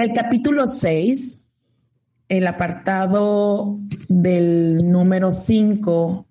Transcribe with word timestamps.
Del 0.00 0.14
capítulo 0.14 0.66
6, 0.66 1.44
el 2.30 2.46
apartado 2.46 3.78
del 4.08 4.78
número 4.78 5.30
5, 5.30 6.26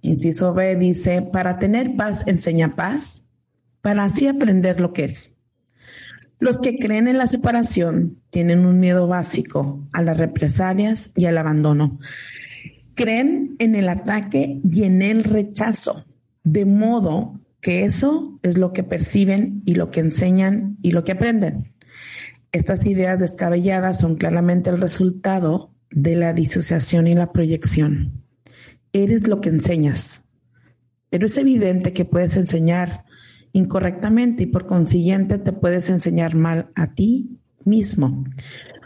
inciso 0.00 0.52
B, 0.52 0.74
dice, 0.74 1.22
para 1.22 1.56
tener 1.60 1.94
paz, 1.94 2.24
enseña 2.26 2.74
paz, 2.74 3.24
para 3.80 4.02
así 4.02 4.26
aprender 4.26 4.80
lo 4.80 4.92
que 4.92 5.04
es. 5.04 5.36
Los 6.40 6.58
que 6.58 6.80
creen 6.80 7.06
en 7.06 7.18
la 7.18 7.28
separación 7.28 8.20
tienen 8.30 8.66
un 8.66 8.80
miedo 8.80 9.06
básico 9.06 9.86
a 9.92 10.02
las 10.02 10.18
represalias 10.18 11.12
y 11.14 11.26
al 11.26 11.38
abandono. 11.38 12.00
Creen 12.94 13.54
en 13.60 13.76
el 13.76 13.88
ataque 13.88 14.58
y 14.64 14.82
en 14.82 15.00
el 15.00 15.22
rechazo, 15.22 16.04
de 16.42 16.64
modo 16.64 17.38
que 17.60 17.84
eso 17.84 18.40
es 18.42 18.58
lo 18.58 18.72
que 18.72 18.82
perciben 18.82 19.62
y 19.64 19.76
lo 19.76 19.92
que 19.92 20.00
enseñan 20.00 20.76
y 20.82 20.90
lo 20.90 21.04
que 21.04 21.12
aprenden. 21.12 21.75
Estas 22.56 22.86
ideas 22.86 23.20
descabelladas 23.20 24.00
son 24.00 24.16
claramente 24.16 24.70
el 24.70 24.80
resultado 24.80 25.74
de 25.90 26.16
la 26.16 26.32
disociación 26.32 27.06
y 27.06 27.14
la 27.14 27.30
proyección. 27.30 28.24
Eres 28.94 29.28
lo 29.28 29.42
que 29.42 29.50
enseñas, 29.50 30.24
pero 31.10 31.26
es 31.26 31.36
evidente 31.36 31.92
que 31.92 32.06
puedes 32.06 32.34
enseñar 32.34 33.04
incorrectamente 33.52 34.44
y 34.44 34.46
por 34.46 34.66
consiguiente 34.66 35.36
te 35.36 35.52
puedes 35.52 35.90
enseñar 35.90 36.34
mal 36.34 36.70
a 36.74 36.94
ti 36.94 37.38
mismo. 37.66 38.24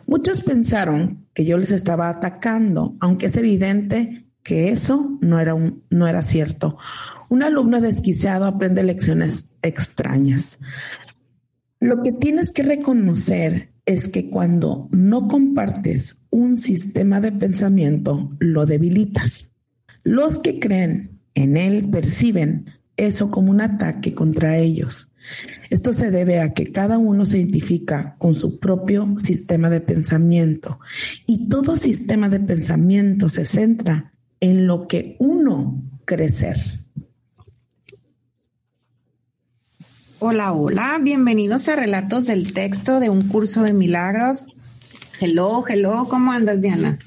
Muchos 0.04 0.42
pensaron 0.42 1.28
que 1.32 1.44
yo 1.44 1.56
les 1.56 1.70
estaba 1.70 2.08
atacando, 2.08 2.96
aunque 2.98 3.26
es 3.26 3.36
evidente 3.36 4.26
que 4.42 4.70
eso 4.70 5.16
no 5.20 5.38
era, 5.38 5.54
un, 5.54 5.84
no 5.91 6.08
era 6.08 6.22
cierto. 6.22 6.76
Un 7.28 7.44
alumno 7.44 7.80
desquiciado 7.80 8.46
aprende 8.46 8.82
lecciones 8.82 9.52
extrañas. 9.62 10.58
Lo 11.81 12.03
que 12.03 12.12
tienes 12.12 12.53
que 12.53 12.62
reconocer 12.62 13.73
es 13.86 14.11
que 14.11 14.28
cuando 14.28 14.89
no 14.92 15.28
compartes 15.28 16.20
un 16.28 16.59
sistema 16.59 17.22
de 17.22 17.33
pensamiento, 17.33 18.37
lo 18.39 18.67
debilitas. 18.67 19.50
Los 20.05 20.39
que 20.39 20.61
creen 20.61 21.19
en 21.34 21.56
él 21.56 21.89
perciben 21.89 22.67
eso 22.98 23.31
como 23.31 23.50
un 23.50 23.62
ataque 23.62 24.14
contra 24.14 24.59
ellos. 24.59 25.11
Esto 25.70 25.95
se 25.95 26.11
debe 26.11 26.41
a 26.41 26.53
que 26.53 26.70
cada 26.70 26.98
uno 26.98 27.25
se 27.25 27.39
identifica 27.39 28.15
con 28.19 28.34
su 28.34 28.59
propio 28.59 29.15
sistema 29.17 29.70
de 29.70 29.81
pensamiento 29.81 30.81
y 31.27 31.48
todo 31.48 31.77
sistema 31.77 32.28
de 32.28 32.41
pensamiento 32.41 33.31
se 33.31 33.47
centra 33.47 34.12
en 34.41 34.67
lo 34.67 34.87
que 34.87 35.17
uno 35.19 35.83
cree 36.05 36.28
ser. 36.28 36.59
Hola, 40.22 40.53
hola, 40.53 40.98
bienvenidos 41.00 41.66
a 41.70 41.76
Relatos 41.76 42.26
del 42.26 42.53
Texto 42.53 43.00
de 43.00 43.08
un 43.08 43.26
curso 43.26 43.62
de 43.62 43.72
milagros. 43.72 44.44
Hello, 45.19 45.64
hello, 45.66 46.08
¿cómo 46.10 46.31
andas, 46.31 46.60
Diana? 46.60 46.98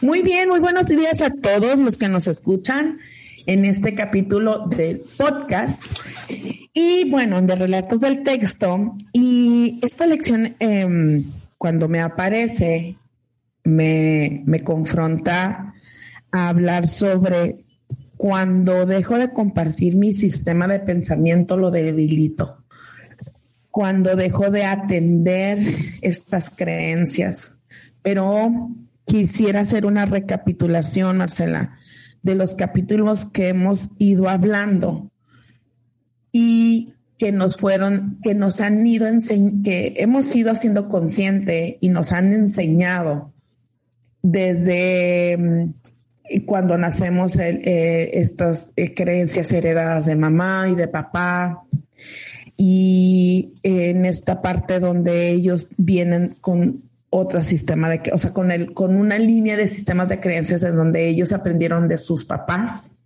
Muy 0.00 0.22
bien, 0.22 0.48
muy 0.48 0.60
buenos 0.60 0.86
días 0.86 1.22
a 1.22 1.30
todos 1.30 1.76
los 1.80 1.98
que 1.98 2.08
nos 2.08 2.28
escuchan 2.28 3.00
en 3.46 3.64
este 3.64 3.96
capítulo 3.96 4.68
del 4.68 5.02
podcast. 5.18 5.82
Y 6.72 7.10
bueno, 7.10 7.42
de 7.42 7.56
Relatos 7.56 7.98
del 7.98 8.22
Texto. 8.22 8.94
Y 9.12 9.80
esta 9.82 10.06
lección, 10.06 10.54
em, 10.60 11.24
cuando 11.58 11.88
me 11.88 12.00
aparece, 12.00 12.96
me, 13.64 14.44
me 14.46 14.62
confronta 14.62 15.74
a 16.30 16.48
hablar 16.48 16.86
sobre 16.86 17.64
cuando 18.22 18.86
dejo 18.86 19.18
de 19.18 19.32
compartir 19.32 19.96
mi 19.96 20.12
sistema 20.12 20.68
de 20.68 20.78
pensamiento, 20.78 21.56
lo 21.56 21.72
debilito. 21.72 22.58
Cuando 23.72 24.14
dejo 24.14 24.48
de 24.48 24.62
atender 24.62 25.58
estas 26.02 26.48
creencias. 26.48 27.56
Pero 28.00 28.70
quisiera 29.06 29.62
hacer 29.62 29.86
una 29.86 30.06
recapitulación, 30.06 31.16
Marcela, 31.16 31.76
de 32.22 32.36
los 32.36 32.54
capítulos 32.54 33.24
que 33.24 33.48
hemos 33.48 33.88
ido 33.98 34.28
hablando 34.28 35.10
y 36.30 36.94
que 37.18 37.32
nos 37.32 37.56
fueron, 37.56 38.20
que 38.22 38.36
nos 38.36 38.60
han 38.60 38.86
ido 38.86 39.08
que 39.64 39.94
hemos 39.96 40.32
ido 40.36 40.52
haciendo 40.52 40.88
consciente 40.88 41.76
y 41.80 41.88
nos 41.88 42.12
han 42.12 42.32
enseñado 42.32 43.32
desde 44.22 45.36
mm, 45.36 45.91
cuando 46.40 46.76
nacemos 46.78 47.38
eh, 47.38 48.10
estas 48.14 48.72
eh, 48.76 48.94
creencias 48.94 49.52
heredadas 49.52 50.06
de 50.06 50.16
mamá 50.16 50.68
y 50.70 50.74
de 50.74 50.88
papá. 50.88 51.62
Y 52.56 53.54
en 53.62 54.04
esta 54.04 54.40
parte 54.40 54.80
donde 54.80 55.30
ellos 55.30 55.68
vienen 55.76 56.34
con 56.40 56.82
otro 57.10 57.42
sistema 57.42 57.90
de, 57.90 58.02
o 58.12 58.18
sea, 58.18 58.32
con, 58.32 58.50
el, 58.50 58.72
con 58.72 58.96
una 58.96 59.18
línea 59.18 59.56
de 59.56 59.68
sistemas 59.68 60.08
de 60.08 60.20
creencias 60.20 60.62
en 60.64 60.76
donde 60.76 61.08
ellos 61.08 61.32
aprendieron 61.32 61.86
de 61.86 61.98
sus 61.98 62.24
papás 62.24 62.96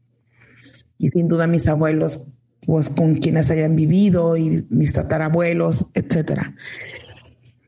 y 0.98 1.10
sin 1.10 1.28
duda 1.28 1.46
mis 1.46 1.66
abuelos, 1.68 2.24
pues 2.64 2.88
con 2.88 3.16
quienes 3.16 3.50
hayan 3.50 3.76
vivido 3.76 4.36
y 4.36 4.64
mis 4.70 4.92
tatarabuelos, 4.92 5.86
etcétera. 5.94 6.54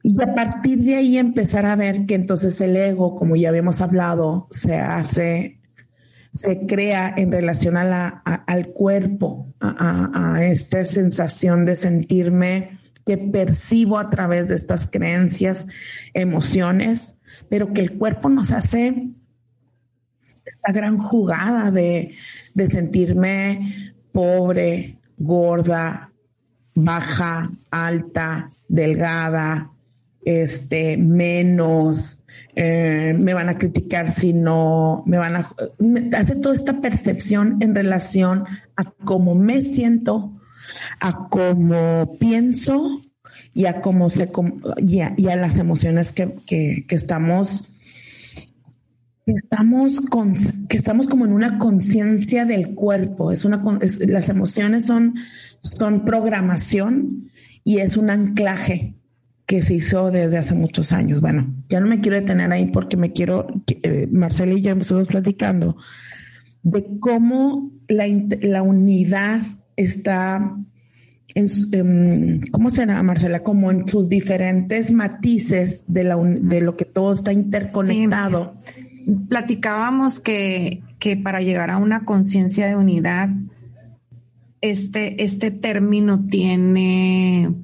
Y 0.02 0.20
a 0.22 0.34
partir 0.34 0.78
de 0.80 0.96
ahí 0.96 1.18
empezar 1.18 1.66
a 1.66 1.76
ver 1.76 2.06
que 2.06 2.14
entonces 2.14 2.60
el 2.60 2.76
ego, 2.76 3.16
como 3.16 3.36
ya 3.36 3.48
habíamos 3.48 3.80
hablado, 3.80 4.48
se 4.50 4.76
hace, 4.76 5.60
se 6.34 6.66
crea 6.66 7.12
en 7.16 7.32
relación 7.32 7.76
a 7.76 8.08
al 8.46 8.68
cuerpo, 8.68 9.52
a, 9.60 10.34
a, 10.34 10.44
esta 10.44 10.84
sensación 10.84 11.64
de 11.64 11.76
sentirme 11.76 12.78
que 13.04 13.18
percibo 13.18 13.98
a 13.98 14.10
través 14.10 14.48
de 14.48 14.54
estas 14.54 14.86
creencias, 14.86 15.66
emociones, 16.14 17.16
pero 17.48 17.72
que 17.72 17.80
el 17.80 17.98
cuerpo 17.98 18.28
nos 18.28 18.52
hace 18.52 19.08
esta 20.44 20.72
gran 20.72 20.98
jugada 20.98 21.70
de, 21.70 22.14
de 22.54 22.66
sentirme 22.68 23.94
pobre, 24.12 24.98
gorda, 25.16 26.12
baja, 26.74 27.50
alta, 27.70 28.50
delgada, 28.68 29.70
este, 30.28 30.98
menos, 30.98 32.20
eh, 32.54 33.16
me 33.18 33.32
van 33.32 33.48
a 33.48 33.56
criticar 33.56 34.12
si 34.12 34.34
no, 34.34 35.02
me 35.06 35.16
van 35.16 35.36
a, 35.36 35.54
hace 36.18 36.36
toda 36.36 36.54
esta 36.54 36.82
percepción 36.82 37.56
en 37.60 37.74
relación 37.74 38.44
a 38.76 38.90
cómo 39.06 39.34
me 39.34 39.62
siento, 39.62 40.38
a 41.00 41.28
cómo 41.30 42.18
pienso 42.20 43.00
y 43.54 43.64
a 43.64 43.80
cómo 43.80 44.10
se, 44.10 44.30
y 44.76 45.00
a, 45.00 45.36
las 45.36 45.56
emociones 45.56 46.12
que, 46.12 46.28
que, 46.46 46.84
que 46.86 46.94
estamos 46.94 47.66
estamos 49.24 50.02
con, 50.02 50.34
que 50.68 50.76
estamos 50.76 51.08
como 51.08 51.24
en 51.24 51.32
una 51.32 51.58
conciencia 51.58 52.44
del 52.44 52.74
cuerpo. 52.74 53.32
Es 53.32 53.46
una, 53.46 53.62
las 54.06 54.28
emociones 54.28 54.84
son, 54.86 55.14
son 55.62 56.04
programación 56.04 57.30
y 57.64 57.78
es 57.78 57.96
un 57.96 58.10
anclaje 58.10 58.94
que 59.48 59.62
se 59.62 59.74
hizo 59.74 60.10
desde 60.10 60.36
hace 60.36 60.54
muchos 60.54 60.92
años. 60.92 61.22
Bueno, 61.22 61.46
ya 61.70 61.80
no 61.80 61.86
me 61.86 62.00
quiero 62.00 62.20
detener 62.20 62.52
ahí 62.52 62.66
porque 62.66 62.98
me 62.98 63.12
quiero, 63.12 63.46
eh, 63.66 64.06
Marcela 64.12 64.52
y 64.52 64.60
yo 64.60 64.72
estuvimos 64.72 65.08
platicando 65.08 65.78
de 66.62 66.84
cómo 67.00 67.70
la, 67.88 68.06
la 68.42 68.62
unidad 68.62 69.40
está 69.74 70.54
en, 71.34 72.46
¿cómo 72.50 72.68
será, 72.68 73.02
Marcela? 73.02 73.42
Como 73.42 73.70
en 73.70 73.88
sus 73.88 74.10
diferentes 74.10 74.92
matices 74.92 75.82
de, 75.88 76.04
la, 76.04 76.16
de 76.18 76.60
lo 76.60 76.76
que 76.76 76.84
todo 76.84 77.14
está 77.14 77.32
interconectado. 77.32 78.54
platicábamos 79.30 80.20
que, 80.20 80.82
que 80.98 81.16
para 81.16 81.40
llegar 81.40 81.70
a 81.70 81.78
una 81.78 82.04
conciencia 82.04 82.66
de 82.66 82.76
unidad, 82.76 83.30
este, 84.60 85.24
este 85.24 85.50
término 85.52 86.26
tiene 86.26 87.54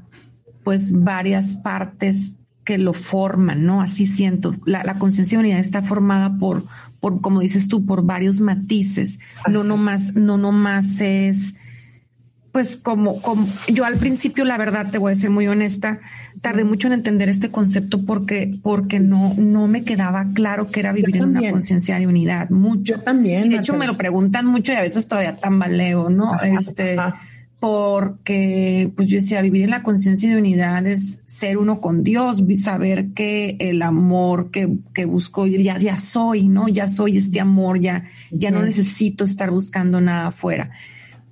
pues 0.65 0.91
varias 0.93 1.55
partes 1.55 2.37
que 2.65 2.79
lo 2.79 2.95
forman, 2.95 3.65
¿no? 3.65 3.83
Así 3.83 4.07
siento. 4.07 4.57
La, 4.65 4.95
conciencia 4.95 5.39
de 5.39 5.45
unidad 5.45 5.61
está 5.61 5.83
formada 5.83 6.39
por, 6.39 6.65
por, 6.99 7.21
como 7.21 7.41
dices 7.41 7.69
tú, 7.69 7.85
por 7.85 8.05
varios 8.05 8.41
matices. 8.41 9.21
No 9.49 9.63
nomás, 9.63 10.15
no 10.15 10.39
nomás 10.39 11.01
es, 11.03 11.55
pues 12.53 12.77
como, 12.77 13.21
como, 13.21 13.47
yo 13.69 13.85
al 13.85 13.97
principio, 13.97 14.47
la 14.47 14.57
verdad, 14.57 14.91
te 14.91 14.97
voy 14.97 15.13
a 15.13 15.17
ser 15.17 15.29
muy 15.29 15.47
honesta, 15.47 16.01
tardé 16.41 16.65
mucho 16.65 16.87
en 16.87 16.95
entender 16.95 17.29
este 17.29 17.51
concepto 17.51 18.05
porque, 18.07 18.59
porque 18.63 18.99
no, 18.99 19.35
no 19.37 19.67
me 19.67 19.85
quedaba 19.85 20.27
claro 20.33 20.71
que 20.71 20.81
era 20.81 20.93
vivir 20.93 21.17
en 21.19 21.25
una 21.25 21.51
conciencia 21.51 21.99
de 21.99 22.07
unidad. 22.07 22.49
Mucho. 22.49 23.01
también. 23.01 23.51
de 23.51 23.57
hecho, 23.57 23.77
me 23.77 23.87
lo 23.87 23.99
preguntan 23.99 24.47
mucho 24.47 24.73
y 24.73 24.77
a 24.77 24.83
veces 24.83 25.07
todavía 25.07 25.37
tambaleo, 25.37 26.09
¿no? 26.09 26.41
este 26.41 26.97
porque 27.65 28.93
pues 28.95 29.09
yo 29.09 29.17
decía, 29.17 29.41
vivir 29.41 29.63
en 29.63 29.71
la 29.71 29.83
conciencia 29.83 30.29
de 30.29 30.37
unidad 30.37 30.87
es 30.87 31.23
ser 31.25 31.57
uno 31.57 31.81
con 31.81 32.05
Dios, 32.05 32.45
saber 32.59 33.15
que 33.15 33.57
el 33.59 33.81
amor 33.81 34.51
que, 34.51 34.69
que 34.93 35.07
busco, 35.07 35.47
ya, 35.47 35.79
ya 35.79 35.97
soy, 35.97 36.47
¿no? 36.47 36.69
Ya 36.69 36.89
soy 36.89 37.17
este 37.17 37.41
amor, 37.41 37.81
ya, 37.81 38.05
ya 38.31 38.51
no 38.51 38.63
necesito 38.63 39.25
estar 39.25 39.51
buscando 39.51 40.03
nada 40.03 40.27
afuera. 40.27 40.73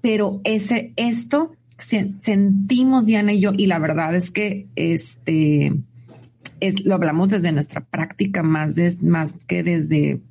Pero 0.00 0.40
ese, 0.44 0.94
esto 0.96 1.52
sentimos 1.76 3.05
Diana 3.05 3.34
y 3.34 3.40
yo, 3.40 3.52
y 3.55 3.67
la 3.67 3.79
verdad 3.79 4.17
es 4.17 4.31
que 4.31 4.69
este, 4.75 5.75
lo 6.82 6.94
hablamos 6.94 7.29
desde 7.29 7.52
nuestra 7.52 7.84
práctica 7.84 8.43
más, 8.43 8.75
más 9.02 9.34
que 9.46 9.62
desde, 9.62 10.23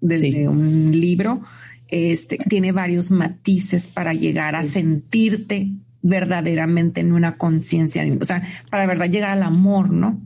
desde 0.00 0.48
un 0.48 0.98
libro 0.98 1.42
este, 1.90 2.38
tiene 2.38 2.72
varios 2.72 3.10
matices 3.10 3.88
para 3.88 4.14
llegar 4.14 4.54
a 4.54 4.64
sentirte 4.64 5.70
verdaderamente 6.02 7.00
en 7.00 7.12
una 7.12 7.36
conciencia, 7.36 8.04
o 8.20 8.24
sea, 8.24 8.42
para 8.70 8.86
verdad 8.86 9.10
llegar 9.10 9.32
al 9.32 9.42
amor, 9.42 9.90
¿no? 9.90 10.20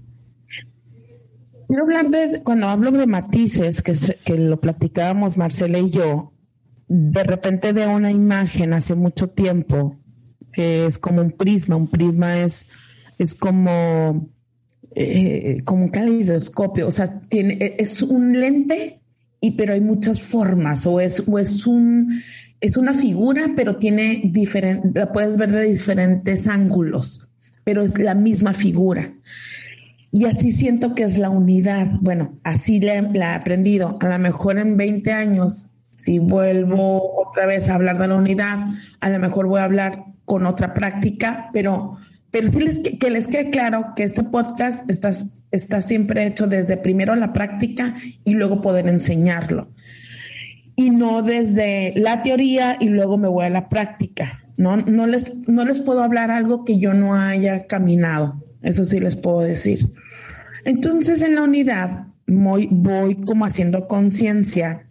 Quiero 1.67 1.83
hablar 1.83 2.11
de, 2.11 2.43
cuando 2.43 2.69
hablo 2.69 2.93
de 2.93 3.07
matices, 3.07 3.83
que, 3.83 3.95
que 4.25 4.35
lo 4.37 4.61
platicábamos 4.61 5.37
Marcela 5.37 5.79
y 5.79 5.91
yo, 5.91 6.33
de 6.87 7.25
repente 7.25 7.73
veo 7.73 7.91
una 7.91 8.11
imagen 8.11 8.73
hace 8.73 8.95
mucho 8.95 9.31
tiempo 9.31 9.99
que 10.55 10.87
es 10.87 10.99
como 10.99 11.21
un 11.21 11.33
prisma, 11.33 11.77
un 11.77 11.89
prisma 11.89 12.41
es, 12.41 12.67
es 13.19 13.35
como, 13.35 14.31
eh, 14.95 15.61
como 15.65 15.85
un 15.85 15.91
calidoscopio, 15.91 16.87
o 16.87 16.91
sea, 16.91 17.21
tiene, 17.29 17.75
es 17.79 18.01
un 18.01 18.41
lente 18.41 19.01
y 19.45 19.51
pero 19.51 19.75
hay 19.75 19.83
muchas 19.83 20.23
formas 20.23 20.87
o 20.87 21.01
es, 21.01 21.23
o 21.29 21.39
es 21.39 21.67
un 21.67 22.23
es 22.63 22.79
una 22.79 22.95
figura, 22.95 23.51
pero 23.55 23.77
tiene 23.77 24.23
diferente, 24.25 24.89
la 24.99 25.13
puedes 25.13 25.37
ver 25.37 25.53
de 25.53 25.65
diferentes 25.65 26.49
ángulos, 26.49 27.29
pero 27.63 27.83
es 27.83 27.99
la 27.99 28.15
misma 28.15 28.55
figura. 28.55 29.13
Y 30.11 30.25
así 30.25 30.51
siento 30.51 30.95
que 30.95 31.03
es 31.03 31.19
la 31.19 31.29
unidad. 31.29 31.89
Bueno, 32.01 32.39
así 32.43 32.81
la, 32.81 32.95
he 32.95 33.23
aprendido. 33.25 33.99
A 34.01 34.09
lo 34.09 34.19
mejor 34.19 34.57
en 34.57 34.79
20 34.79 35.13
años, 35.13 35.67
si 35.91 36.19
vuelvo 36.21 37.29
otra 37.29 37.45
vez 37.45 37.69
a 37.69 37.75
hablar 37.75 37.99
de 37.99 38.09
la 38.09 38.15
unidad, 38.15 38.59
a 39.01 39.11
lo 39.11 39.19
mejor 39.19 39.47
voy 39.47 39.61
a 39.61 39.65
hablar 39.65 40.05
con 40.25 40.47
otra 40.47 40.73
práctica, 40.73 41.51
pero, 41.53 41.99
pero 42.31 42.51
sí 42.51 42.61
les, 42.61 42.79
que 42.79 43.11
les 43.11 43.27
quede 43.27 43.51
claro 43.51 43.93
que 43.95 44.05
este 44.05 44.23
podcast 44.23 44.89
estás 44.89 45.27
está 45.55 45.81
siempre 45.81 46.27
hecho 46.27 46.47
desde 46.47 46.77
primero 46.77 47.15
la 47.15 47.33
práctica 47.33 47.95
y 48.25 48.33
luego 48.33 48.61
poder 48.61 48.89
enseñarlo. 48.89 49.69
Y 50.77 50.91
no 50.91 51.23
desde 51.23 51.93
la 51.97 52.23
teoría 52.23 52.77
y 52.81 52.89
luego 52.89 53.17
me 53.17 53.29
voy 53.29 53.47
a 53.47 53.51
la 53.51 53.69
práctica. 53.69 54.45
No, 54.57 54.77
no, 54.77 55.07
les, 55.07 55.33
no 55.47 55.65
les 55.65 55.81
puedo 55.81 56.03
hablar 56.03 56.31
algo 56.31 56.65
que 56.65 56.79
yo 56.79 56.95
no 56.95 57.15
haya 57.15 57.67
caminado. 57.67 58.43
Eso 58.63 58.85
sí 58.85 59.01
les 59.01 59.17
puedo 59.17 59.41
decir. 59.41 59.91
Entonces 60.65 61.23
en 61.23 61.35
la 61.35 61.43
unidad 61.43 62.07
voy, 62.27 62.69
voy 62.71 63.17
como 63.17 63.45
haciendo 63.45 63.87
conciencia 63.87 64.87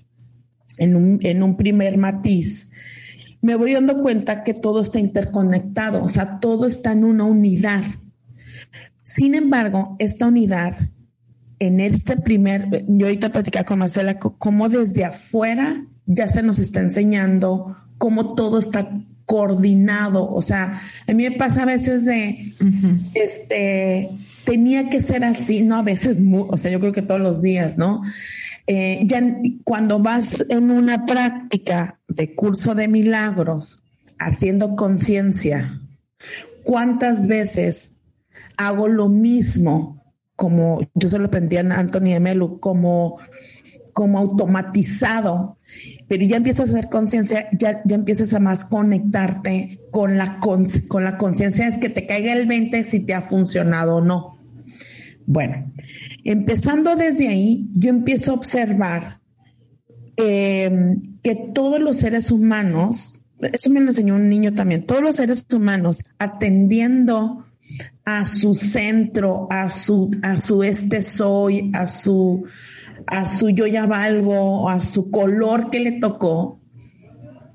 en 0.78 0.96
un, 0.96 1.20
en 1.24 1.44
un 1.44 1.58
primer 1.58 1.98
matiz. 1.98 2.70
Me 3.42 3.56
voy 3.56 3.74
dando 3.74 4.02
cuenta 4.02 4.44
que 4.44 4.54
todo 4.54 4.80
está 4.82 5.00
interconectado, 5.00 6.02
o 6.04 6.08
sea, 6.08 6.40
todo 6.40 6.66
está 6.66 6.94
en 6.94 7.04
una 7.04 7.26
unidad 7.26 7.84
sin 9.04 9.36
embargo, 9.36 9.96
esta 10.00 10.28
unidad, 10.28 10.78
en 11.60 11.80
este 11.80 12.18
primer, 12.18 12.86
yo 12.88 13.06
ahorita 13.06 13.32
platicaba 13.32 13.66
con 13.66 13.80
Marcela, 13.80 14.18
cómo 14.18 14.70
desde 14.70 15.06
afuera 15.06 15.86
ya 16.06 16.30
se 16.30 16.42
nos 16.42 16.60
está 16.60 16.80
enseñando 16.80 17.78
cómo 17.98 18.34
todo 18.34 18.60
está 18.60 18.90
coordinado. 19.26 20.30
O 20.30 20.42
sea, 20.42 20.82
a 21.08 21.14
mí 21.14 21.24
me 21.24 21.32
pasa 21.32 21.64
a 21.64 21.66
veces 21.66 22.06
de, 22.06 22.54
este, 23.14 24.10
tenía 24.46 24.90
que 24.90 25.02
ser 25.02 25.24
así, 25.24 25.62
no 25.62 25.76
a 25.76 25.82
veces, 25.82 26.18
o 26.22 26.58
sea, 26.58 26.72
yo 26.72 26.80
creo 26.80 26.94
que 26.94 27.02
todos 27.02 27.22
los 27.22 27.42
días, 27.42 27.78
¿no? 27.78 28.02
Eh, 28.66 29.02
ya 29.04 29.22
cuando 29.66 30.00
vas 30.00 30.46
en 30.48 30.72
una 30.72 31.06
práctica 31.06 32.00
de 32.08 32.34
curso 32.34 32.74
de 32.76 32.88
milagros, 32.88 33.80
haciendo 34.18 34.78
conciencia, 34.78 35.82
¿cuántas 36.64 37.28
veces 37.28 37.93
hago 38.58 38.88
lo 38.88 39.10
mismo, 39.10 40.04
como 40.36 40.80
yo 40.96 41.10
se 41.10 41.20
lo 41.20 41.26
aprendí 41.26 41.58
a 41.58 41.62
Anthony 41.62 42.20
Melu, 42.20 42.60
como, 42.60 43.18
como 43.94 44.20
automatizado, 44.20 45.58
pero 46.08 46.26
ya 46.26 46.38
empiezas 46.38 46.70
a 46.70 46.74
hacer 46.74 46.90
conciencia, 46.90 47.48
ya, 47.58 47.82
ya 47.86 47.96
empiezas 47.96 48.34
a 48.34 48.40
más 48.40 48.66
conectarte 48.66 49.80
con 49.92 50.18
la, 50.18 50.40
con, 50.40 50.66
la 51.04 51.18
conciencia, 51.18 51.68
es 51.68 51.78
que 51.78 51.90
te 51.90 52.06
caiga 52.06 52.34
el 52.34 52.46
20 52.46 52.84
si 52.84 53.02
te 53.02 53.14
ha 53.14 53.22
funcionado 53.22 53.98
o 53.98 54.02
no. 54.02 54.40
Bueno, 55.26 55.72
empezando 56.24 56.96
desde 56.96 57.30
ahí, 57.30 57.70
yo 57.76 57.90
empiezo 57.90 58.32
a 58.32 58.36
observar 58.36 59.20
em, 60.18 61.02
que 61.22 61.36
todos 61.54 61.80
los 61.80 61.98
seres 61.98 62.32
humanos, 62.32 63.22
eso 63.40 63.70
me 63.70 63.80
lo 63.80 63.88
enseñó 63.88 64.16
un 64.16 64.30
niño 64.30 64.54
también, 64.54 64.86
todos 64.86 65.02
los 65.02 65.16
seres 65.16 65.46
humanos 65.54 66.04
atendiendo 66.18 67.46
a 68.06 68.26
su 68.26 68.56
centro, 68.56 69.48
a 69.50 69.70
su, 69.70 70.12
a 70.22 70.38
su 70.38 70.64
este 70.64 71.02
soy, 71.02 71.72
a 71.74 71.86
su, 71.88 72.46
a 73.08 73.26
su 73.26 73.50
yo 73.50 73.68
ya 73.68 73.86
valgo, 73.86 74.70
a 74.70 74.82
su 74.82 75.10
color 75.10 75.70
que 75.70 75.80
le 75.80 76.00
tocó, 76.00 76.60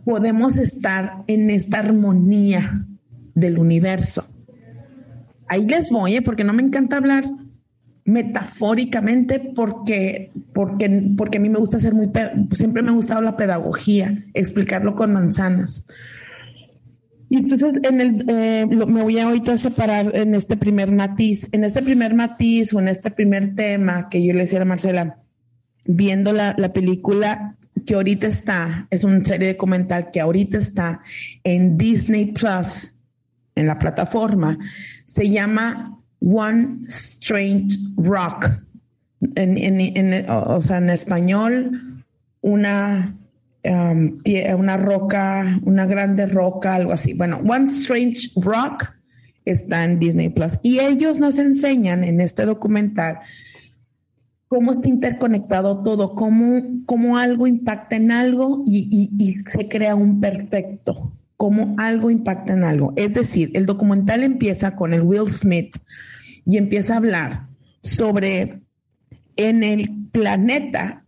podemos 0.05 0.57
estar 0.57 1.25
en 1.27 1.51
esta 1.51 1.81
armonía 1.81 2.87
del 3.35 3.59
universo. 3.59 4.27
Ahí 5.49 5.67
les 5.67 5.91
voy, 5.91 6.17
¿eh? 6.17 6.23
porque 6.23 6.45
no 6.45 6.53
me 6.53 6.63
encanta 6.63 6.97
hablar 6.97 7.25
metafóricamente 8.09 9.39
porque, 9.55 10.33
porque, 10.55 11.13
porque 11.15 11.37
a 11.37 11.41
mí 11.43 11.51
me 11.51 11.59
gusta 11.59 11.79
ser 11.79 11.93
muy, 11.93 12.11
siempre 12.53 12.83
me 12.83 12.89
ha 12.89 12.95
gustado 12.95 13.21
la 13.21 13.37
pedagogía, 13.37 14.25
explicarlo 14.33 14.95
con 14.95 15.13
manzanas. 15.13 15.87
Y 17.31 17.37
entonces 17.37 17.75
en 17.83 18.01
el, 18.01 18.25
eh, 18.29 18.67
me 18.67 19.03
voy 19.03 19.19
a 19.19 19.25
ahorita 19.25 19.59
separar 19.59 20.15
en 20.17 20.35
este 20.35 20.57
primer 20.57 20.91
matiz, 20.91 21.49
en 21.53 21.65
este 21.65 21.83
primer 21.83 22.15
matiz 22.15 22.73
o 22.73 22.81
en 22.81 22.89
este 22.89 23.11
primer 23.11 23.55
tema 23.55 24.09
que 24.09 24.25
yo 24.25 24.33
le 24.33 24.41
decía 24.41 24.63
a 24.63 24.65
Marcela, 24.65 25.19
viendo 25.85 26.33
la, 26.33 26.55
la 26.57 26.73
película 26.73 27.57
que 27.87 27.95
ahorita 27.95 28.27
está, 28.27 28.87
es 28.91 29.05
una 29.05 29.25
serie 29.25 29.53
documental 29.53 30.11
que 30.11 30.21
ahorita 30.21 30.59
está 30.59 31.01
en 31.45 31.77
Disney 31.77 32.33
Plus, 32.33 32.93
en 33.55 33.67
la 33.67 33.79
plataforma, 33.79 34.59
se 35.05 35.29
llama 35.29 35.99
One 36.21 36.87
Strange 36.89 37.79
Rock. 37.97 38.51
En, 39.35 39.57
en, 39.57 39.81
en, 39.81 40.31
o 40.31 40.61
sea, 40.63 40.79
en 40.79 40.91
español, 40.91 42.05
una 42.41 43.17
Um, 43.65 44.19
una 44.57 44.77
roca, 44.77 45.59
una 45.63 45.85
grande 45.87 46.27
roca, 46.27 46.77
algo 46.77 46.93
así. 46.93 47.13
Bueno, 47.13 47.39
One 47.39 47.65
Strange 47.65 48.31
Rock 48.37 48.85
está 49.45 49.85
en 49.85 49.99
Disney 49.99 50.29
Plus. 50.29 50.59
Y 50.63 50.79
ellos 50.79 51.19
nos 51.19 51.39
enseñan 51.39 52.05
en 52.05 52.21
este 52.21 52.45
documental 52.45 53.19
cómo 54.49 54.73
está 54.73 54.89
interconectado 54.89 55.83
todo, 55.83 56.15
cómo, 56.15 56.63
cómo 56.87 57.19
algo 57.19 57.47
impacta 57.47 57.97
en 57.97 58.11
algo 58.11 58.65
y, 58.67 59.11
y, 59.19 59.39
se 59.51 59.69
crea 59.69 59.95
un 59.95 60.21
perfecto, 60.21 61.13
cómo 61.37 61.75
algo 61.79 62.11
impacta 62.11 62.55
en 62.55 62.65
algo. 62.65 62.93
Es 62.97 63.15
decir, 63.15 63.51
el 63.55 63.67
documental 63.67 64.23
empieza 64.23 64.75
con 64.75 64.95
el 64.95 65.03
Will 65.03 65.31
Smith 65.31 65.77
y 66.47 66.57
empieza 66.57 66.95
a 66.95 66.99
hablar 66.99 67.47
sobre 67.83 68.63
en 69.37 69.63
el 69.63 69.91
planeta 70.13 71.05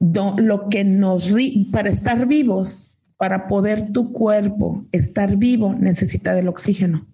lo 0.00 0.68
que 0.68 0.84
nos, 0.84 1.32
para 1.70 1.88
estar 1.88 2.26
vivos, 2.26 2.90
para 3.16 3.46
poder 3.46 3.92
tu 3.92 4.12
cuerpo 4.12 4.86
estar 4.92 5.36
vivo, 5.36 5.74
necesita 5.74 6.34
del 6.34 6.48
oxígeno. 6.48 7.06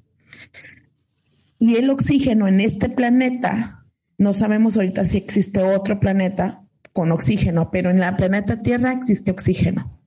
Y 1.59 1.77
el 1.77 1.91
oxígeno 1.91 2.49
en 2.49 2.61
este 2.61 2.89
planeta, 2.89 3.85
no 4.19 4.35
sabemos 4.35 4.77
ahorita 4.77 5.05
si 5.05 5.19
existe 5.19 5.63
otro 5.63 6.01
planeta 6.01 6.63
con 6.93 7.13
oxígeno, 7.13 7.71
pero 7.71 7.91
en 7.91 8.01
la 8.01 8.17
planeta 8.17 8.63
Tierra 8.63 8.93
existe 8.93 9.31
oxígeno. 9.31 10.01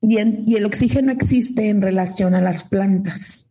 Y, 0.00 0.16
y 0.50 0.56
el 0.56 0.66
oxígeno 0.66 1.12
existe 1.12 1.68
en 1.68 1.80
relación 1.80 2.34
a 2.34 2.40
las 2.40 2.64
plantas. 2.64 3.46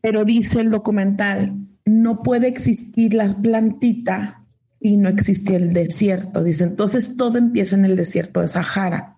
Pero 0.00 0.24
dice 0.24 0.60
el 0.60 0.70
documental 0.70 1.56
no 1.84 2.22
puede 2.22 2.48
existir 2.48 3.14
la 3.14 3.36
plantita 3.36 4.41
y 4.82 4.96
no 4.96 5.08
existe 5.08 5.54
el 5.54 5.72
desierto. 5.72 6.42
Dice, 6.42 6.64
entonces 6.64 7.16
todo 7.16 7.38
empieza 7.38 7.76
en 7.76 7.84
el 7.84 7.96
desierto 7.96 8.40
de 8.40 8.48
Sahara. 8.48 9.16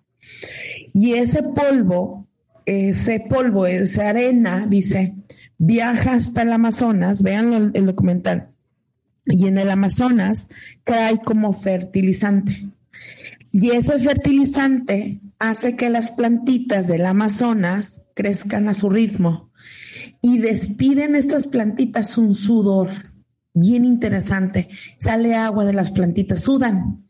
Y 0.93 1.13
ese 1.13 1.43
polvo, 1.43 2.27
ese 2.65 3.19
polvo, 3.19 3.65
esa 3.65 4.09
arena, 4.09 4.67
dice, 4.67 5.15
viaja 5.57 6.13
hasta 6.13 6.43
el 6.43 6.53
Amazonas, 6.53 7.21
vean 7.21 7.71
el, 7.73 7.85
documental, 7.85 8.49
y 9.25 9.47
en 9.47 9.57
el 9.57 9.69
Amazonas 9.71 10.47
cae 10.83 11.19
como 11.19 11.53
fertilizante. 11.53 12.67
Y 13.51 13.71
ese 13.71 13.97
fertilizante 13.99 15.19
hace 15.39 15.75
que 15.75 15.89
las 15.89 16.11
plantitas 16.11 16.87
del 16.87 17.05
Amazonas 17.05 18.01
crezcan 18.13 18.69
a 18.69 18.73
su 18.73 18.89
ritmo 18.89 19.49
y 20.21 20.37
despiden 20.39 21.15
estas 21.15 21.47
plantitas 21.47 22.17
un 22.17 22.35
sudor 22.35 22.89
bien 23.55 23.83
interesante. 23.85 24.69
Sale 24.99 25.33
agua 25.33 25.65
de 25.65 25.73
las 25.73 25.91
plantitas, 25.91 26.41
sudan. 26.41 27.07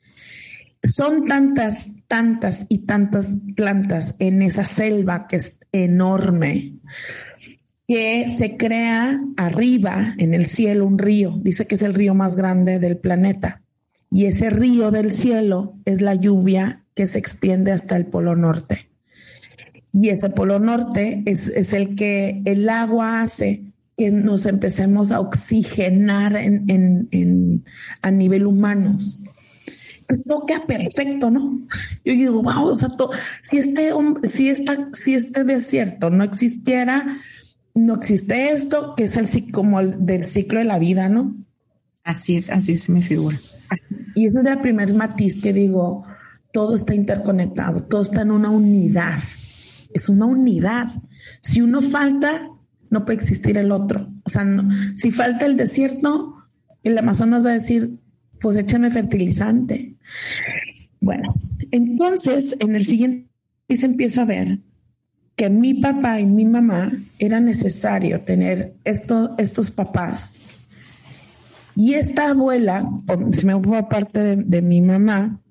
Son 0.83 1.27
tantas, 1.27 1.89
tantas 2.07 2.65
y 2.69 2.79
tantas 2.79 3.35
plantas 3.55 4.15
en 4.19 4.41
esa 4.41 4.65
selva 4.65 5.27
que 5.27 5.37
es 5.37 5.59
enorme 5.71 6.75
que 7.87 8.27
se 8.29 8.57
crea 8.57 9.19
arriba 9.37 10.15
en 10.17 10.33
el 10.33 10.47
cielo 10.47 10.85
un 10.85 10.97
río. 10.97 11.37
Dice 11.41 11.67
que 11.67 11.75
es 11.75 11.81
el 11.81 11.93
río 11.93 12.13
más 12.13 12.35
grande 12.35 12.79
del 12.79 12.97
planeta. 12.97 13.61
Y 14.09 14.25
ese 14.25 14.49
río 14.49 14.91
del 14.91 15.11
cielo 15.11 15.75
es 15.85 16.01
la 16.01 16.15
lluvia 16.15 16.83
que 16.95 17.05
se 17.05 17.19
extiende 17.19 17.71
hasta 17.71 17.97
el 17.97 18.05
Polo 18.05 18.35
Norte. 18.35 18.89
Y 19.91 20.09
ese 20.09 20.29
Polo 20.29 20.59
Norte 20.59 21.23
es, 21.25 21.73
el 21.73 21.95
que 21.95 22.41
el 22.45 22.67
agua 22.69 23.21
hace 23.21 23.63
que 23.97 24.11
nos 24.11 24.45
empecemos 24.45 25.11
a 25.11 25.19
oxigenar 25.19 26.35
en, 26.35 27.63
a 28.01 28.11
nivel 28.11 28.45
humano. 28.45 28.97
Entonces 29.99 30.25
todo 30.27 30.45
queda 30.45 30.65
perfecto, 30.67 31.31
¿no? 31.31 31.65
Yo 32.03 32.13
digo, 32.13 32.43
wow, 32.43 32.67
o 32.67 32.75
sea, 32.75 32.89
si, 33.41 33.57
este, 33.57 33.91
si, 34.29 34.49
esta, 34.49 34.89
si 34.93 35.15
este 35.15 35.43
desierto 35.43 36.09
no 36.09 36.23
existiera, 36.23 37.21
no 37.73 37.95
existe 37.95 38.51
esto, 38.51 38.93
que 38.95 39.05
es 39.05 39.17
el 39.17 39.51
como 39.51 39.79
el 39.79 40.05
del 40.05 40.27
ciclo 40.27 40.59
de 40.59 40.65
la 40.65 40.77
vida, 40.77 41.09
¿no? 41.09 41.35
Así 42.03 42.37
es, 42.37 42.49
así 42.49 42.73
es 42.73 42.89
me 42.89 43.01
figura. 43.01 43.37
Y 44.13 44.27
ese 44.27 44.39
es 44.39 44.45
el 44.45 44.59
primer 44.59 44.93
matiz 44.93 45.41
que 45.41 45.53
digo, 45.53 46.05
todo 46.53 46.75
está 46.75 46.93
interconectado, 46.93 47.83
todo 47.83 48.03
está 48.03 48.21
en 48.21 48.31
una 48.31 48.51
unidad 48.51 49.19
es 49.95 50.09
una 50.09 50.25
unidad. 50.25 50.87
Si 51.39 51.61
uno 51.61 51.81
falta, 51.81 52.49
no 52.89 53.05
puede 53.05 53.19
existir 53.19 53.57
el 53.57 53.71
otro. 53.71 54.09
O 54.23 54.29
sea, 54.29 54.45
si 54.97 55.11
falta 55.11 55.45
el 55.45 55.57
desierto, 55.57 56.35
el 56.83 56.97
Amazonas 56.97 57.45
va 57.45 57.51
a 57.51 57.53
decir, 57.53 57.99
pues 58.39 58.57
échame 58.57 58.91
fertilizante. 58.91 59.95
Bueno, 60.99 61.35
entonces 61.71 62.55
en 62.59 62.75
el 62.75 62.85
siguiente 62.85 63.29
se 63.69 63.85
empiezo 63.85 64.21
a 64.21 64.25
ver 64.25 64.59
que 65.35 65.49
mi 65.49 65.73
papá 65.73 66.19
y 66.19 66.25
mi 66.25 66.45
mamá 66.45 66.91
era 67.19 67.39
necesario 67.39 68.21
tener 68.21 68.75
estos 68.83 69.71
papás. 69.71 70.41
Y 71.75 71.95
esta 71.95 72.29
abuela, 72.29 72.89
si 73.33 73.45
me 73.45 73.53
ocupa 73.53 73.89
parte 73.89 74.37
de 74.37 74.61
mi 74.61 74.81
mamá, 74.81 75.41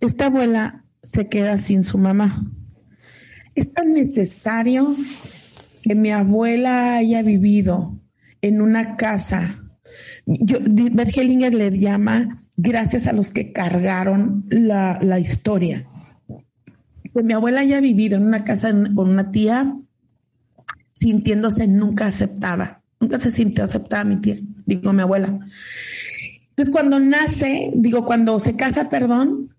esta 0.00 0.26
abuela 0.26 0.84
se 1.02 1.28
queda 1.28 1.58
sin 1.58 1.82
su 1.82 1.98
mamá 1.98 2.44
es 3.54 3.72
tan 3.72 3.92
necesario 3.92 4.94
que 5.84 5.94
mi 5.94 6.10
abuela 6.10 6.96
haya 6.96 7.20
vivido 7.20 8.00
en 8.40 8.62
una 8.62 8.96
casa. 8.96 9.62
Yo, 10.24 10.56
Bergelinger 10.62 11.54
le 11.54 11.78
llama 11.78 12.42
gracias 12.56 13.06
a 13.06 13.12
los 13.12 13.32
que 13.32 13.52
cargaron 13.52 14.46
la, 14.48 14.98
la 15.02 15.18
historia. 15.18 15.86
Que 17.12 17.22
mi 17.22 17.34
abuela 17.34 17.60
haya 17.60 17.80
vivido 17.80 18.16
en 18.16 18.24
una 18.24 18.44
casa 18.44 18.70
con 18.70 19.10
una 19.10 19.30
tía 19.30 19.74
sintiéndose 20.94 21.66
nunca 21.66 22.06
aceptada. 22.06 22.80
Nunca 22.98 23.18
se 23.18 23.30
sintió 23.30 23.64
aceptada 23.64 24.04
mi 24.04 24.16
tía, 24.16 24.38
digo 24.64 24.90
mi 24.94 25.02
abuela. 25.02 25.38
Entonces 26.48 26.72
cuando 26.72 26.98
nace, 26.98 27.70
digo 27.74 28.06
cuando 28.06 28.40
se 28.40 28.56
casa, 28.56 28.88
perdón, 28.88 29.53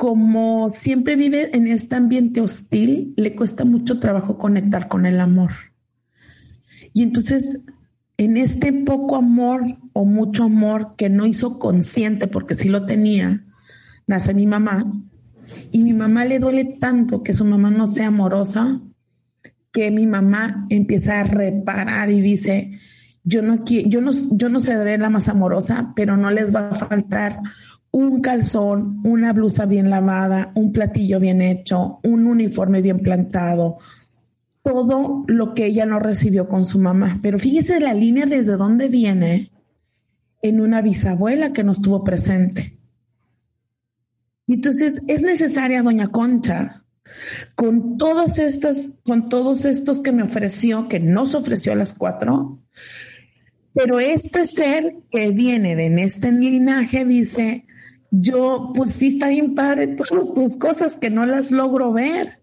como 0.00 0.70
siempre 0.70 1.14
vive 1.14 1.54
en 1.54 1.66
este 1.66 1.94
ambiente 1.94 2.40
hostil, 2.40 3.12
le 3.18 3.36
cuesta 3.36 3.66
mucho 3.66 4.00
trabajo 4.00 4.38
conectar 4.38 4.88
con 4.88 5.04
el 5.04 5.20
amor. 5.20 5.50
Y 6.94 7.02
entonces, 7.02 7.66
en 8.16 8.38
este 8.38 8.72
poco 8.72 9.16
amor 9.16 9.62
o 9.92 10.06
mucho 10.06 10.44
amor 10.44 10.94
que 10.96 11.10
no 11.10 11.26
hizo 11.26 11.58
consciente, 11.58 12.28
porque 12.28 12.54
sí 12.54 12.70
lo 12.70 12.86
tenía, 12.86 13.44
nace 14.06 14.32
mi 14.32 14.46
mamá. 14.46 14.90
Y 15.70 15.80
mi 15.80 15.92
mamá 15.92 16.24
le 16.24 16.38
duele 16.38 16.78
tanto 16.80 17.22
que 17.22 17.34
su 17.34 17.44
mamá 17.44 17.70
no 17.70 17.86
sea 17.86 18.06
amorosa, 18.06 18.80
que 19.70 19.90
mi 19.90 20.06
mamá 20.06 20.64
empieza 20.70 21.20
a 21.20 21.24
reparar 21.24 22.10
y 22.10 22.22
dice, 22.22 22.80
yo 23.22 23.42
no, 23.42 23.66
yo 23.66 24.00
no, 24.00 24.12
yo 24.30 24.48
no 24.48 24.60
seré 24.60 24.96
la 24.96 25.10
más 25.10 25.28
amorosa, 25.28 25.92
pero 25.94 26.16
no 26.16 26.30
les 26.30 26.54
va 26.54 26.70
a 26.70 26.74
faltar 26.74 27.40
un 27.92 28.20
calzón, 28.20 29.00
una 29.04 29.32
blusa 29.32 29.66
bien 29.66 29.90
lavada, 29.90 30.52
un 30.54 30.72
platillo 30.72 31.18
bien 31.18 31.42
hecho, 31.42 32.00
un 32.04 32.26
uniforme 32.26 32.82
bien 32.82 33.00
plantado, 33.00 33.78
todo 34.62 35.24
lo 35.26 35.54
que 35.54 35.66
ella 35.66 35.86
no 35.86 35.98
recibió 35.98 36.48
con 36.48 36.66
su 36.66 36.78
mamá. 36.78 37.18
Pero 37.22 37.38
fíjese 37.38 37.80
la 37.80 37.94
línea 37.94 38.26
desde 38.26 38.56
dónde 38.56 38.88
viene 38.88 39.50
en 40.42 40.60
una 40.60 40.82
bisabuela 40.82 41.52
que 41.52 41.64
no 41.64 41.72
estuvo 41.72 42.04
presente. 42.04 42.78
Entonces 44.46 45.00
es 45.06 45.22
necesaria 45.22 45.82
doña 45.82 46.08
Concha 46.08 46.84
con 47.54 47.98
todas 47.98 48.38
estas, 48.38 48.92
con 49.04 49.28
todos 49.28 49.64
estos 49.64 50.00
que 50.00 50.12
me 50.12 50.22
ofreció, 50.22 50.88
que 50.88 51.00
no 51.00 51.26
se 51.26 51.36
ofreció 51.36 51.72
a 51.72 51.76
las 51.76 51.94
cuatro, 51.94 52.60
pero 53.72 54.00
este 54.00 54.46
ser 54.46 54.96
que 55.10 55.30
viene 55.30 55.76
de 55.76 56.02
este 56.02 56.32
linaje 56.32 57.04
dice, 57.04 57.66
yo, 58.10 58.72
pues 58.74 58.92
sí 58.92 59.08
está 59.08 59.28
bien 59.28 59.54
padre 59.54 59.88
todas 59.88 60.34
tus 60.34 60.56
cosas 60.56 60.96
que 60.96 61.10
no 61.10 61.26
las 61.26 61.50
logro 61.50 61.92
ver, 61.92 62.40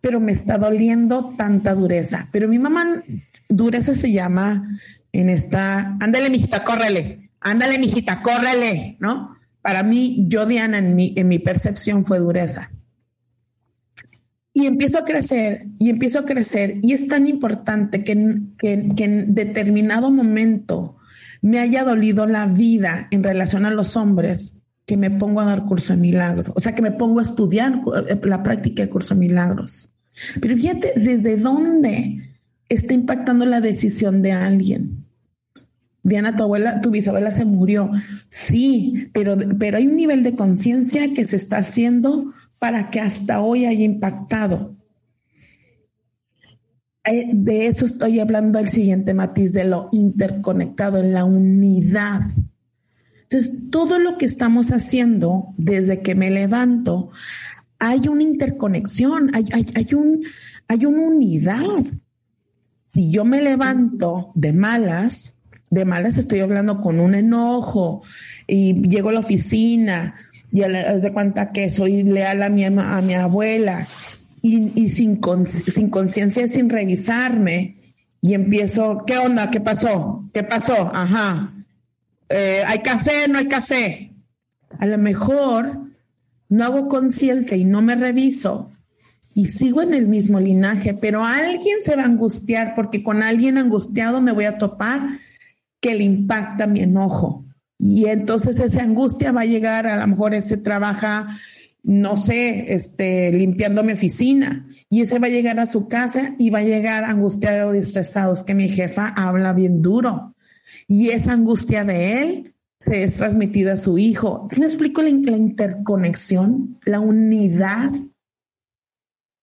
pero 0.00 0.20
me 0.20 0.32
está 0.32 0.58
doliendo 0.58 1.34
tanta 1.36 1.74
dureza. 1.74 2.28
Pero 2.32 2.48
mi 2.48 2.58
mamá, 2.58 3.02
dureza 3.48 3.94
se 3.94 4.10
llama 4.10 4.78
en 5.12 5.28
esta, 5.28 5.96
ándale, 6.00 6.30
mijita, 6.30 6.64
córrele, 6.64 7.30
ándale, 7.40 7.78
mijita, 7.78 8.22
córrele, 8.22 8.96
¿no? 9.00 9.36
Para 9.62 9.82
mí, 9.82 10.24
yo, 10.28 10.46
Diana, 10.46 10.78
en 10.78 10.96
mi, 10.96 11.12
en 11.16 11.28
mi 11.28 11.38
percepción 11.38 12.04
fue 12.04 12.18
dureza. 12.18 12.70
Y 14.52 14.66
empiezo 14.66 14.98
a 14.98 15.04
crecer 15.04 15.66
y 15.78 15.90
empiezo 15.90 16.20
a 16.20 16.24
crecer. 16.24 16.78
Y 16.82 16.92
es 16.92 17.06
tan 17.06 17.28
importante 17.28 18.02
que, 18.02 18.40
que, 18.58 18.88
que 18.96 19.04
en 19.04 19.34
determinado 19.34 20.10
momento 20.10 20.96
me 21.40 21.60
haya 21.60 21.84
dolido 21.84 22.26
la 22.26 22.46
vida 22.46 23.06
en 23.10 23.22
relación 23.22 23.64
a 23.64 23.70
los 23.70 23.96
hombres 23.96 24.59
que 24.90 24.96
me 24.96 25.12
pongo 25.12 25.40
a 25.40 25.44
dar 25.44 25.66
curso 25.66 25.92
de 25.92 26.00
milagros, 26.00 26.52
o 26.56 26.58
sea, 26.58 26.74
que 26.74 26.82
me 26.82 26.90
pongo 26.90 27.20
a 27.20 27.22
estudiar 27.22 27.80
eh, 28.08 28.18
la 28.24 28.42
práctica 28.42 28.82
de 28.82 28.88
curso 28.88 29.14
de 29.14 29.20
milagros. 29.20 29.88
Pero 30.40 30.56
fíjate, 30.56 30.94
¿desde 30.96 31.36
dónde 31.36 32.40
está 32.68 32.92
impactando 32.92 33.46
la 33.46 33.60
decisión 33.60 34.20
de 34.20 34.32
alguien? 34.32 35.06
Diana, 36.02 36.34
tu 36.34 36.42
abuela, 36.42 36.80
tu 36.80 36.90
bisabuela 36.90 37.30
se 37.30 37.44
murió. 37.44 37.92
Sí, 38.28 39.10
pero, 39.12 39.38
pero 39.60 39.76
hay 39.76 39.86
un 39.86 39.94
nivel 39.94 40.24
de 40.24 40.34
conciencia 40.34 41.14
que 41.14 41.24
se 41.24 41.36
está 41.36 41.58
haciendo 41.58 42.34
para 42.58 42.90
que 42.90 42.98
hasta 42.98 43.40
hoy 43.40 43.66
haya 43.66 43.84
impactado. 43.84 44.74
Eh, 47.04 47.30
de 47.32 47.68
eso 47.68 47.86
estoy 47.86 48.18
hablando 48.18 48.58
el 48.58 48.70
siguiente 48.70 49.14
matiz 49.14 49.52
de 49.52 49.66
lo 49.66 49.88
interconectado 49.92 50.98
en 50.98 51.12
la 51.12 51.24
unidad 51.24 52.22
entonces, 53.30 53.70
todo 53.70 54.00
lo 54.00 54.18
que 54.18 54.26
estamos 54.26 54.72
haciendo 54.72 55.54
desde 55.56 56.02
que 56.02 56.16
me 56.16 56.30
levanto, 56.30 57.10
hay 57.78 58.08
una 58.08 58.24
interconexión, 58.24 59.30
hay, 59.32 59.44
hay, 59.52 59.94
un, 59.94 60.24
hay 60.66 60.84
una 60.84 61.02
unidad. 61.02 61.84
Si 62.92 63.12
yo 63.12 63.24
me 63.24 63.40
levanto 63.40 64.32
de 64.34 64.52
malas, 64.52 65.36
de 65.70 65.84
malas 65.84 66.18
estoy 66.18 66.40
hablando 66.40 66.80
con 66.80 66.98
un 66.98 67.14
enojo 67.14 68.02
y 68.48 68.88
llego 68.88 69.10
a 69.10 69.12
la 69.12 69.20
oficina 69.20 70.16
y 70.50 70.62
de 70.62 71.12
cuenta 71.12 71.52
que 71.52 71.70
soy 71.70 72.02
leal 72.02 72.42
a 72.42 72.48
mi, 72.48 72.64
a 72.64 72.70
mi 72.70 73.14
abuela 73.14 73.86
y, 74.42 74.72
y 74.74 74.88
sin, 74.88 75.20
sin 75.54 75.88
conciencia, 75.88 76.48
sin 76.48 76.68
revisarme 76.68 77.76
y 78.20 78.34
empiezo, 78.34 79.04
¿qué 79.06 79.18
onda? 79.18 79.52
¿Qué 79.52 79.60
pasó? 79.60 80.24
¿Qué 80.34 80.42
pasó? 80.42 80.90
Ajá. 80.92 81.54
Eh, 82.30 82.62
¿hay 82.66 82.78
café? 82.78 83.28
¿No 83.28 83.38
hay 83.38 83.48
café? 83.48 84.12
A 84.78 84.86
lo 84.86 84.98
mejor 84.98 85.80
no 86.48 86.64
hago 86.64 86.88
conciencia 86.88 87.56
y 87.56 87.64
no 87.64 87.82
me 87.82 87.96
reviso 87.96 88.70
y 89.34 89.46
sigo 89.46 89.82
en 89.82 89.94
el 89.94 90.06
mismo 90.06 90.40
linaje, 90.40 90.94
pero 90.94 91.24
alguien 91.24 91.80
se 91.82 91.96
va 91.96 92.02
a 92.02 92.06
angustiar 92.06 92.74
porque 92.74 93.02
con 93.02 93.22
alguien 93.22 93.58
angustiado 93.58 94.20
me 94.20 94.32
voy 94.32 94.44
a 94.44 94.58
topar 94.58 95.18
que 95.80 95.94
le 95.94 96.04
impacta 96.04 96.66
mi 96.66 96.80
enojo. 96.80 97.44
Y 97.78 98.06
entonces 98.06 98.60
esa 98.60 98.82
angustia 98.82 99.32
va 99.32 99.42
a 99.42 99.46
llegar, 99.46 99.86
a 99.86 99.98
lo 99.98 100.06
mejor 100.06 100.34
ese 100.34 100.56
trabaja, 100.56 101.38
no 101.82 102.16
sé, 102.16 102.74
este, 102.74 103.32
limpiando 103.32 103.82
mi 103.82 103.92
oficina. 103.92 104.66
Y 104.90 105.02
ese 105.02 105.18
va 105.18 105.28
a 105.28 105.30
llegar 105.30 105.58
a 105.60 105.66
su 105.66 105.88
casa 105.88 106.34
y 106.38 106.50
va 106.50 106.58
a 106.58 106.64
llegar 106.64 107.04
angustiado, 107.04 107.72
estresado. 107.72 108.32
Es 108.32 108.42
que 108.42 108.54
mi 108.54 108.68
jefa 108.68 109.08
habla 109.08 109.52
bien 109.52 109.80
duro. 109.80 110.34
Y 110.90 111.10
esa 111.10 111.34
angustia 111.34 111.84
de 111.84 112.20
él 112.20 112.54
se 112.80 113.04
es 113.04 113.16
transmitida 113.16 113.74
a 113.74 113.76
su 113.76 113.96
hijo. 113.96 114.48
¿Sí 114.50 114.58
me 114.58 114.66
explico 114.66 115.02
la, 115.02 115.10
interconexión, 115.10 116.80
la 116.84 116.98
unidad? 116.98 117.92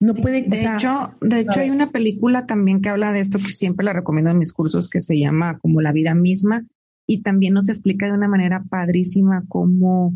No 0.02 0.14
puede. 0.14 0.44
De 0.44 0.66
hecho, 0.66 1.16
de 1.22 1.40
hecho 1.40 1.62
hay 1.62 1.70
una 1.70 1.90
película 1.90 2.46
también 2.46 2.82
que 2.82 2.90
habla 2.90 3.14
de 3.14 3.22
esto 3.22 3.38
que 3.40 3.54
siempre 3.54 3.86
la 3.86 3.94
recomiendo 3.94 4.30
en 4.30 4.40
mis 4.40 4.52
cursos 4.52 4.90
que 4.90 5.00
se 5.00 5.18
llama 5.18 5.58
como 5.60 5.80
la 5.80 5.94
vida 5.94 6.14
misma 6.14 6.66
y 7.08 7.22
también 7.22 7.54
nos 7.54 7.70
explica 7.70 8.08
de 8.08 8.12
una 8.12 8.28
manera 8.28 8.66
padrísima 8.70 9.46
cómo, 9.48 10.14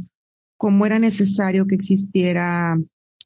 cómo 0.58 0.86
era 0.86 1.00
necesario 1.00 1.66
que 1.66 1.76
existiera 1.76 2.78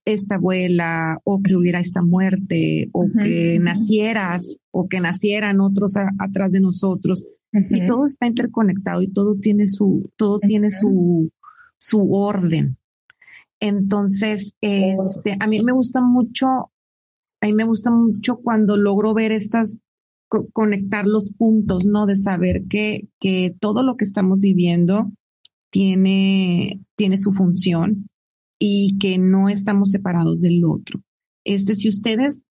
esta 0.05 0.35
abuela 0.35 1.19
o 1.23 1.41
que 1.41 1.55
hubiera 1.55 1.79
esta 1.79 2.03
muerte 2.03 2.87
o 2.91 3.07
que 3.11 3.57
nacieras 3.59 4.59
o 4.69 4.87
que 4.87 4.99
nacieran 4.99 5.59
otros 5.59 5.95
atrás 6.19 6.51
de 6.51 6.59
nosotros 6.59 7.23
y 7.69 7.85
todo 7.85 8.05
está 8.05 8.27
interconectado 8.27 9.01
y 9.01 9.07
todo 9.07 9.35
tiene 9.35 9.67
su 9.67 10.11
todo 10.15 10.39
tiene 10.39 10.71
su 10.71 11.31
su 11.77 12.13
orden 12.13 12.77
entonces 13.59 14.53
este 14.61 15.37
a 15.39 15.47
mí 15.47 15.63
me 15.63 15.71
gusta 15.71 16.01
mucho 16.01 16.47
a 17.41 17.45
mí 17.45 17.53
me 17.53 17.63
gusta 17.63 17.91
mucho 17.91 18.37
cuando 18.37 18.77
logro 18.77 19.13
ver 19.13 19.31
estas 19.31 19.79
conectar 20.53 21.05
los 21.05 21.31
puntos, 21.33 21.85
¿no? 21.85 22.05
De 22.05 22.15
saber 22.15 22.63
que, 22.69 23.07
que 23.19 23.55
todo 23.59 23.83
lo 23.83 23.95
que 23.95 24.05
estamos 24.05 24.39
viviendo 24.39 25.11
tiene, 25.69 26.81
tiene 26.95 27.17
su 27.17 27.33
función 27.33 28.09
y 28.59 28.97
que 28.97 29.17
no 29.17 29.49
estamos 29.49 29.91
separados 29.91 30.41
del 30.41 30.63
otro. 30.65 31.01
Este, 31.43 31.75
si 31.75 31.89
ustedes, 31.89 32.45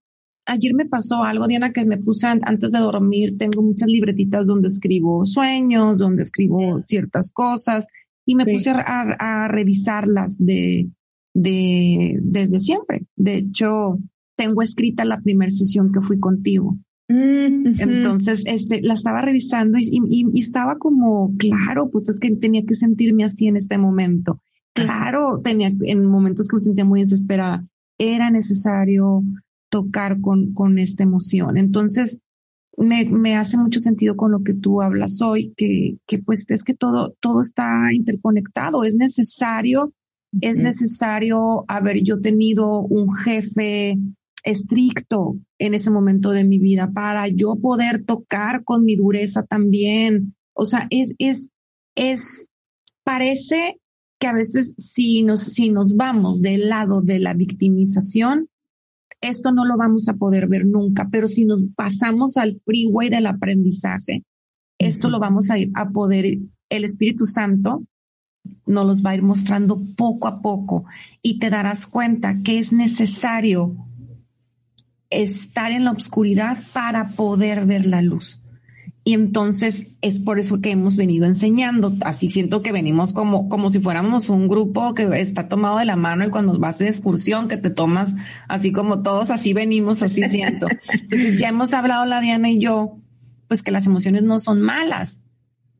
ayer 0.46 0.74
me 0.74 0.86
pasó 0.86 1.24
algo, 1.24 1.46
Diana, 1.46 1.72
que 1.72 1.84
me 1.84 1.98
puse 1.98 2.26
antes 2.26 2.72
de 2.72 2.78
dormir, 2.78 3.36
tengo 3.38 3.62
muchas 3.62 3.88
libretitas 3.88 4.46
donde 4.46 4.68
escribo 4.68 5.24
sueños, 5.26 5.98
donde 5.98 6.22
escribo 6.22 6.82
ciertas 6.86 7.30
cosas 7.30 7.86
y 8.26 8.34
me 8.34 8.46
puse 8.46 8.70
a, 8.70 8.76
a, 9.18 9.48
revisarlas 9.48 10.36
de, 10.38 10.88
de, 11.34 12.18
desde 12.22 12.60
siempre. 12.60 13.06
De 13.16 13.36
hecho, 13.36 13.98
tengo 14.36 14.62
escrita 14.62 15.04
la 15.04 15.20
primera 15.20 15.50
sesión 15.50 15.92
que 15.92 16.00
fui 16.00 16.18
contigo 16.18 16.78
Mm, 17.08 17.80
Entonces, 17.80 18.42
este, 18.46 18.80
la 18.80 18.94
estaba 18.94 19.20
revisando 19.20 19.78
y, 19.78 20.26
estaba 20.38 20.78
como, 20.78 21.36
claro, 21.36 21.90
pues 21.90 22.08
es 22.08 22.18
que 22.18 22.34
tenía 22.36 22.64
que 22.64 22.74
sentirme 22.74 23.24
así 23.24 23.46
en 23.46 23.56
este 23.56 23.78
momento. 23.78 24.40
Claro, 24.72 25.40
tenía 25.42 25.70
en 25.82 26.06
momentos 26.06 26.48
que 26.48 26.56
me 26.56 26.60
sentía 26.60 26.84
muy 26.84 27.00
desesperada. 27.00 27.64
Era 27.98 28.30
necesario 28.30 29.22
tocar 29.74 30.20
con, 30.20 30.54
con 30.54 30.78
esta 30.78 31.02
emoción. 31.02 31.56
Entonces, 31.56 32.20
me, 32.76 33.06
me, 33.06 33.34
hace 33.34 33.56
mucho 33.56 33.80
sentido 33.80 34.14
con 34.14 34.30
lo 34.30 34.44
que 34.44 34.54
tú 34.54 34.80
hablas 34.80 35.20
hoy, 35.20 35.52
que, 35.56 35.96
que 36.06 36.20
pues 36.20 36.44
es 36.48 36.62
que 36.62 36.74
todo, 36.74 37.16
todo 37.18 37.40
está 37.40 37.92
interconectado. 37.92 38.84
Es 38.84 38.94
necesario, 38.94 39.92
es 40.40 40.60
necesario 40.60 41.64
haber 41.66 42.04
yo 42.04 42.20
tenido 42.20 42.82
un 42.82 43.16
jefe 43.16 43.98
estricto 44.44 45.38
en 45.58 45.74
ese 45.74 45.90
momento 45.90 46.30
de 46.30 46.44
mi 46.44 46.60
vida 46.60 46.92
para 46.92 47.26
yo 47.26 47.56
poder 47.56 48.04
tocar 48.04 48.62
con 48.62 48.84
mi 48.84 48.94
dureza 48.94 49.42
también. 49.42 50.36
O 50.52 50.66
sea, 50.66 50.86
es, 50.90 51.16
es, 51.18 51.50
es 51.96 52.48
parece 53.02 53.80
que 54.20 54.28
a 54.28 54.34
veces 54.34 54.76
si 54.78 55.24
nos, 55.24 55.42
si 55.42 55.70
nos 55.70 55.96
vamos 55.96 56.42
del 56.42 56.68
lado 56.68 57.00
de 57.00 57.18
la 57.18 57.34
victimización, 57.34 58.48
esto 59.28 59.52
no 59.52 59.64
lo 59.64 59.76
vamos 59.76 60.08
a 60.08 60.14
poder 60.14 60.48
ver 60.48 60.66
nunca, 60.66 61.08
pero 61.10 61.28
si 61.28 61.44
nos 61.44 61.64
pasamos 61.74 62.36
al 62.36 62.60
freeway 62.64 63.08
del 63.08 63.26
aprendizaje, 63.26 64.24
esto 64.78 65.08
lo 65.08 65.18
vamos 65.18 65.50
a, 65.50 65.56
a 65.74 65.90
poder, 65.90 66.38
el 66.68 66.84
Espíritu 66.84 67.26
Santo 67.26 67.84
nos 68.66 68.86
los 68.86 69.04
va 69.04 69.10
a 69.10 69.14
ir 69.14 69.22
mostrando 69.22 69.80
poco 69.96 70.28
a 70.28 70.42
poco 70.42 70.84
y 71.22 71.38
te 71.38 71.50
darás 71.50 71.86
cuenta 71.86 72.42
que 72.42 72.58
es 72.58 72.72
necesario 72.72 73.76
estar 75.10 75.72
en 75.72 75.84
la 75.84 75.92
oscuridad 75.92 76.58
para 76.72 77.08
poder 77.10 77.66
ver 77.66 77.86
la 77.86 78.02
luz. 78.02 78.43
Y 79.06 79.12
entonces 79.12 79.88
es 80.00 80.18
por 80.18 80.38
eso 80.38 80.62
que 80.62 80.70
hemos 80.70 80.96
venido 80.96 81.26
enseñando. 81.26 81.94
Así 82.00 82.30
siento 82.30 82.62
que 82.62 82.72
venimos 82.72 83.12
como, 83.12 83.50
como 83.50 83.68
si 83.70 83.78
fuéramos 83.78 84.30
un 84.30 84.48
grupo 84.48 84.94
que 84.94 85.04
está 85.20 85.46
tomado 85.46 85.78
de 85.78 85.84
la 85.84 85.96
mano 85.96 86.24
y 86.24 86.30
cuando 86.30 86.58
vas 86.58 86.78
de 86.78 86.88
excursión 86.88 87.46
que 87.46 87.58
te 87.58 87.68
tomas 87.68 88.14
así 88.48 88.72
como 88.72 89.02
todos, 89.02 89.30
así 89.30 89.52
venimos, 89.52 90.02
así 90.02 90.22
siento. 90.30 90.68
Entonces 90.92 91.38
ya 91.38 91.48
hemos 91.48 91.74
hablado 91.74 92.06
la 92.06 92.20
Diana 92.22 92.50
y 92.50 92.58
yo, 92.58 92.96
pues 93.46 93.62
que 93.62 93.70
las 93.70 93.86
emociones 93.86 94.22
no 94.22 94.38
son 94.38 94.62
malas, 94.62 95.20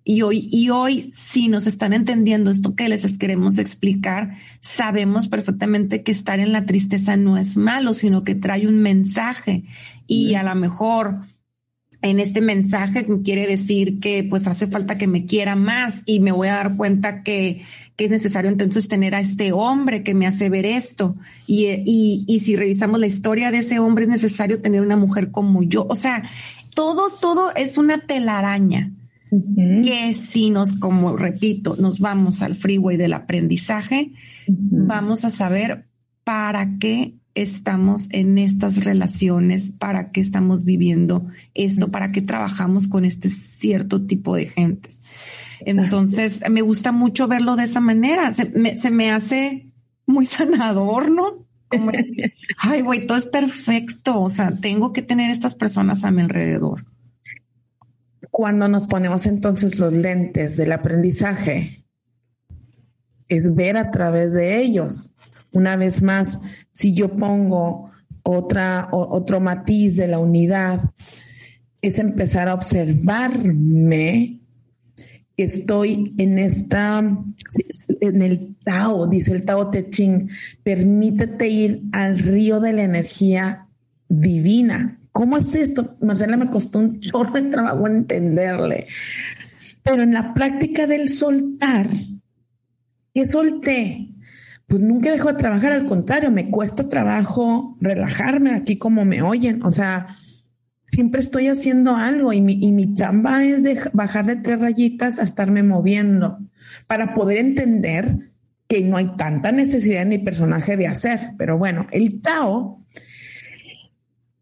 y 0.07 0.21
hoy, 0.21 0.49
y 0.53 0.69
hoy, 0.69 1.01
si 1.01 1.49
nos 1.49 1.67
están 1.67 1.95
entendiendo 1.95 2.51
esto 2.51 2.77
que 2.77 2.91
les 2.91 3.17
queremos 3.17 3.57
explicar, 3.57 4.33
sabemos 4.61 5.29
perfectamente 5.29 6.03
que 6.03 6.13
estar 6.13 6.41
en 6.41 6.53
la 6.53 6.67
tristeza 6.67 7.17
no 7.17 7.39
es 7.39 7.57
malo, 7.57 7.95
sino 7.95 8.23
que 8.23 8.35
trae 8.35 8.69
un 8.69 8.83
mensaje. 8.83 9.65
Y 10.07 10.35
a 10.35 10.43
lo 10.43 10.55
mejor 10.55 11.21
en 12.05 12.21
este 12.21 12.43
mensaje 12.43 13.07
quiere 13.25 13.47
decir 13.47 13.99
que 13.99 14.25
pues 14.29 14.47
hace 14.47 14.67
falta 14.67 14.99
que 14.99 15.07
me 15.07 15.25
quiera 15.25 15.57
más 15.57 16.03
y 16.05 16.21
me 16.21 16.33
voy 16.33 16.49
a 16.49 16.57
dar 16.57 16.77
cuenta 16.77 17.23
que, 17.23 17.62
que 17.97 18.05
es 18.05 18.11
necesario 18.11 18.51
entonces 18.51 18.88
tener 18.88 19.14
a 19.14 19.21
este 19.21 19.53
hombre 19.53 20.03
que 20.03 20.12
me 20.12 20.27
hace 20.27 20.51
ver 20.51 20.67
esto. 20.67 21.17
Y, 21.47 21.64
y, 21.87 22.25
y 22.29 22.40
si 22.40 22.57
revisamos 22.57 23.01
la 23.01 23.07
historia 23.07 23.51
de 23.51 23.59
ese 23.59 23.79
hombre, 23.79 24.05
es 24.05 24.11
necesario 24.11 24.61
tener 24.61 24.83
una 24.83 24.99
mujer 24.99 25.31
como 25.31 25.62
yo. 25.62 25.87
O 25.88 25.97
sea, 25.97 26.29
todo, 26.75 27.09
todo 27.09 27.55
es 27.57 27.79
una 27.79 27.97
telaraña 27.97 28.93
que 29.83 30.12
si 30.12 30.51
nos, 30.51 30.75
como 30.75 31.17
repito, 31.17 31.75
nos 31.79 32.01
vamos 32.01 32.43
al 32.43 32.55
freeway 32.55 32.99
del 32.99 33.14
aprendizaje, 33.14 34.12
vamos 34.47 35.25
a 35.25 35.31
saber 35.31 35.87
para 36.23 36.79
qué 36.79 37.14
estamos 37.35 38.09
en 38.11 38.38
estas 38.38 38.85
relaciones, 38.85 39.70
para 39.70 40.11
qué 40.11 40.20
estamos 40.20 40.64
viviendo 40.64 41.27
esto, 41.55 41.90
para 41.90 42.12
qué 42.12 42.23
trabajamos 42.23 42.88
con 42.88 43.05
este 43.05 43.29
cierto 43.29 44.07
tipo 44.07 44.37
de 44.37 44.47
gentes. 44.47 45.03
Entonces, 45.61 46.42
me 46.51 46.62
gusta 46.62 46.92
mucho 46.92 47.27
verlo 47.29 47.57
de 47.57 47.64
esa 47.64 47.81
manera. 47.81 48.33
Se 48.35 48.51
me, 48.51 48.77
se 48.77 48.90
me 48.90 49.11
hace 49.11 49.73
muy 50.07 50.27
sanador, 50.27 51.11
¿no? 51.11 51.47
Como, 51.68 51.90
ay, 52.59 52.83
güey, 52.83 53.07
todo 53.07 53.18
es 53.18 53.27
perfecto. 53.27 54.20
O 54.20 54.31
sea, 54.31 54.55
tengo 54.55 54.92
que 54.92 55.03
tener 55.03 55.31
estas 55.31 55.57
personas 55.57 56.05
a 56.05 56.11
mi 56.11 56.23
alrededor 56.23 56.85
cuando 58.35 58.66
nos 58.66 58.88
ponemos 58.88 59.27
entonces 59.27 59.79
los 59.79 59.94
lentes 59.94 60.57
del 60.57 60.73
aprendizaje, 60.73 61.85
es 63.29 63.55
ver 63.55 63.77
a 63.77 63.92
través 63.92 64.33
de 64.33 64.61
ellos. 64.61 65.12
Una 65.55 65.77
vez 65.77 66.03
más, 66.03 66.38
si 66.73 66.93
yo 66.93 67.17
pongo 67.17 67.90
otra, 68.23 68.88
otro 68.93 69.40
matiz 69.40 69.97
de 69.97 70.09
la 70.09 70.19
unidad, 70.19 70.90
es 71.81 71.99
empezar 71.99 72.49
a 72.49 72.55
observarme 72.55 74.40
estoy 75.37 76.14
en 76.19 76.38
esta, 76.38 76.99
en 78.01 78.23
el 78.23 78.57
Tao, 78.64 79.07
dice 79.07 79.33
el 79.33 79.45
Tao 79.45 79.71
Te 79.71 79.90
Ching, 79.90 80.29
permítete 80.62 81.49
ir 81.49 81.83
al 81.93 82.19
río 82.19 82.61
de 82.61 82.73
la 82.73 82.85
energía 82.85 83.67
divina. 84.09 84.99
¿Cómo 85.12 85.37
es 85.37 85.55
esto? 85.55 85.97
Marcela 86.01 86.37
me 86.37 86.51
costó 86.51 86.79
un 86.79 87.01
chorro 87.01 87.33
de 87.33 87.51
trabajo 87.51 87.87
entenderle. 87.87 88.87
Pero 89.83 90.03
en 90.03 90.12
la 90.12 90.35
práctica 90.35 90.87
del 90.87 91.09
soltar, 91.09 91.88
¿qué 93.12 93.27
solté? 93.27 94.13
Pues 94.66 94.81
nunca 94.81 95.12
dejo 95.12 95.29
de 95.29 95.38
trabajar, 95.38 95.72
al 95.72 95.87
contrario, 95.87 96.31
me 96.31 96.50
cuesta 96.50 96.88
trabajo 96.88 97.77
relajarme 97.81 98.53
aquí 98.53 98.79
como 98.79 99.05
me 99.05 99.22
oyen. 99.22 99.62
O 99.62 99.70
sea, 99.70 100.16
siempre 100.87 101.20
estoy 101.20 101.48
haciendo 101.48 101.96
algo 101.96 102.33
y 102.33 102.40
mi, 102.40 102.55
y 102.55 102.72
mi 102.72 102.94
chamba 102.94 103.44
es 103.44 103.62
bajar 103.92 104.27
de 104.27 104.37
tres 104.37 104.61
rayitas 104.61 105.18
a 105.18 105.24
estarme 105.24 105.62
moviendo 105.62 106.38
para 106.87 107.14
poder 107.14 107.38
entender 107.38 108.31
que 108.68 108.81
no 108.81 108.96
hay 108.96 109.14
tanta 109.16 109.53
necesidad 109.53 110.03
en 110.03 110.09
mi 110.09 110.18
personaje 110.18 110.77
de 110.77 110.87
hacer. 110.87 111.33
Pero 111.37 111.59
bueno, 111.59 111.87
el 111.90 112.20
Tao 112.20 112.83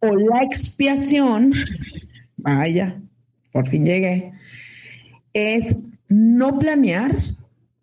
o 0.00 0.06
la 0.06 0.42
expiación, 0.42 1.52
vaya, 2.36 3.00
por 3.52 3.68
fin 3.68 3.86
llegué, 3.86 4.32
es 5.32 5.76
no 6.08 6.58
planear, 6.58 7.12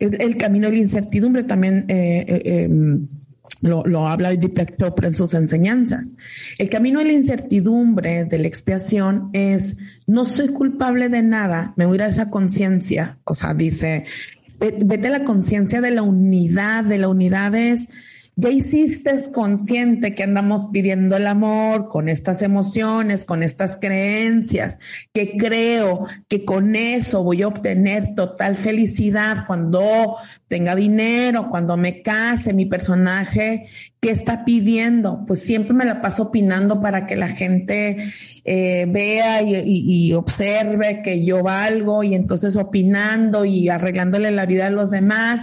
es 0.00 0.12
el 0.12 0.36
camino 0.36 0.66
de 0.68 0.76
la 0.76 0.82
incertidumbre 0.82 1.44
también 1.44 1.84
eh, 1.88 2.24
eh, 2.26 2.62
em, 2.64 3.06
lo, 3.62 4.08
habla 4.08 4.30
Deepak 4.30 4.78
Chopra 4.78 5.08
en 5.08 5.14
sus 5.14 5.34
enseñanzas. 5.34 6.16
El 6.58 6.70
camino 6.70 7.00
de 7.00 7.06
la 7.06 7.12
incertidumbre, 7.12 8.24
de 8.24 8.38
la 8.38 8.48
expiación, 8.48 9.28
es 9.34 9.76
no 10.06 10.24
soy 10.24 10.48
culpable 10.48 11.08
de 11.08 11.22
nada, 11.22 11.74
me 11.76 11.84
voy 11.84 12.00
a 12.00 12.06
a 12.06 12.08
esa 12.08 12.30
conciencia. 12.30 13.18
O 13.24 13.34
sea, 13.34 13.52
dice, 13.52 14.06
vete 14.58 15.08
a 15.08 15.10
la 15.10 15.24
conciencia 15.24 15.80
de 15.80 15.90
la 15.90 16.02
unidad, 16.02 16.84
de 16.84 16.98
la 16.98 17.08
unidad 17.08 17.54
es 17.54 17.88
ya 18.36 18.48
hiciste 18.48 19.30
consciente 19.32 20.14
que 20.14 20.22
andamos 20.22 20.68
pidiendo 20.72 21.16
el 21.16 21.26
amor 21.26 21.88
con 21.88 22.08
estas 22.08 22.42
emociones, 22.42 23.24
con 23.24 23.42
estas 23.42 23.76
creencias, 23.76 24.78
que 25.12 25.36
creo 25.36 26.06
que 26.28 26.44
con 26.44 26.74
eso 26.74 27.22
voy 27.22 27.42
a 27.42 27.48
obtener 27.48 28.14
total 28.14 28.56
felicidad 28.56 29.44
cuando 29.46 30.16
tenga 30.48 30.74
dinero, 30.74 31.48
cuando 31.50 31.76
me 31.76 32.02
case, 32.02 32.54
mi 32.54 32.66
personaje, 32.66 33.66
¿qué 34.00 34.10
está 34.10 34.44
pidiendo? 34.44 35.24
Pues 35.26 35.42
siempre 35.42 35.74
me 35.74 35.84
la 35.84 36.00
paso 36.00 36.24
opinando 36.24 36.80
para 36.80 37.06
que 37.06 37.16
la 37.16 37.28
gente 37.28 38.12
eh, 38.44 38.86
vea 38.88 39.42
y, 39.42 39.62
y 39.64 40.12
observe 40.14 41.02
que 41.02 41.24
yo 41.24 41.42
valgo 41.42 42.02
y 42.02 42.14
entonces 42.14 42.56
opinando 42.56 43.44
y 43.44 43.68
arreglándole 43.68 44.30
la 44.30 44.46
vida 44.46 44.66
a 44.66 44.70
los 44.70 44.90
demás 44.90 45.42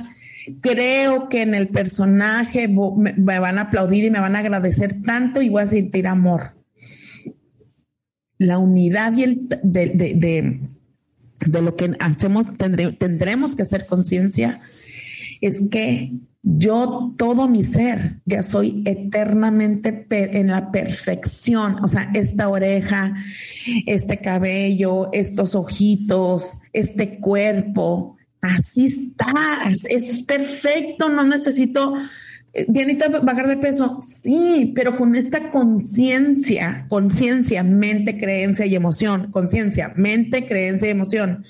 creo 0.62 1.30
que 1.30 1.42
en 1.42 1.56
el 1.56 1.70
personaje 1.70 2.68
me 2.68 3.40
van 3.40 3.58
a 3.58 3.64
aplaudir 3.64 4.06
y 4.06 4.12
me 4.12 4.20
van 4.20 4.36
a 4.36 4.40
agradecer 4.40 5.02
tanto 5.02 5.42
y 5.42 5.50
voy 5.50 5.64
a 5.64 5.68
sentir 5.68 6.08
amor. 6.08 6.54
La 8.38 8.58
unidad 8.58 9.16
y 9.18 9.24
el 9.24 9.48
de, 9.64 10.60
lo 11.46 11.76
que 11.76 11.96
hacemos, 12.00 12.52
tendremos 12.58 13.56
que 13.56 13.64
hacer 13.64 13.86
conciencia, 13.88 14.60
es 15.42 15.70
que 15.70 16.14
yo, 16.44 17.14
todo 17.18 17.48
mi 17.48 17.64
ser, 17.64 18.22
ya 18.26 18.42
soy 18.42 18.82
eternamente 18.86 20.08
en 20.10 20.48
la 20.48 20.72
perfección. 20.72 21.84
O 21.84 21.88
sea, 21.88 22.10
esta 22.14 22.48
oreja, 22.48 23.16
este 23.86 24.20
cabello, 24.20 25.10
estos 25.12 25.56
ojitos, 25.56 26.54
este 26.72 27.20
cuerpo, 27.20 28.17
así 28.42 28.86
está, 28.86 29.34
es 29.90 30.22
perfecto, 30.24 31.10
no 31.10 31.24
necesito, 31.24 31.96
eh, 32.54 32.66
Dianita, 32.68 33.10
bajar 33.10 33.48
de 33.48 33.58
peso, 33.58 34.00
sí, 34.02 34.72
pero 34.76 34.96
con 34.96 35.16
esta 35.16 35.50
conciencia, 35.52 36.86
conciencia, 36.90 37.64
mente, 37.64 38.18
creencia 38.18 38.66
y 38.66 38.76
emoción, 38.76 39.32
conciencia, 39.32 39.94
mente, 39.96 40.48
creencia 40.48 40.88
y 40.88 40.92
emoción, 40.92 41.46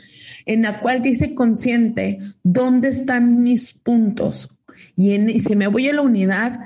en 0.45 0.63
la 0.63 0.79
cual 0.79 1.01
dice 1.01 1.35
consciente, 1.35 2.19
¿dónde 2.43 2.89
están 2.89 3.39
mis 3.39 3.73
puntos? 3.73 4.49
Y, 4.95 5.39
si 5.39 5.55
me 5.55 5.67
voy 5.67 5.89
a 5.89 5.93
la 5.93 6.01
unidad, 6.01 6.59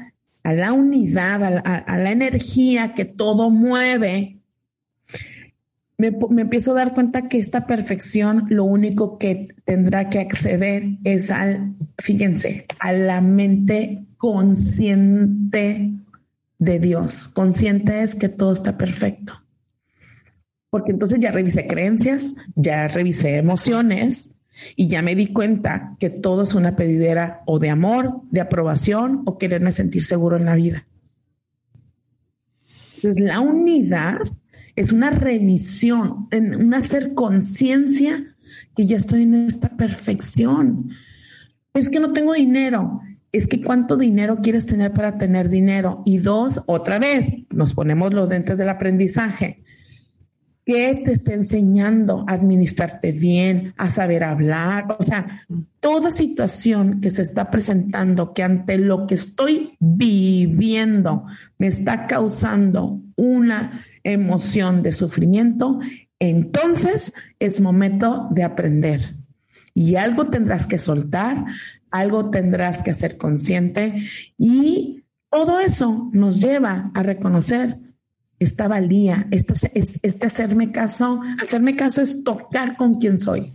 a 0.44 0.54
la 0.54 0.74
unidad, 0.74 1.62
a 1.64 1.98
la 1.98 2.12
energía 2.12 2.94
que 2.94 3.06
todo 3.06 3.50
mueve, 3.50 4.41
me, 6.02 6.42
empiezo 6.42 6.72
a 6.72 6.76
dar 6.76 6.94
cuenta 6.94 7.28
que 7.28 7.38
esta 7.38 7.68
perfección 7.68 8.46
lo 8.50 8.64
único 8.64 9.20
que 9.20 9.50
tendrá 9.66 10.10
que 10.10 10.20
acceder 10.20 10.98
es 11.04 11.30
al, 11.30 11.76
fíjense, 12.00 12.66
a 12.80 12.92
la 12.92 13.22
mente 13.22 14.06
consciente 14.18 15.92
de 16.58 16.80
Dios. 16.80 17.28
Consciente 17.28 18.02
es 18.02 18.16
que 18.16 18.30
todo 18.30 18.54
está 18.54 18.78
perfecto. 18.78 19.34
Porque 20.72 20.92
entonces 20.92 21.20
ya 21.20 21.32
revisé 21.32 21.68
creencias, 21.68 22.34
ya 22.56 22.88
revisé 22.88 23.38
emociones 23.38 24.36
y 24.76 24.88
ya 24.88 25.02
me 25.02 25.16
di 25.16 25.28
cuenta 25.28 25.98
que 26.00 26.10
todo 26.10 26.44
es 26.44 26.56
una 26.56 26.76
pedidera 26.76 27.42
o 27.46 27.60
de 27.60 27.70
amor, 27.70 28.22
de 28.32 28.42
aprobación 28.42 29.22
o 29.26 29.38
quererme 29.38 29.72
sentir 29.72 30.04
seguro 30.04 30.38
en 30.38 30.46
la 30.46 30.56
vida. 30.56 30.88
Entonces, 32.96 33.24
la 33.24 33.40
unidad 33.40 34.20
es 34.76 34.92
una 34.92 35.10
revisión, 35.10 36.28
un 36.32 36.74
hacer 36.74 37.14
conciencia 37.14 38.36
que 38.76 38.86
ya 38.86 38.98
estoy 38.98 39.24
en 39.24 39.36
esta 39.36 39.70
perfección. 39.70 40.92
Es 41.74 41.90
que 41.90 42.00
no 42.00 42.14
tengo 42.14 42.34
dinero. 42.34 43.02
Es 43.32 43.48
que 43.48 43.62
cuánto 43.62 43.96
dinero 43.96 44.40
quieres 44.42 44.66
tener 44.66 44.92
para 44.92 45.18
tener 45.18 45.50
dinero. 45.50 46.04
Y 46.06 46.18
dos, 46.18 46.62
otra 46.66 47.00
vez, 47.00 47.32
nos 47.50 47.74
ponemos 47.74 48.14
los 48.14 48.28
dentes 48.28 48.58
del 48.58 48.70
aprendizaje. 48.70 49.64
¿Qué 50.64 51.02
te 51.04 51.14
está 51.14 51.34
enseñando 51.34 52.24
a 52.28 52.34
administrarte 52.34 53.12
bien, 53.12 53.74
a 53.78 53.90
saber 53.90 54.24
hablar? 54.24 54.86
O 55.00 55.04
sea, 55.04 55.46
toda 55.80 56.12
situación 56.12 57.02
que 57.02 57.10
se 57.10 57.24
está 57.24 57.50
presentando, 57.50 58.34
que 58.34 58.44
ante 58.44 58.78
lo 58.78 59.08
que 59.08 59.16
estoy 59.16 59.76
viviendo 59.80 61.26
me 61.58 61.68
está 61.68 62.06
causando 62.06 63.02
una 63.16 63.82
emoción 64.04 64.84
de 64.84 64.92
sufrimiento, 64.92 65.80
entonces 66.20 67.14
es 67.40 67.62
momento 67.62 68.28
de 68.32 68.44
aprender. 68.44 69.16
Y 69.74 69.96
algo 69.96 70.26
tendrás 70.26 70.68
que 70.68 70.78
soltar, 70.78 71.46
algo 71.90 72.30
tendrás 72.30 72.82
que 72.82 72.92
hacer 72.92 73.18
consciente 73.18 74.10
y 74.38 75.04
todo 75.30 75.60
eso 75.60 76.10
nos 76.12 76.40
lleva 76.40 76.92
a 76.94 77.04
reconocer 77.04 77.78
esta 78.42 78.68
valía, 78.68 79.28
este, 79.30 80.26
hacerme 80.26 80.72
caso. 80.72 81.22
Hacerme 81.42 81.76
caso 81.76 82.02
es 82.02 82.24
tocar 82.24 82.76
con 82.76 82.96
quien 82.96 83.20
soy. 83.20 83.54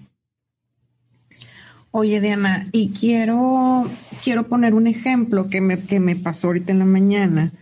Oye, 1.90 2.20
Diana, 2.20 2.64
y 2.72 2.90
quiero, 2.90 3.84
quiero 4.22 4.46
poner 4.48 4.74
un 4.74 4.86
ejemplo 4.86 5.48
que 5.48 5.60
me, 5.60 5.80
que 5.80 5.98
me 5.98 6.14
pasó 6.14 6.48
ahorita 6.48 6.70
en 6.70 6.78
la 6.78 6.84
mañana. 6.84 7.52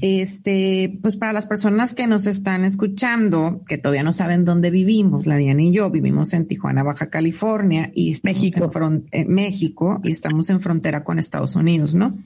Este, 0.00 0.98
pues 1.02 1.16
para 1.16 1.34
las 1.34 1.46
personas 1.46 1.94
que 1.94 2.06
nos 2.06 2.26
están 2.26 2.64
escuchando, 2.64 3.62
que 3.68 3.76
todavía 3.76 4.02
no 4.02 4.12
saben 4.12 4.44
dónde 4.44 4.70
vivimos, 4.70 5.26
la 5.26 5.36
Diana 5.36 5.62
y 5.62 5.72
yo 5.72 5.90
vivimos 5.90 6.32
en 6.32 6.46
Tijuana, 6.46 6.82
Baja 6.82 7.10
California 7.10 7.90
y 7.94 8.16
México. 8.22 8.70
En 9.10 9.28
México 9.28 10.00
y 10.02 10.10
estamos 10.10 10.48
en 10.48 10.60
frontera 10.60 11.04
con 11.04 11.18
Estados 11.18 11.56
Unidos, 11.56 11.94
¿no? 11.94 12.16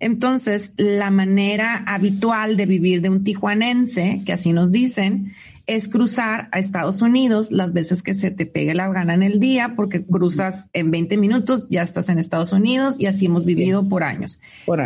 Entonces, 0.00 0.74
la 0.76 1.10
manera 1.10 1.82
habitual 1.86 2.56
de 2.56 2.66
vivir 2.66 3.00
de 3.00 3.08
un 3.08 3.24
tijuanense, 3.24 4.22
que 4.26 4.32
así 4.32 4.52
nos 4.52 4.70
dicen, 4.70 5.32
es 5.66 5.88
cruzar 5.88 6.48
a 6.52 6.58
Estados 6.58 7.02
Unidos 7.02 7.50
las 7.50 7.72
veces 7.72 8.02
que 8.02 8.14
se 8.14 8.30
te 8.30 8.46
pegue 8.46 8.74
la 8.74 8.88
gana 8.88 9.14
en 9.14 9.22
el 9.22 9.40
día, 9.40 9.74
porque 9.74 10.04
cruzas 10.04 10.70
en 10.72 10.90
20 10.90 11.16
minutos, 11.16 11.66
ya 11.68 11.82
estás 11.82 12.08
en 12.08 12.18
Estados 12.18 12.52
Unidos 12.52 13.00
y 13.00 13.06
así 13.06 13.26
hemos 13.26 13.44
vivido 13.44 13.88
por 13.88 14.04
años. 14.04 14.40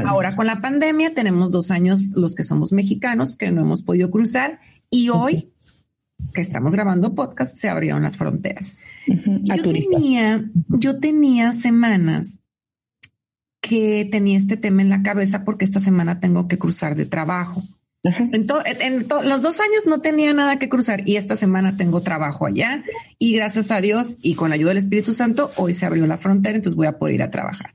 Ahora 0.06 0.34
con 0.34 0.46
la 0.46 0.62
pandemia 0.62 1.12
tenemos 1.12 1.50
dos 1.50 1.70
años 1.70 2.10
los 2.14 2.34
que 2.34 2.44
somos 2.44 2.72
mexicanos 2.72 3.36
que 3.36 3.50
no 3.50 3.60
hemos 3.60 3.82
podido 3.82 4.10
cruzar 4.10 4.60
y 4.88 5.10
hoy 5.10 5.52
que 6.34 6.40
estamos 6.40 6.74
grabando 6.74 7.14
podcast 7.14 7.56
se 7.56 7.68
abrieron 7.68 8.02
las 8.02 8.16
fronteras. 8.16 8.76
yo, 9.06 9.62
tenía, 9.62 10.50
yo 10.68 10.98
tenía 10.98 11.52
semanas 11.52 12.40
que 13.60 14.08
tenía 14.10 14.38
este 14.38 14.56
tema 14.56 14.82
en 14.82 14.88
la 14.88 15.02
cabeza 15.02 15.44
porque 15.44 15.64
esta 15.64 15.80
semana 15.80 16.20
tengo 16.20 16.48
que 16.48 16.58
cruzar 16.58 16.94
de 16.96 17.06
trabajo. 17.06 17.62
En, 18.02 19.06
los 19.24 19.42
dos 19.42 19.60
años 19.60 19.84
no 19.86 20.00
tenía 20.00 20.32
nada 20.32 20.58
que 20.58 20.70
cruzar 20.70 21.06
y 21.06 21.16
esta 21.16 21.36
semana 21.36 21.76
tengo 21.76 22.00
trabajo 22.00 22.46
allá 22.46 22.82
y 23.18 23.34
gracias 23.34 23.70
a 23.70 23.82
Dios 23.82 24.16
y 24.22 24.34
con 24.34 24.48
la 24.48 24.54
ayuda 24.54 24.70
del 24.70 24.78
Espíritu 24.78 25.12
Santo 25.12 25.52
hoy 25.56 25.74
se 25.74 25.84
abrió 25.84 26.06
la 26.06 26.16
frontera, 26.16 26.56
entonces 26.56 26.76
voy 26.76 26.86
a 26.86 26.98
poder 26.98 27.16
ir 27.16 27.22
a 27.22 27.30
trabajar. 27.30 27.74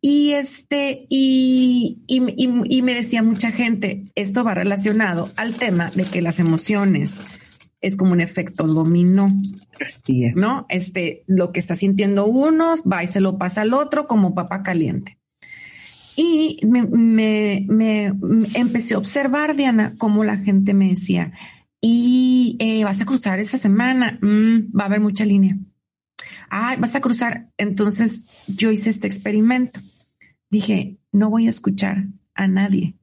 Y 0.00 0.32
este, 0.32 1.06
y, 1.08 1.98
y, 2.06 2.82
me 2.82 2.94
decía 2.94 3.22
mucha 3.22 3.50
gente, 3.50 4.04
esto 4.14 4.44
va 4.44 4.54
relacionado 4.54 5.28
al 5.36 5.54
tema 5.54 5.90
de 5.90 6.04
que 6.04 6.22
las 6.22 6.38
emociones 6.38 7.20
es 7.80 7.96
como 7.96 8.12
un 8.12 8.20
efecto 8.20 8.66
dominó, 8.66 9.28
¿no? 10.34 10.66
Este, 10.68 11.24
lo 11.26 11.50
que 11.50 11.60
está 11.60 11.74
sintiendo 11.74 12.26
uno 12.26 12.74
va 12.90 13.04
y 13.04 13.08
se 13.08 13.20
lo 13.20 13.36
pasa 13.36 13.62
al 13.62 13.74
otro 13.74 14.06
como 14.06 14.34
papa 14.34 14.62
caliente. 14.62 15.18
Y 16.16 16.58
me, 16.66 18.06
empecé 18.54 18.94
a 18.94 18.98
observar, 18.98 19.54
Diana, 19.54 19.94
cómo 19.98 20.24
la 20.24 20.38
gente 20.38 20.72
me 20.72 20.88
decía, 20.88 21.32
y 21.80 22.56
eh, 22.58 22.84
vas 22.84 23.00
a 23.02 23.04
cruzar 23.04 23.38
esa 23.38 23.58
semana, 23.58 24.18
mm, 24.22 24.76
va 24.76 24.84
a 24.84 24.86
haber 24.86 25.00
mucha 25.00 25.24
línea. 25.24 25.58
Ah, 26.48 26.76
vas 26.78 26.96
a 26.96 27.00
cruzar. 27.00 27.50
Entonces 27.58 28.24
yo 28.46 28.70
hice 28.70 28.90
este 28.90 29.06
experimento. 29.06 29.80
Dije, 30.50 30.98
no 31.12 31.28
voy 31.28 31.46
a 31.46 31.50
escuchar 31.50 32.06
a 32.34 32.46
nadie, 32.46 32.96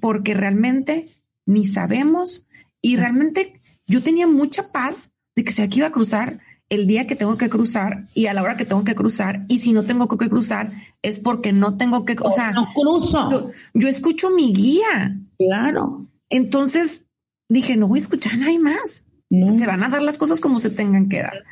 porque 0.00 0.34
realmente 0.34 1.06
ni 1.46 1.66
sabemos 1.66 2.46
y 2.82 2.96
realmente 2.96 3.60
yo 3.86 4.02
tenía 4.02 4.26
mucha 4.26 4.70
paz 4.72 5.10
de 5.34 5.44
que 5.44 5.52
si 5.52 5.62
aquí 5.62 5.78
iba 5.78 5.88
a 5.88 5.92
cruzar, 5.92 6.40
el 6.68 6.86
día 6.86 7.06
que 7.06 7.16
tengo 7.16 7.36
que 7.36 7.48
cruzar 7.48 8.04
y 8.14 8.26
a 8.26 8.34
la 8.34 8.42
hora 8.42 8.56
que 8.56 8.64
tengo 8.64 8.84
que 8.84 8.94
cruzar. 8.94 9.44
Y 9.48 9.58
si 9.58 9.72
no 9.72 9.84
tengo 9.84 10.08
que 10.08 10.28
cruzar 10.28 10.70
es 11.02 11.18
porque 11.18 11.52
no 11.52 11.76
tengo 11.76 12.04
que, 12.04 12.16
o, 12.20 12.32
sea, 12.32 12.50
no 12.50 12.68
cruzo. 12.74 13.52
Yo, 13.74 13.88
escucho 13.88 14.30
mi 14.30 14.52
guía. 14.52 15.18
Claro. 15.38 16.06
Entonces 16.28 17.06
dije, 17.48 17.76
no 17.76 17.88
voy 17.88 18.00
a 18.00 18.02
escuchar 18.02 18.34
a 18.34 18.36
nadie 18.36 18.58
más. 18.58 19.04
Se 19.28 19.66
van 19.66 19.82
a 19.82 19.88
dar 19.88 20.02
las 20.02 20.18
cosas 20.18 20.40
como 20.40 20.60
se 20.60 20.70
tengan 20.70 21.08
que 21.08 21.22
dar. 21.22 21.44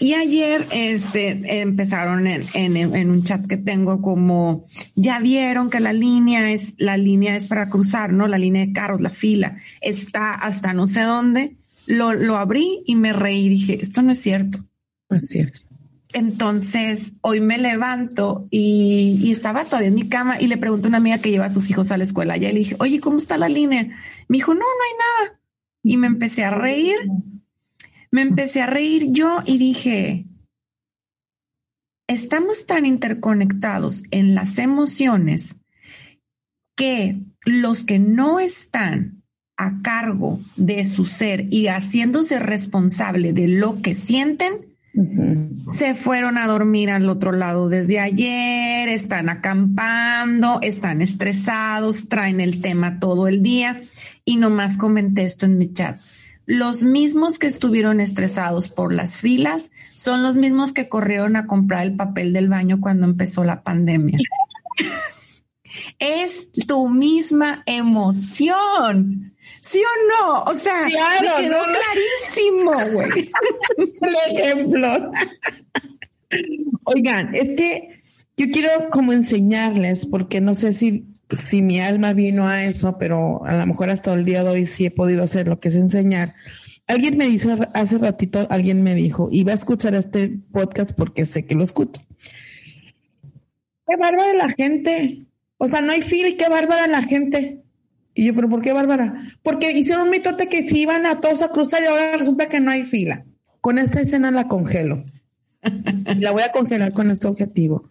Y 0.00 0.14
ayer 0.14 0.66
este, 0.72 1.60
empezaron 1.60 2.26
en, 2.26 2.44
en, 2.54 3.10
un 3.10 3.22
chat 3.22 3.46
que 3.46 3.56
tengo 3.56 4.02
como, 4.02 4.64
ya 4.96 5.20
vieron 5.20 5.70
que 5.70 5.78
la 5.78 5.92
línea 5.92 6.50
es, 6.50 6.74
la 6.78 6.96
línea 6.96 7.36
es 7.36 7.46
para 7.46 7.68
cruzar, 7.68 8.12
¿no? 8.12 8.26
La 8.26 8.38
línea 8.38 8.66
de 8.66 8.72
carros, 8.72 9.00
la 9.00 9.10
fila, 9.10 9.58
está 9.80 10.34
hasta 10.34 10.74
no 10.74 10.88
sé 10.88 11.02
dónde. 11.02 11.56
Lo, 11.86 12.12
lo 12.12 12.36
abrí 12.36 12.82
y 12.86 12.96
me 12.96 13.12
reí. 13.12 13.48
Dije, 13.48 13.80
esto 13.82 14.02
no 14.02 14.12
es 14.12 14.20
cierto. 14.20 14.58
Así 15.08 15.40
es. 15.40 15.68
Entonces, 16.12 17.12
hoy 17.22 17.40
me 17.40 17.58
levanto 17.58 18.46
y, 18.50 19.18
y, 19.20 19.32
estaba 19.32 19.64
todavía 19.64 19.88
en 19.88 19.96
mi 19.96 20.08
cama 20.08 20.40
y 20.40 20.46
le 20.46 20.56
pregunto 20.56 20.86
a 20.86 20.90
una 20.90 20.98
amiga 20.98 21.18
que 21.18 21.30
lleva 21.30 21.46
a 21.46 21.52
sus 21.52 21.68
hijos 21.70 21.90
a 21.90 21.98
la 21.98 22.04
escuela. 22.04 22.36
Y 22.36 22.40
le 22.40 22.52
dije, 22.52 22.76
oye, 22.78 23.00
¿cómo 23.00 23.18
está 23.18 23.36
la 23.36 23.48
línea? 23.48 23.82
Me 24.28 24.36
dijo, 24.36 24.54
no, 24.54 24.60
no 24.60 24.64
hay 24.64 25.26
nada. 25.26 25.40
Y 25.82 25.96
me 25.96 26.06
empecé 26.06 26.44
a 26.44 26.50
reír 26.50 26.96
me 28.14 28.22
empecé 28.22 28.62
a 28.62 28.66
reír 28.66 29.10
yo 29.10 29.42
y 29.44 29.58
dije, 29.58 30.24
estamos 32.06 32.64
tan 32.64 32.86
interconectados 32.86 34.04
en 34.12 34.36
las 34.36 34.58
emociones 34.58 35.58
que 36.76 37.20
los 37.44 37.84
que 37.84 37.98
no 37.98 38.38
están 38.38 39.23
a 39.56 39.80
cargo 39.82 40.40
de 40.56 40.84
su 40.84 41.04
ser 41.04 41.46
y 41.50 41.68
haciéndose 41.68 42.38
responsable 42.38 43.32
de 43.32 43.48
lo 43.48 43.80
que 43.82 43.94
sienten, 43.94 44.74
se 45.68 45.94
fueron 45.94 46.38
a 46.38 46.46
dormir 46.46 46.90
al 46.90 47.08
otro 47.08 47.32
lado 47.32 47.68
desde 47.68 47.98
ayer, 47.98 48.88
están 48.88 49.28
acampando, 49.28 50.60
están 50.62 51.02
estresados, 51.02 52.08
traen 52.08 52.40
el 52.40 52.60
tema 52.60 53.00
todo 53.00 53.26
el 53.26 53.42
día 53.42 53.82
y 54.24 54.36
nomás 54.36 54.76
comenté 54.76 55.24
esto 55.24 55.46
en 55.46 55.58
mi 55.58 55.72
chat. 55.72 56.00
Los 56.46 56.82
mismos 56.82 57.38
que 57.38 57.46
estuvieron 57.46 58.00
estresados 58.00 58.68
por 58.68 58.92
las 58.92 59.18
filas 59.18 59.72
son 59.96 60.22
los 60.22 60.36
mismos 60.36 60.72
que 60.72 60.88
corrieron 60.88 61.36
a 61.36 61.46
comprar 61.46 61.84
el 61.86 61.96
papel 61.96 62.32
del 62.32 62.48
baño 62.48 62.80
cuando 62.80 63.06
empezó 63.06 63.44
la 63.44 63.62
pandemia. 63.62 64.18
es 65.98 66.52
tu 66.66 66.88
misma 66.88 67.62
emoción. 67.66 69.33
¿Sí 69.74 69.82
o 69.82 70.22
no? 70.22 70.42
O 70.44 70.54
sea, 70.54 70.84
me 70.84 71.42
quedó 71.42 71.64
clarísimo, 71.64 72.72
güey. 72.92 73.28
El 73.78 74.38
ejemplo. 74.38 75.10
Oigan, 76.84 77.34
es 77.34 77.54
que 77.54 78.04
yo 78.36 78.52
quiero 78.52 78.88
como 78.90 79.12
enseñarles, 79.12 80.06
porque 80.06 80.40
no 80.40 80.54
sé 80.54 80.74
si 80.74 81.06
si 81.48 81.60
mi 81.60 81.80
alma 81.80 82.12
vino 82.12 82.46
a 82.46 82.64
eso, 82.66 82.98
pero 82.98 83.44
a 83.44 83.56
lo 83.56 83.66
mejor 83.66 83.90
hasta 83.90 84.12
el 84.14 84.24
día 84.24 84.44
de 84.44 84.50
hoy 84.50 84.66
sí 84.66 84.86
he 84.86 84.92
podido 84.92 85.24
hacer 85.24 85.48
lo 85.48 85.58
que 85.58 85.70
es 85.70 85.74
enseñar. 85.74 86.36
Alguien 86.86 87.18
me 87.18 87.26
dice 87.26 87.48
hace 87.72 87.98
ratito, 87.98 88.46
alguien 88.50 88.84
me 88.84 88.94
dijo, 88.94 89.28
iba 89.32 89.50
a 89.50 89.56
escuchar 89.56 89.96
este 89.96 90.38
podcast 90.52 90.92
porque 90.92 91.24
sé 91.24 91.46
que 91.46 91.56
lo 91.56 91.64
escucho. 91.64 92.00
Qué 93.88 93.96
bárbara 93.98 94.34
la 94.34 94.50
gente. 94.50 95.26
O 95.58 95.66
sea, 95.66 95.80
no 95.80 95.90
hay 95.90 96.02
fila 96.02 96.28
y 96.28 96.36
qué 96.36 96.48
bárbara 96.48 96.86
la 96.86 97.02
gente. 97.02 97.63
Y 98.14 98.26
yo, 98.26 98.34
pero 98.34 98.48
¿por 98.48 98.62
qué 98.62 98.72
bárbara? 98.72 99.32
Porque 99.42 99.72
hicieron 99.72 100.04
un 100.04 100.10
mitote 100.10 100.48
que 100.48 100.62
si 100.62 100.80
iban 100.80 101.04
a 101.06 101.20
todos 101.20 101.42
a 101.42 101.48
cruzar 101.48 101.82
y 101.82 101.86
ahora 101.86 102.16
resulta 102.16 102.48
que 102.48 102.60
no 102.60 102.70
hay 102.70 102.84
fila. 102.84 103.24
Con 103.60 103.78
esta 103.78 104.00
escena 104.00 104.30
la 104.30 104.46
congelo. 104.46 105.04
la 106.18 106.30
voy 106.30 106.42
a 106.42 106.52
congelar 106.52 106.92
con 106.92 107.10
este 107.10 107.26
objetivo. 107.26 107.88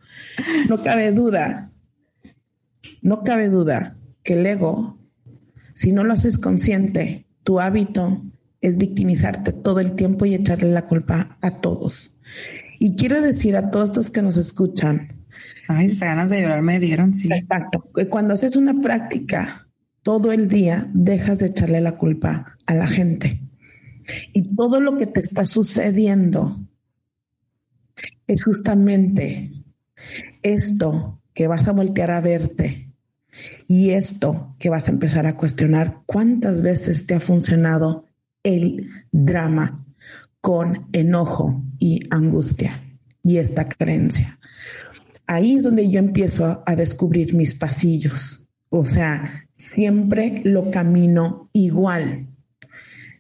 No 0.70 0.82
cabe 0.82 1.12
duda 1.12 1.74
no 3.04 3.24
cabe 3.24 3.50
duda 3.50 3.98
que 4.24 4.34
el 4.34 4.46
ego, 4.46 4.98
si 5.74 5.92
no 5.92 6.04
lo 6.04 6.14
haces 6.14 6.38
consciente, 6.38 7.28
tu 7.44 7.60
hábito 7.60 8.24
es 8.62 8.78
victimizarte 8.78 9.52
todo 9.52 9.82
el 9.82 9.94
tiempo 9.96 10.26
y 10.26 10.34
echarle 10.34 10.72
la 10.72 10.88
culpa 10.88 11.38
a 11.42 11.56
todos. 11.56 12.18
Y 12.80 12.96
quiero 12.96 13.22
decir 13.22 13.58
a 13.58 13.72
todos 13.72 13.96
los 13.96 14.10
que 14.10 14.22
nos 14.22 14.38
escuchan. 14.38 15.22
Ay, 15.68 15.88
esas 15.88 16.10
ganas 16.10 16.30
de 16.30 16.42
llorar 16.42 16.62
me 16.62 16.80
dieron, 16.80 17.16
sí. 17.16 17.30
Exacto. 17.32 17.90
Cuando 18.10 18.34
haces 18.34 18.56
una 18.56 18.80
práctica 18.82 19.63
todo 20.04 20.32
el 20.32 20.48
día, 20.48 20.90
dejas 20.94 21.40
de 21.40 21.48
echarle 21.48 21.82
la 21.82 21.98
culpa 21.98 22.58
a 22.66 22.76
la 22.76 22.88
gente. 22.88 23.42
Y 24.34 24.44
todo 24.56 24.80
lo 24.80 24.98
que 24.98 25.08
te 25.08 25.22
está 25.22 25.46
sucediendo 25.46 26.60
es 28.28 28.44
justamente 28.44 29.52
esto 30.42 31.22
que 31.34 31.48
vas 31.48 31.68
a 31.68 31.72
voltear 31.72 32.12
a 32.12 32.22
verte 32.22 32.92
y 33.68 33.92
esto 33.92 34.56
que 34.60 34.70
vas 34.70 34.88
a 34.88 34.92
empezar 34.92 35.26
a 35.26 35.38
cuestionar, 35.38 36.02
¿cuántas 36.06 36.62
veces 36.62 37.08
te 37.08 37.16
ha 37.16 37.20
funcionado 37.20 38.08
el 38.44 38.90
drama 39.12 39.86
con 40.42 40.90
enojo 40.92 41.64
y 41.80 42.02
angustia 42.12 42.84
y 43.24 43.38
esta 43.38 43.70
creencia? 43.70 44.40
Ahí 45.26 45.56
es 45.56 45.64
donde 45.64 45.90
yo 45.90 46.00
empiezo 46.00 46.62
a 46.66 46.76
descubrir 46.76 47.34
mis 47.34 47.56
pasillos. 47.56 48.46
O 48.70 48.84
sea, 48.84 49.43
siempre 49.68 50.42
lo 50.44 50.72
camino 50.72 51.50
igual. 51.54 52.28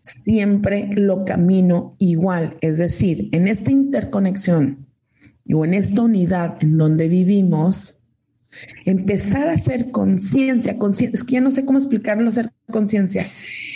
Siempre 0.01 0.89
lo 0.93 1.23
camino 1.23 1.95
igual. 1.99 2.57
Es 2.61 2.77
decir, 2.77 3.29
en 3.31 3.47
esta 3.47 3.71
interconexión 3.71 4.85
o 5.51 5.65
en 5.65 5.73
esta 5.73 6.01
unidad 6.01 6.57
en 6.61 6.77
donde 6.77 7.07
vivimos, 7.07 7.99
Empezar 8.85 9.49
a 9.49 9.53
hacer 9.53 9.91
conciencia, 9.91 10.77
es 11.11 11.23
que 11.23 11.33
ya 11.33 11.41
no 11.41 11.51
sé 11.51 11.65
cómo 11.65 11.79
explicarlo, 11.79 12.29
hacer 12.29 12.51
conciencia. 12.69 13.25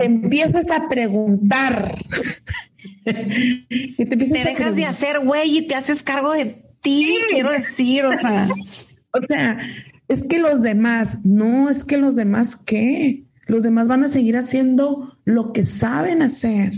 empiezas 0.00 0.70
a 0.70 0.88
preguntar. 0.88 1.98
te, 3.04 4.04
dejas 4.04 4.76
de 4.76 4.84
hacer 4.84 5.20
güey 5.20 5.58
y 5.58 5.66
te 5.66 5.74
haces 5.74 6.02
cargo 6.02 6.32
de 6.32 6.62
ti, 6.80 7.16
quiero 7.28 7.50
decir, 7.50 8.04
o 8.04 8.16
sea. 8.18 8.48
O 9.12 9.22
sea, 9.26 9.58
es 10.08 10.24
que 10.24 10.38
los 10.38 10.62
demás, 10.62 11.18
no, 11.24 11.70
es 11.70 11.84
que 11.84 11.96
los 11.96 12.16
demás, 12.16 12.56
¿qué? 12.56 13.24
Los 13.46 13.62
demás 13.62 13.88
van 13.88 14.04
a 14.04 14.08
seguir 14.08 14.36
haciendo 14.36 15.16
lo 15.24 15.52
que 15.52 15.64
saben 15.64 16.22
hacer. 16.22 16.72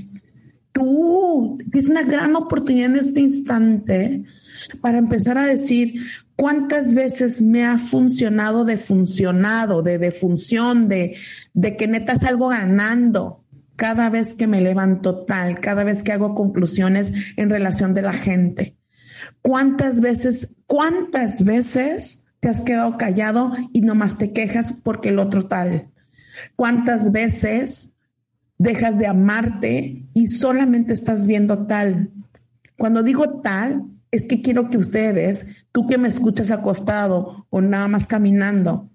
Tú, 0.72 1.56
es 1.72 1.88
una 1.88 2.02
gran 2.02 2.36
oportunidad 2.36 2.90
en 2.90 2.96
este 2.96 3.20
instante 3.20 4.24
para 4.80 4.98
empezar 4.98 5.38
a 5.38 5.46
decir, 5.46 6.00
¿Cuántas 6.36 6.92
veces 6.92 7.40
me 7.40 7.64
ha 7.64 7.78
funcionado 7.78 8.66
de 8.66 8.76
funcionado, 8.76 9.82
de 9.82 9.96
defunción, 9.96 10.86
de, 10.86 11.16
de 11.54 11.76
que 11.76 11.88
neta 11.88 12.18
salgo 12.18 12.48
ganando? 12.48 13.42
Cada 13.74 14.10
vez 14.10 14.34
que 14.34 14.46
me 14.46 14.60
levanto 14.60 15.24
tal, 15.24 15.60
cada 15.60 15.82
vez 15.82 16.02
que 16.02 16.12
hago 16.12 16.34
conclusiones 16.34 17.12
en 17.36 17.48
relación 17.48 17.94
de 17.94 18.02
la 18.02 18.12
gente. 18.12 18.76
¿Cuántas 19.40 20.00
veces, 20.00 20.54
cuántas 20.66 21.42
veces 21.42 22.25
te 22.46 22.50
has 22.50 22.60
quedado 22.60 22.96
callado 22.96 23.54
y 23.72 23.80
nomás 23.80 24.18
te 24.18 24.30
quejas 24.30 24.72
porque 24.72 25.08
el 25.08 25.18
otro 25.18 25.46
tal? 25.48 25.90
¿Cuántas 26.54 27.10
veces 27.10 27.92
dejas 28.56 28.98
de 28.98 29.08
amarte 29.08 30.04
y 30.14 30.28
solamente 30.28 30.92
estás 30.92 31.26
viendo 31.26 31.66
tal? 31.66 32.12
Cuando 32.78 33.02
digo 33.02 33.40
tal, 33.40 33.86
es 34.12 34.26
que 34.26 34.42
quiero 34.42 34.70
que 34.70 34.78
ustedes, 34.78 35.48
tú 35.72 35.88
que 35.88 35.98
me 35.98 36.06
escuchas 36.06 36.52
acostado 36.52 37.48
o 37.50 37.60
nada 37.60 37.88
más 37.88 38.06
caminando, 38.06 38.92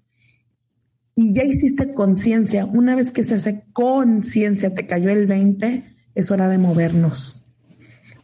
y 1.14 1.34
ya 1.34 1.44
hiciste 1.44 1.92
conciencia, 1.92 2.64
una 2.64 2.96
vez 2.96 3.12
que 3.12 3.22
se 3.22 3.34
hace 3.34 3.64
conciencia, 3.74 4.74
te 4.74 4.86
cayó 4.86 5.10
el 5.10 5.26
20, 5.26 5.94
es 6.14 6.30
hora 6.30 6.48
de 6.48 6.56
movernos. 6.56 7.44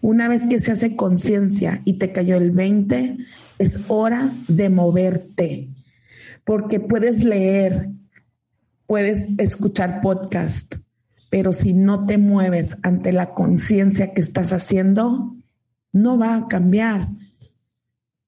Una 0.00 0.26
vez 0.26 0.46
que 0.46 0.58
se 0.58 0.72
hace 0.72 0.96
conciencia 0.96 1.82
y 1.84 1.98
te 1.98 2.12
cayó 2.12 2.38
el 2.38 2.50
20, 2.50 3.18
es 3.58 3.80
hora 3.88 4.30
de 4.46 4.68
moverte, 4.68 5.68
porque 6.44 6.80
puedes 6.80 7.24
leer, 7.24 7.90
puedes 8.86 9.28
escuchar 9.38 10.00
podcast, 10.00 10.76
pero 11.30 11.52
si 11.52 11.74
no 11.74 12.06
te 12.06 12.18
mueves 12.18 12.76
ante 12.82 13.12
la 13.12 13.34
conciencia 13.34 14.14
que 14.14 14.22
estás 14.22 14.52
haciendo, 14.52 15.36
no 15.92 16.18
va 16.18 16.36
a 16.36 16.48
cambiar. 16.48 17.08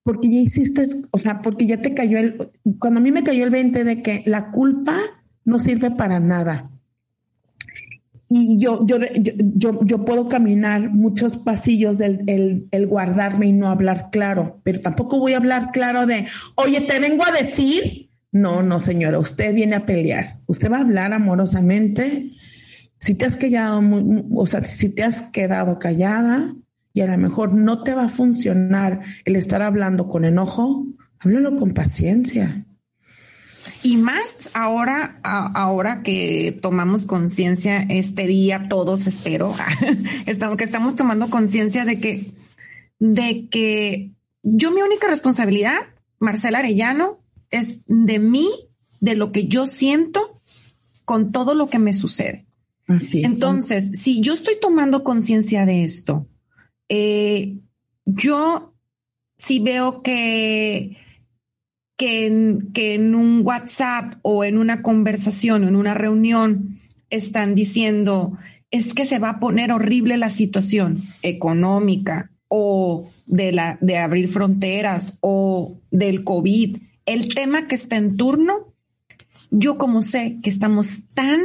Porque 0.03 0.29
ya 0.29 0.39
hiciste, 0.39 0.85
o 1.11 1.19
sea, 1.19 1.43
porque 1.43 1.67
ya 1.67 1.81
te 1.81 1.95
cayó 1.95 2.19
el, 2.19 2.51
cuando 2.79 3.01
a 3.01 3.03
mí 3.03 3.13
me 3.13 3.23
cayó 3.23 3.45
el 3.45 3.51
20 3.51 3.85
de 3.85 4.03
que 4.03 4.23
la 4.27 4.51
culpa 4.51 4.99
no 5.45 5.59
sirve 5.59 5.91
para 5.91 6.21
nada. 6.21 6.70
Y 8.33 8.61
yo, 8.61 8.87
yo, 8.87 8.97
yo, 9.57 9.81
yo 9.85 10.05
puedo 10.05 10.29
caminar 10.29 10.89
muchos 10.89 11.37
pasillos 11.37 11.99
del 11.99 12.69
el, 12.71 12.87
guardarme 12.87 13.49
y 13.49 13.53
no 13.53 13.69
hablar 13.69 14.11
claro, 14.13 14.61
pero 14.63 14.81
tampoco 14.81 15.19
voy 15.19 15.33
a 15.33 15.39
hablar 15.39 15.73
claro 15.73 16.07
de, 16.07 16.27
oye, 16.55 16.81
te 16.83 17.01
vengo 17.01 17.25
a 17.27 17.33
decir. 17.33 18.09
No, 18.31 18.63
no, 18.63 18.79
señora, 18.79 19.19
usted 19.19 19.53
viene 19.53 19.75
a 19.75 19.85
pelear. 19.85 20.39
Usted 20.47 20.71
va 20.71 20.77
a 20.77 20.83
hablar 20.83 21.13
amorosamente. 21.13 22.31
Si 23.01 23.17
te 23.17 23.25
has 23.25 23.37
quedado, 23.37 23.83
o 24.33 24.47
sea, 24.47 24.63
si 24.63 24.91
te 24.91 25.03
has 25.03 25.23
quedado 25.23 25.81
callada, 25.81 26.55
y 26.93 27.01
a 27.01 27.07
lo 27.09 27.19
mejor 27.19 27.53
no 27.53 27.83
te 27.83 27.95
va 27.95 28.05
a 28.05 28.09
funcionar 28.09 29.01
el 29.25 29.35
estar 29.35 29.61
hablando 29.61 30.09
con 30.09 30.25
enojo, 30.25 30.87
háblalo 31.19 31.57
con 31.57 31.73
paciencia. 31.73 32.65
Y 33.83 33.97
más 33.97 34.51
ahora, 34.55 35.21
ahora 35.23 36.03
que 36.03 36.57
tomamos 36.61 37.07
conciencia 37.07 37.83
este 37.89 38.27
día, 38.27 38.69
todos 38.69 39.07
espero, 39.07 39.55
estamos, 40.27 40.57
que 40.57 40.65
estamos 40.65 40.97
tomando 40.97 41.31
conciencia 41.31 41.85
de 41.85 41.99
que, 41.99 42.33
de 42.99 43.49
que 43.49 44.13
yo 44.43 44.71
mi 44.71 44.83
única 44.83 45.09
responsabilidad, 45.09 45.79
Marcela 46.19 46.59
Arellano, 46.59 47.21
es 47.51 47.81
de 47.87 48.19
mí, 48.19 48.49
de 49.01 49.15
lo 49.15 49.33
que 49.33 49.47
yo 49.47 49.67
siento 49.67 50.41
con 51.05 51.33
todo 51.33 51.55
lo 51.55 51.69
que 51.69 51.79
me 51.79 51.95
sucede. 51.95 52.47
Entonces, 53.13 53.91
si 53.95 54.21
yo 54.21 54.35
estoy 54.35 54.55
tomando 54.61 55.05
conciencia 55.05 55.65
de 55.65 55.85
esto, 55.85 56.27
eh, 56.89 57.57
yo 58.05 58.75
si 59.37 59.61
veo 59.61 60.03
que, 60.03 60.97
que 62.01 62.25
en, 62.25 62.73
que 62.73 62.95
en 62.95 63.15
un 63.15 63.43
WhatsApp 63.45 64.15
o 64.23 64.43
en 64.43 64.57
una 64.57 64.81
conversación 64.81 65.65
o 65.65 65.69
en 65.69 65.77
una 65.77 65.93
reunión 65.93 66.81
están 67.11 67.55
diciendo, 67.55 68.39
es 68.71 68.95
que 68.95 69.05
se 69.05 69.19
va 69.19 69.29
a 69.29 69.39
poner 69.39 69.71
horrible 69.71 70.17
la 70.17 70.31
situación 70.31 71.03
económica 71.21 72.31
o 72.49 73.11
de, 73.27 73.53
la, 73.53 73.77
de 73.83 73.99
abrir 73.99 74.31
fronteras 74.31 75.19
o 75.21 75.77
del 75.91 76.25
COVID, 76.25 76.79
el 77.05 77.35
tema 77.35 77.69
que 77.69 77.75
está 77.75 77.99
en 77.99 78.17
turno, 78.17 78.73
yo 79.51 79.77
como 79.77 80.01
sé 80.01 80.39
que 80.43 80.49
estamos 80.49 81.07
tan 81.15 81.39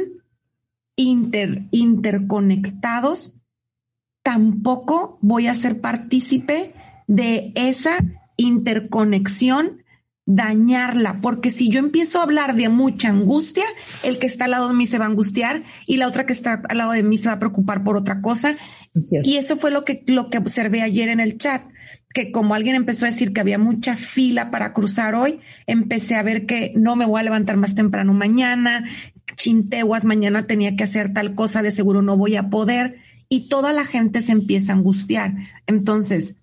inter, 0.95 1.63
interconectados, 1.71 3.33
tampoco 4.23 5.19
voy 5.19 5.47
a 5.47 5.55
ser 5.55 5.81
partícipe 5.81 6.73
de 7.07 7.51
esa 7.55 7.97
interconexión, 8.37 9.81
dañarla, 10.25 11.21
porque 11.21 11.51
si 11.51 11.69
yo 11.69 11.79
empiezo 11.79 12.19
a 12.19 12.23
hablar 12.23 12.55
de 12.55 12.67
mucha 12.69 13.09
angustia, 13.09 13.65
el 14.03 14.17
que 14.17 14.25
está 14.25 14.45
al 14.45 14.51
lado 14.51 14.69
de 14.69 14.73
mí 14.73 14.87
se 14.87 14.97
va 14.97 15.05
a 15.05 15.09
angustiar 15.09 15.63
y 15.85 15.97
la 15.97 16.07
otra 16.07 16.25
que 16.25 16.33
está 16.33 16.61
al 16.67 16.77
lado 16.77 16.91
de 16.91 17.03
mí 17.03 17.17
se 17.17 17.29
va 17.29 17.35
a 17.35 17.39
preocupar 17.39 17.83
por 17.83 17.95
otra 17.95 18.21
cosa. 18.21 18.55
Y 19.23 19.35
eso 19.35 19.57
fue 19.57 19.71
lo 19.71 19.83
que, 19.83 20.03
lo 20.07 20.29
que 20.29 20.37
observé 20.37 20.81
ayer 20.81 21.09
en 21.09 21.19
el 21.19 21.37
chat, 21.37 21.63
que 22.13 22.31
como 22.31 22.55
alguien 22.55 22.75
empezó 22.75 23.05
a 23.05 23.09
decir 23.09 23.33
que 23.33 23.41
había 23.41 23.59
mucha 23.59 23.95
fila 23.95 24.49
para 24.49 24.73
cruzar 24.73 25.15
hoy, 25.15 25.41
empecé 25.67 26.15
a 26.15 26.23
ver 26.23 26.45
que 26.45 26.73
no 26.75 26.95
me 26.95 27.05
voy 27.05 27.19
a 27.19 27.23
levantar 27.23 27.57
más 27.57 27.75
temprano 27.75 28.13
mañana, 28.13 28.85
chinteguas, 29.35 30.05
mañana 30.05 30.47
tenía 30.47 30.75
que 30.75 30.85
hacer 30.85 31.13
tal 31.13 31.35
cosa, 31.35 31.61
de 31.61 31.71
seguro 31.71 32.01
no 32.01 32.17
voy 32.17 32.35
a 32.35 32.49
poder 32.49 32.97
y 33.29 33.49
toda 33.49 33.73
la 33.73 33.83
gente 33.83 34.21
se 34.21 34.31
empieza 34.31 34.71
a 34.71 34.75
angustiar. 34.75 35.35
Entonces, 35.67 36.37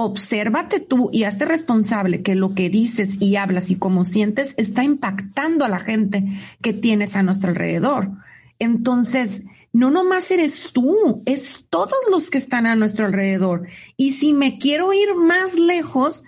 obsérvate 0.00 0.78
tú 0.78 1.10
y 1.12 1.24
hazte 1.24 1.44
responsable 1.44 2.22
que 2.22 2.36
lo 2.36 2.54
que 2.54 2.70
dices 2.70 3.16
y 3.20 3.34
hablas 3.34 3.72
y 3.72 3.76
como 3.76 4.04
sientes 4.04 4.54
está 4.56 4.84
impactando 4.84 5.64
a 5.64 5.68
la 5.68 5.80
gente 5.80 6.24
que 6.62 6.72
tienes 6.72 7.16
a 7.16 7.24
nuestro 7.24 7.50
alrededor. 7.50 8.12
Entonces, 8.60 9.42
no 9.72 9.90
nomás 9.90 10.30
eres 10.30 10.70
tú, 10.72 11.24
es 11.26 11.66
todos 11.68 11.98
los 12.12 12.30
que 12.30 12.38
están 12.38 12.66
a 12.66 12.76
nuestro 12.76 13.06
alrededor. 13.06 13.66
Y 13.96 14.12
si 14.12 14.32
me 14.34 14.58
quiero 14.58 14.92
ir 14.92 15.16
más 15.16 15.58
lejos, 15.58 16.22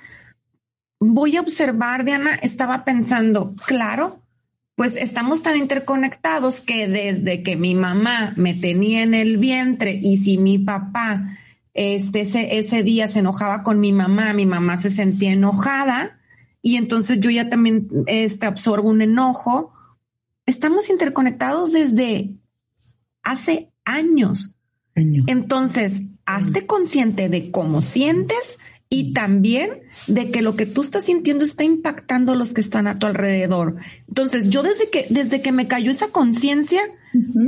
voy 0.99 1.37
a 1.37 1.41
observar, 1.41 2.05
Diana, 2.05 2.35
estaba 2.35 2.85
pensando, 2.85 3.55
claro, 3.67 4.21
pues 4.75 4.97
estamos 4.97 5.43
tan 5.43 5.57
interconectados 5.57 6.61
que 6.61 6.89
desde 6.89 7.45
que 7.45 7.55
mi 7.55 7.77
mamá 7.77 8.33
me 8.37 8.53
tenía 8.53 9.03
en 9.03 9.15
el 9.15 9.37
vientre 9.37 9.97
y 10.03 10.17
si 10.17 10.39
mi 10.39 10.59
papá 10.59 11.39
este, 11.81 12.21
ese, 12.21 12.59
ese 12.59 12.83
día 12.83 13.09
se 13.09 13.21
enojaba 13.21 13.63
con 13.63 13.81
mi 13.81 13.91
mamá, 13.91 14.35
mi 14.35 14.45
mamá 14.45 14.77
se 14.77 14.91
sentía 14.91 15.33
enojada 15.33 16.21
y 16.61 16.77
entonces 16.77 17.21
yo 17.21 17.31
ya 17.31 17.49
también 17.49 17.89
este, 18.07 18.45
absorbo 18.45 18.91
un 18.91 19.01
enojo. 19.01 19.73
Estamos 20.45 20.91
interconectados 20.91 21.73
desde 21.73 22.35
hace 23.23 23.73
años. 23.87 24.57
Entonces, 24.95 26.03
hazte 26.27 26.67
consciente 26.67 27.31
de 27.31 27.51
cómo 27.51 27.81
sientes 27.81 28.59
y 28.91 29.15
también 29.15 29.71
de 30.07 30.31
que 30.31 30.43
lo 30.43 30.57
que 30.57 30.67
tú 30.67 30.83
estás 30.83 31.05
sintiendo 31.05 31.47
está 31.47 31.65
impactando 31.65 32.33
a 32.33 32.37
los 32.37 32.53
que 32.53 32.61
están 32.61 32.89
a 32.89 32.99
tu 32.99 33.07
alrededor. 33.07 33.77
Entonces, 34.07 34.51
yo 34.51 34.63
desde 34.63 34.91
que, 34.91 35.07
desde 35.09 35.41
que 35.41 35.53
me 35.53 35.67
cayó 35.67 35.91
esa 35.91 36.09
conciencia, 36.09 36.83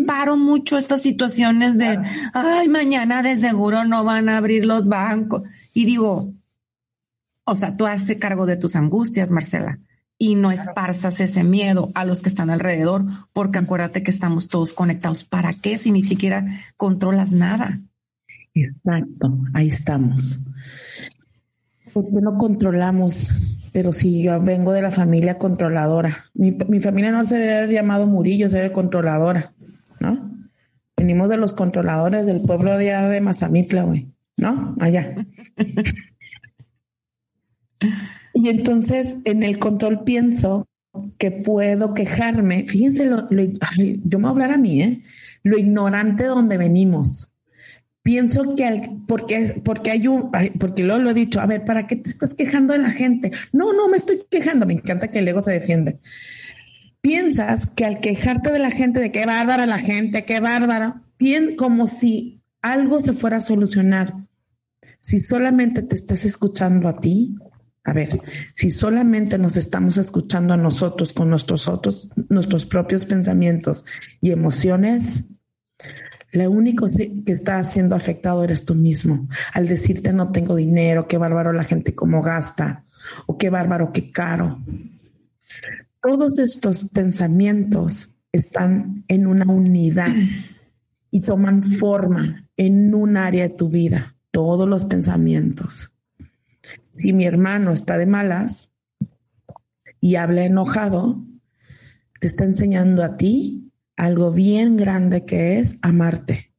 paro 0.06 0.36
mucho 0.36 0.78
estas 0.78 1.02
situaciones 1.02 1.78
de, 1.78 1.98
ay, 2.32 2.68
mañana 2.68 3.22
de 3.22 3.36
seguro 3.36 3.84
no 3.84 4.04
van 4.04 4.28
a 4.28 4.36
abrir 4.36 4.66
los 4.66 4.88
bancos. 4.88 5.42
Y 5.72 5.84
digo, 5.84 6.32
o 7.44 7.56
sea, 7.56 7.76
tú 7.76 7.86
haces 7.86 8.18
cargo 8.18 8.46
de 8.46 8.56
tus 8.56 8.76
angustias, 8.76 9.30
Marcela, 9.30 9.78
y 10.18 10.36
no 10.36 10.52
esparzas 10.52 11.20
ese 11.20 11.44
miedo 11.44 11.90
a 11.94 12.04
los 12.04 12.22
que 12.22 12.28
están 12.28 12.50
alrededor, 12.50 13.04
porque 13.32 13.58
acuérdate 13.58 14.02
que 14.02 14.10
estamos 14.10 14.48
todos 14.48 14.72
conectados. 14.72 15.24
¿Para 15.24 15.54
qué 15.54 15.78
si 15.78 15.90
ni 15.90 16.02
siquiera 16.02 16.46
controlas 16.76 17.32
nada? 17.32 17.80
Exacto, 18.54 19.38
ahí 19.54 19.68
estamos. 19.68 20.38
Porque 21.92 22.20
no 22.20 22.36
controlamos, 22.36 23.30
pero 23.72 23.92
si 23.92 24.22
yo 24.22 24.38
vengo 24.40 24.72
de 24.72 24.82
la 24.82 24.90
familia 24.90 25.38
controladora. 25.38 26.30
Mi, 26.34 26.52
familia 26.80 27.10
no 27.10 27.24
se 27.24 27.38
debe 27.38 27.56
haber 27.56 27.70
llamado 27.70 28.06
Murillo, 28.06 28.50
se 28.50 28.56
debe 28.56 28.72
controladora, 28.72 29.54
¿no? 29.98 30.30
Venimos 30.96 31.30
de 31.30 31.38
los 31.38 31.54
controladores 31.54 32.26
del 32.26 32.42
pueblo 32.42 32.76
de, 32.76 32.92
de 32.92 33.20
Mazamitla, 33.20 33.84
güey, 33.84 34.08
¿no? 34.36 34.76
Allá. 34.78 35.14
y 38.34 38.48
entonces 38.48 39.18
en 39.24 39.42
el 39.42 39.58
control 39.58 40.04
pienso 40.04 40.68
que 41.16 41.30
puedo 41.30 41.94
quejarme. 41.94 42.66
Fíjense, 42.68 43.06
lo, 43.06 43.28
yo 43.30 44.18
me 44.18 44.24
voy 44.24 44.26
a 44.26 44.30
hablar 44.30 44.50
a 44.52 44.58
mí, 44.58 44.82
¿eh? 44.82 45.02
Lo 45.42 45.58
ignorante 45.58 46.24
de 46.24 46.28
donde 46.28 46.58
venimos 46.58 47.31
pienso 48.02 48.54
que 48.54 48.64
al, 48.64 49.02
porque, 49.06 49.60
porque 49.64 49.90
hay 49.90 50.08
un, 50.08 50.30
porque 50.58 50.82
luego 50.82 51.02
lo 51.02 51.10
he 51.10 51.14
dicho, 51.14 51.40
a 51.40 51.46
ver, 51.46 51.64
¿para 51.64 51.86
qué 51.86 51.96
te 51.96 52.10
estás 52.10 52.34
quejando 52.34 52.72
de 52.72 52.80
la 52.80 52.90
gente? 52.90 53.32
No, 53.52 53.72
no 53.72 53.88
me 53.88 53.96
estoy 53.96 54.24
quejando, 54.30 54.66
me 54.66 54.74
encanta 54.74 55.08
que 55.08 55.20
el 55.20 55.28
ego 55.28 55.42
se 55.42 55.52
defiende. 55.52 56.00
Piensas 57.00 57.66
que 57.66 57.84
al 57.84 58.00
quejarte 58.00 58.52
de 58.52 58.58
la 58.58 58.70
gente, 58.70 59.00
de 59.00 59.10
qué 59.10 59.26
bárbara 59.26 59.66
la 59.66 59.78
gente, 59.78 60.24
qué 60.24 60.40
bárbara, 60.40 61.02
bien 61.18 61.56
como 61.56 61.86
si 61.86 62.42
algo 62.60 63.00
se 63.00 63.12
fuera 63.12 63.38
a 63.38 63.40
solucionar. 63.40 64.14
Si 65.00 65.20
solamente 65.20 65.82
te 65.82 65.96
estás 65.96 66.24
escuchando 66.24 66.88
a 66.88 67.00
ti, 67.00 67.34
a 67.84 67.92
ver, 67.92 68.20
si 68.54 68.70
solamente 68.70 69.36
nos 69.38 69.56
estamos 69.56 69.98
escuchando 69.98 70.54
a 70.54 70.56
nosotros 70.56 71.12
con 71.12 71.28
nuestros 71.28 71.66
otros, 71.66 72.08
nuestros 72.28 72.64
propios 72.64 73.04
pensamientos 73.04 73.84
y 74.20 74.30
emociones, 74.30 75.32
lo 76.32 76.50
único 76.50 76.86
que 76.88 77.32
está 77.32 77.62
siendo 77.62 77.94
afectado 77.94 78.42
eres 78.42 78.64
tú 78.64 78.74
mismo. 78.74 79.28
Al 79.52 79.68
decirte 79.68 80.12
no 80.12 80.32
tengo 80.32 80.56
dinero, 80.56 81.06
qué 81.06 81.18
bárbaro 81.18 81.52
la 81.52 81.64
gente 81.64 81.94
cómo 81.94 82.22
gasta, 82.22 82.84
o 83.26 83.36
qué 83.36 83.50
bárbaro, 83.50 83.92
qué 83.92 84.10
caro. 84.10 84.58
Todos 86.02 86.38
estos 86.38 86.88
pensamientos 86.88 88.10
están 88.32 89.04
en 89.08 89.26
una 89.26 89.44
unidad 89.44 90.14
y 91.10 91.20
toman 91.20 91.64
forma 91.64 92.48
en 92.56 92.94
un 92.94 93.18
área 93.18 93.48
de 93.48 93.54
tu 93.54 93.68
vida. 93.68 94.16
Todos 94.30 94.66
los 94.66 94.86
pensamientos. 94.86 95.92
Si 96.92 97.12
mi 97.12 97.26
hermano 97.26 97.72
está 97.72 97.98
de 97.98 98.06
malas 98.06 98.72
y 100.00 100.16
habla 100.16 100.44
enojado, 100.44 101.22
te 102.20 102.26
está 102.26 102.44
enseñando 102.44 103.02
a 103.02 103.18
ti 103.18 103.71
algo 103.96 104.30
bien 104.32 104.76
grande 104.76 105.24
que 105.24 105.58
es 105.58 105.76
amarte. 105.82 106.52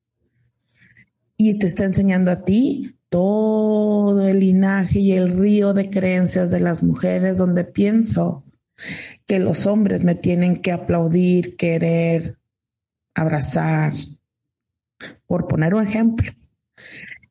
Y 1.37 1.57
te 1.59 1.67
está 1.67 1.85
enseñando 1.85 2.31
a 2.31 2.43
ti 2.43 2.95
todo 3.09 4.27
el 4.27 4.39
linaje 4.39 4.99
y 4.99 5.11
el 5.13 5.37
río 5.37 5.73
de 5.73 5.89
creencias 5.89 6.51
de 6.51 6.59
las 6.59 6.83
mujeres 6.83 7.37
donde 7.37 7.63
pienso 7.63 8.43
que 9.27 9.39
los 9.39 9.67
hombres 9.67 10.03
me 10.03 10.15
tienen 10.15 10.61
que 10.61 10.71
aplaudir, 10.71 11.55
querer, 11.55 12.37
abrazar, 13.13 13.93
por 15.27 15.47
poner 15.47 15.75
un 15.75 15.83
ejemplo. 15.83 16.31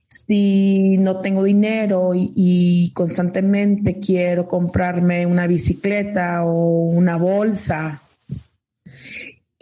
Si 0.09 0.99
no 0.99 1.21
tengo 1.21 1.45
dinero 1.45 2.15
y, 2.15 2.31
y, 2.37 2.93
constantemente 2.93 3.99
quiero 3.99 4.47
comprarme 4.47 5.25
una 5.25 5.47
bicicleta 5.47 6.45
o 6.45 6.85
una 6.85 7.17
bolsa 7.17 8.02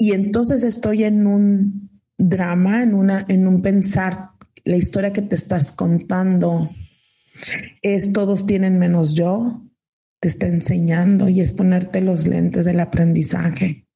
y 0.01 0.15
entonces 0.15 0.65
estoy 0.65 1.05
en 1.05 1.27
un 1.27 1.91
drama, 2.17 2.83
en, 2.83 2.95
una, 2.95 3.27
en 3.29 3.47
un 3.47 3.61
pensar, 3.61 4.31
la 4.65 4.79
historia 4.79 5.13
que 5.13 5.21
te 5.21 5.35
estás 5.35 5.75
contando 5.75 6.71
es 7.83 8.11
todos 8.11 8.46
tienen 8.46 8.79
menos 8.79 9.15
yo, 9.15 9.63
te 10.19 10.29
está 10.29 10.46
enseñando 10.46 11.29
y 11.29 11.42
es 11.42 11.53
ponerte 11.53 12.01
los 12.01 12.27
lentes 12.27 12.65
del 12.65 12.81
aprendizaje. 12.81 13.87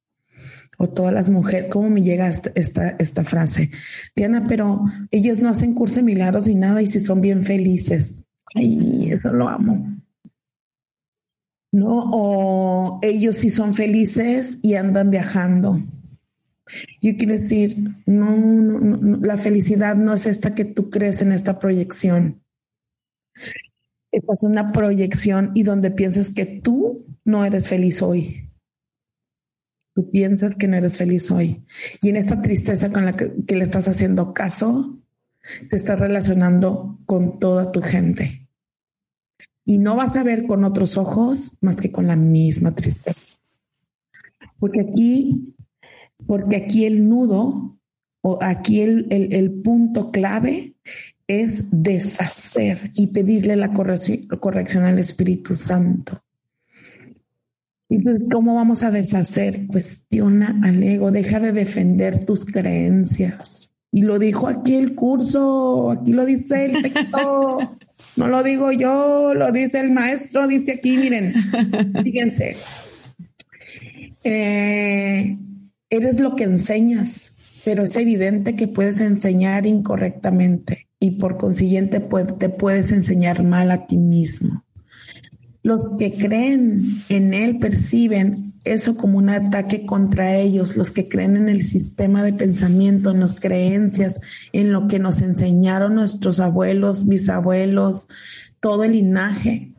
O 0.77 0.89
todas 0.89 1.11
las 1.11 1.31
mujeres, 1.31 1.71
¿cómo 1.71 1.89
me 1.89 2.03
llega 2.03 2.27
esta, 2.27 2.95
esta, 2.99 3.23
frase? 3.23 3.71
Diana, 4.15 4.45
pero 4.47 4.83
ellas 5.09 5.39
no 5.39 5.49
hacen 5.49 5.73
curso 5.73 5.95
de 5.95 6.03
milagros 6.03 6.47
ni 6.47 6.53
nada 6.53 6.83
y 6.83 6.87
si 6.87 6.99
son 6.99 7.19
bien 7.19 7.43
felices. 7.43 8.23
Ay, 8.53 9.11
eso 9.11 9.33
lo 9.33 9.49
amo. 9.49 9.95
¿no? 11.75 12.09
O 12.11 12.99
ellos 13.01 13.35
sí 13.35 13.49
son 13.49 13.73
felices 13.73 14.59
y 14.61 14.75
andan 14.75 15.11
viajando. 15.11 15.81
Yo 17.01 17.15
quiero 17.17 17.33
decir, 17.33 17.77
no, 18.05 19.17
la 19.21 19.37
felicidad 19.37 19.95
no 19.95 20.13
es 20.13 20.25
esta 20.25 20.55
que 20.55 20.65
tú 20.65 20.89
crees 20.89 21.21
en 21.21 21.31
esta 21.31 21.59
proyección. 21.59 22.41
Es 24.11 24.43
una 24.43 24.71
proyección 24.71 25.51
y 25.53 25.63
donde 25.63 25.91
piensas 25.91 26.31
que 26.33 26.45
tú 26.45 27.05
no 27.23 27.45
eres 27.45 27.67
feliz 27.67 28.01
hoy. 28.01 28.49
Tú 29.93 30.09
piensas 30.09 30.55
que 30.55 30.67
no 30.67 30.77
eres 30.77 30.97
feliz 30.97 31.29
hoy. 31.31 31.63
Y 32.01 32.09
en 32.09 32.15
esta 32.15 32.41
tristeza 32.41 32.89
con 32.89 33.05
la 33.05 33.13
que, 33.13 33.31
que 33.47 33.55
le 33.55 33.63
estás 33.63 33.87
haciendo 33.87 34.33
caso, 34.33 34.97
te 35.69 35.75
estás 35.75 35.99
relacionando 35.99 36.99
con 37.05 37.39
toda 37.39 37.71
tu 37.71 37.81
gente. 37.81 38.47
Y 39.65 39.77
no 39.77 39.95
vas 39.95 40.15
a 40.15 40.23
ver 40.23 40.45
con 40.47 40.63
otros 40.63 40.97
ojos 40.97 41.57
más 41.61 41.75
que 41.75 41.91
con 41.91 42.07
la 42.07 42.15
misma 42.15 42.73
tristeza. 42.75 43.21
Porque 44.59 44.81
aquí 44.81 45.54
porque 46.27 46.55
aquí 46.55 46.85
el 46.85 47.07
nudo 47.07 47.77
o 48.21 48.39
aquí 48.41 48.81
el, 48.81 49.61
punto 49.63 50.11
clave 50.11 50.73
es 51.27 51.65
deshacer 51.71 52.91
y 52.95 53.07
pedirle 53.07 53.55
la 53.55 53.71
corrección, 53.73 54.83
al 54.83 54.97
Espíritu 54.97 55.53
Santo. 55.53 56.21
Y 57.87 57.99
pues, 57.99 58.19
¿cómo 58.31 58.55
vamos 58.55 58.81
a 58.81 58.89
deshacer? 58.89 59.67
Cuestiona 59.67 60.59
al 60.63 60.81
ego, 60.81 61.11
deja 61.11 61.39
de 61.39 61.51
defender 61.51 62.25
tus 62.25 62.45
creencias. 62.45 63.69
Y 63.91 64.01
lo 64.01 64.17
dijo 64.17 64.47
aquí 64.47 64.73
el 64.73 64.95
curso, 64.95 65.91
aquí 65.91 66.11
lo 66.11 66.25
dice 66.25 66.65
el 66.65 66.81
texto, 66.81 67.59
no 68.17 68.27
lo 68.27 68.41
digo 68.41 68.71
yo, 68.71 69.35
lo 69.35 69.51
dice 69.51 69.79
el 69.79 69.91
maestro, 69.91 70.47
dice 70.47 70.73
aquí, 70.73 70.97
miren, 70.97 71.33
fíjense. 72.03 72.57
Eh, 74.23 75.37
eres 75.89 76.19
lo 76.19 76.35
que 76.35 76.43
enseñas, 76.43 77.33
pero 77.63 77.83
es 77.83 77.95
evidente 77.95 78.55
que 78.55 78.67
puedes 78.67 79.01
enseñar 79.01 79.65
incorrectamente 79.65 80.87
y 80.99 81.11
por 81.11 81.37
consiguiente 81.37 81.99
te 81.99 82.49
puedes 82.49 82.91
enseñar 82.91 83.43
mal 83.43 83.71
a 83.71 83.85
ti 83.85 83.97
mismo. 83.97 84.63
Los 85.61 85.97
que 85.97 86.13
creen 86.13 87.01
en 87.09 87.33
Él 87.33 87.57
perciben 87.57 88.53
eso 88.63 88.97
como 88.97 89.19
un 89.19 89.29
ataque 89.29 89.85
contra 89.85 90.35
ellos, 90.35 90.75
los 90.75 90.91
que 90.91 91.07
creen 91.07 91.37
en 91.37 91.49
el 91.49 91.63
sistema 91.63 92.23
de 92.23 92.33
pensamiento, 92.33 93.11
en 93.11 93.19
las 93.19 93.39
creencias, 93.39 94.19
en 94.53 94.71
lo 94.71 94.87
que 94.87 94.99
nos 94.99 95.21
enseñaron 95.21 95.95
nuestros 95.95 96.39
abuelos, 96.39 97.07
bisabuelos, 97.07 98.07
todo 98.59 98.83
el 98.83 98.93
linaje. 98.93 99.71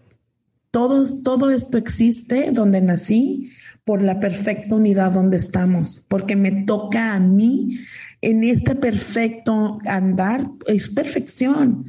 Todo, 0.71 1.05
todo 1.23 1.51
esto 1.51 1.79
existe 1.79 2.51
donde 2.53 2.81
nací 2.81 3.51
por 3.87 4.03
la 4.03 4.19
perfecta 4.19 4.75
unidad 4.75 5.13
donde 5.13 5.37
estamos, 5.37 6.05
porque 6.09 6.35
me 6.35 6.65
toca 6.65 7.15
a 7.15 7.21
mí 7.21 7.79
en 8.21 8.43
este 8.43 8.75
perfecto 8.75 9.79
andar, 9.87 10.51
es 10.67 10.89
perfección. 10.89 11.87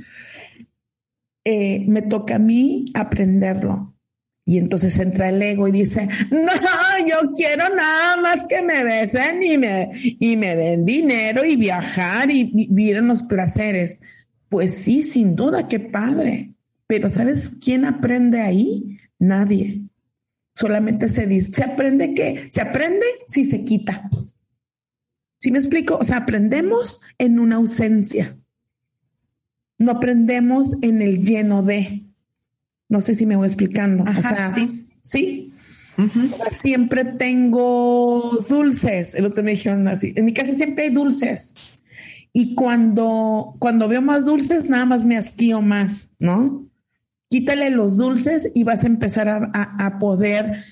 Eh, 1.43 1.86
me 1.88 2.04
toca 2.04 2.36
a 2.36 2.39
mí 2.39 2.86
aprenderlo. 2.93 3.95
Y 4.45 4.60
entonces 4.60 4.98
entra 5.00 5.30
el 5.30 5.41
ego 5.41 5.68
y 5.68 5.72
dice, 5.72 6.08
no, 6.30 7.08
yo 7.08 7.34
quiero 7.34 7.64
nada 7.76 8.18
más 8.22 8.45
que 8.45 8.62
me 8.62 8.84
besen 8.84 9.41
y 9.41 9.58
me, 9.58 9.89
y 9.95 10.38
me 10.38 10.56
den 10.56 10.86
dinero 10.86 11.43
y 11.43 11.56
viajar 11.56 12.30
y 12.30 12.43
vivir 12.43 12.98
en 12.98 13.08
los 13.08 13.24
placeres. 13.24 14.02
Pues 14.50 14.76
sí, 14.76 15.02
sin 15.02 15.36
duda, 15.36 15.68
qué 15.68 15.80
padre. 15.80 16.54
Pero 16.86 17.10
¿sabes 17.10 17.52
quién 17.60 17.86
aprende 17.86 18.39
ahí? 18.39 19.00
Nadie 19.18 19.87
solamente 20.58 21.08
se 21.08 21.28
dice, 21.28 21.53
se 21.53 21.64
aprende 21.64 22.16
que, 22.16 22.47
se 22.49 22.62
aprende 22.62 23.05
si 23.28 23.45
se 23.45 23.64
quita. 23.64 24.10
¿Sí 25.38 25.51
me 25.51 25.60
explico? 25.60 25.97
O 25.97 26.03
sea, 26.03 26.18
aprendemos 26.18 26.99
en 27.20 27.39
una 27.39 27.58
ausencia. 27.58 28.36
No 29.78 29.91
aprendemos 29.91 30.74
en 30.82 31.03
el 31.03 31.24
lleno 31.24 31.62
de. 31.62 32.08
No 32.89 33.01
sé 33.01 33.14
si 33.14 33.28
me 33.28 33.36
voy 33.36 33.45
explicando. 33.45 34.03
o 34.03 34.22
sea, 34.22 34.51
sí. 34.51 34.88
Sí. 35.03 35.53
siempre 36.60 37.05
tengo 37.05 38.43
dulces. 38.49 39.14
El 39.14 39.26
otro 39.26 39.43
me 39.43 39.51
dijeron 39.51 39.88
así. 39.88 40.14
En 40.16 40.26
mi 40.26 40.34
casa 40.34 40.55
siempre 40.55 40.86
hay 40.86 40.89
dulces. 40.89 41.53
Y 42.34 42.55
cuando, 42.55 43.55
cuando 43.60 43.88
veo 43.88 44.01
más 44.01 44.26
dulces, 44.26 44.68
nada 44.68 44.86
más 44.86 45.05
me 45.05 45.18
asquío 45.18 45.62
más, 45.62 46.10
¿no? 46.18 46.66
Quítale 47.30 47.70
los 47.70 47.98
dulces 47.98 48.52
y 48.54 48.64
vas 48.64 48.84
a 48.84 48.88
empezar 48.88 49.52
a, 49.54 50.00
poder 50.00 50.64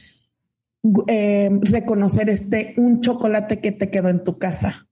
eh, 1.07 1.49
reconocer 1.61 2.29
este 2.29 2.73
un 2.77 3.01
chocolate 3.01 3.59
que 3.59 3.71
te 3.71 3.89
quedó 3.89 4.09
en 4.09 4.23
tu 4.23 4.37
casa. 4.37 4.87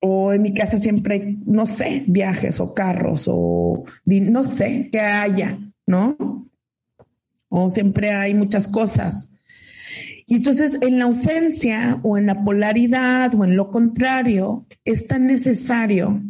O 0.00 0.32
en 0.32 0.42
mi 0.42 0.54
casa 0.54 0.78
siempre, 0.78 1.36
no 1.46 1.66
sé, 1.66 2.04
viajes 2.06 2.60
o 2.60 2.74
carros 2.74 3.24
o 3.28 3.84
no 4.04 4.44
sé, 4.44 4.88
que 4.92 5.00
haya, 5.00 5.58
¿no? 5.86 6.16
O 7.48 7.70
siempre 7.70 8.10
hay 8.10 8.34
muchas 8.34 8.68
cosas. 8.68 9.32
Y 10.26 10.36
entonces 10.36 10.78
en 10.82 10.98
la 10.98 11.06
ausencia 11.06 12.00
o 12.02 12.18
en 12.18 12.26
la 12.26 12.44
polaridad 12.44 13.34
o 13.34 13.44
en 13.44 13.56
lo 13.56 13.70
contrario, 13.70 14.66
es 14.84 15.06
tan 15.06 15.26
necesario 15.26 16.20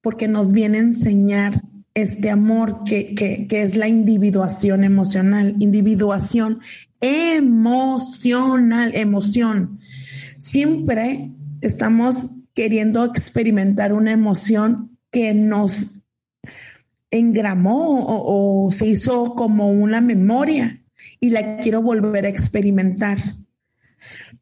porque 0.00 0.26
nos 0.26 0.52
viene 0.52 0.78
a 0.78 0.82
enseñar 0.82 1.62
este 1.94 2.30
amor 2.30 2.84
que, 2.84 3.14
que, 3.14 3.46
que 3.46 3.62
es 3.62 3.76
la 3.76 3.88
individuación 3.88 4.84
emocional, 4.84 5.56
individuación 5.58 6.60
emocional, 7.00 8.94
emoción. 8.94 9.80
Siempre 10.38 11.30
estamos 11.60 12.26
queriendo 12.54 13.04
experimentar 13.04 13.92
una 13.92 14.12
emoción 14.12 14.98
que 15.10 15.34
nos 15.34 15.90
engramó 17.10 18.06
o, 18.06 18.66
o, 18.66 18.72
se 18.72 18.86
hizo 18.86 19.34
como 19.34 19.70
una 19.70 20.00
memoria 20.00 20.82
y 21.20 21.30
la 21.30 21.58
quiero 21.58 21.82
volver 21.82 22.24
a 22.24 22.30
experimentar. 22.30 23.18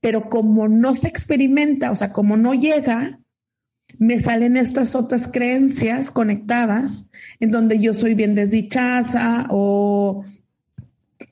Pero 0.00 0.30
como 0.30 0.68
no 0.68 0.94
se 0.94 1.08
experimenta, 1.08 1.90
o 1.90 1.94
sea, 1.94 2.12
como 2.12 2.36
no 2.36 2.54
llega, 2.54 3.18
me 3.98 4.18
salen 4.18 4.56
estas 4.56 4.94
otras 4.94 5.28
creencias 5.28 6.10
conectadas 6.10 7.10
en 7.38 7.50
donde 7.50 7.78
yo 7.78 7.92
soy 7.92 8.14
bien 8.14 8.34
desdichada 8.34 9.46
o 9.50 10.24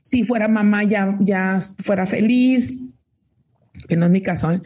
si 0.02 0.24
fuera 0.24 0.48
mamá 0.48 0.84
ya, 0.84 1.16
ya 1.20 1.60
fuera 1.82 2.06
feliz, 2.06 2.74
que 3.86 3.96
no 3.96 4.06
es 4.06 4.12
mi 4.12 4.22
caso, 4.22 4.50
¿eh? 4.50 4.60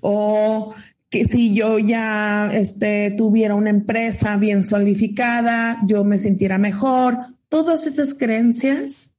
o 0.00 0.74
que 1.08 1.24
si 1.24 1.54
yo 1.54 1.78
ya 1.78 2.50
este, 2.52 3.12
tuviera 3.12 3.54
una 3.54 3.70
empresa 3.70 4.36
bien 4.36 4.64
solidificada, 4.64 5.78
yo 5.86 6.04
me 6.04 6.18
sintiera 6.18 6.58
mejor. 6.58 7.16
Todas 7.48 7.86
esas 7.86 8.14
creencias 8.14 9.14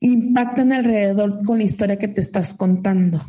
impactan 0.00 0.72
alrededor 0.72 1.44
con 1.44 1.58
la 1.58 1.64
historia 1.64 1.98
que 1.98 2.08
te 2.08 2.20
estás 2.20 2.54
contando 2.54 3.26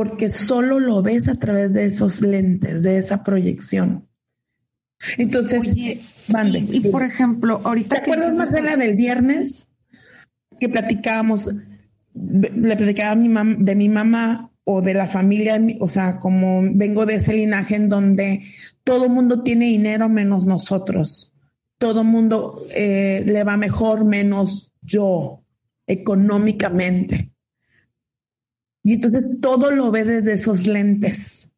porque 0.00 0.30
solo 0.30 0.80
lo 0.80 1.02
ves 1.02 1.28
a 1.28 1.34
través 1.34 1.74
de 1.74 1.84
esos 1.84 2.22
lentes, 2.22 2.82
de 2.82 2.96
esa 2.96 3.22
proyección. 3.22 4.08
Entonces, 5.18 5.74
y, 5.76 6.80
por 6.90 7.02
ejemplo, 7.02 7.60
ahorita 7.62 7.96
¿Te 7.96 8.00
acuerdas 8.00 8.34
más 8.34 8.50
de 8.50 8.62
la 8.62 8.78
del 8.78 8.96
viernes 8.96 9.68
que 10.58 10.70
platicábamos? 10.70 11.50
Le 12.14 12.76
platicaba 12.78 13.10
a 13.10 13.14
mi 13.14 13.28
de 13.62 13.74
mi 13.74 13.90
mamá 13.90 14.50
o 14.64 14.80
de 14.80 14.94
la 14.94 15.06
familia, 15.06 15.60
o 15.80 15.90
sea, 15.90 16.16
como 16.16 16.62
vengo 16.62 17.04
de 17.04 17.16
ese 17.16 17.34
linaje 17.34 17.76
en 17.76 17.90
donde 17.90 18.46
todo 18.84 19.10
mundo 19.10 19.42
tiene 19.42 19.66
dinero 19.66 20.08
menos 20.08 20.46
nosotros. 20.46 21.34
Todo 21.76 22.04
mundo 22.04 22.62
eh, 22.74 23.22
le 23.26 23.44
va 23.44 23.58
mejor 23.58 24.06
menos 24.06 24.72
yo, 24.80 25.42
económicamente. 25.86 27.29
Y 28.82 28.94
entonces 28.94 29.26
todo 29.40 29.70
lo 29.70 29.90
ve 29.90 30.04
desde 30.04 30.32
esos 30.32 30.66
lentes, 30.66 31.52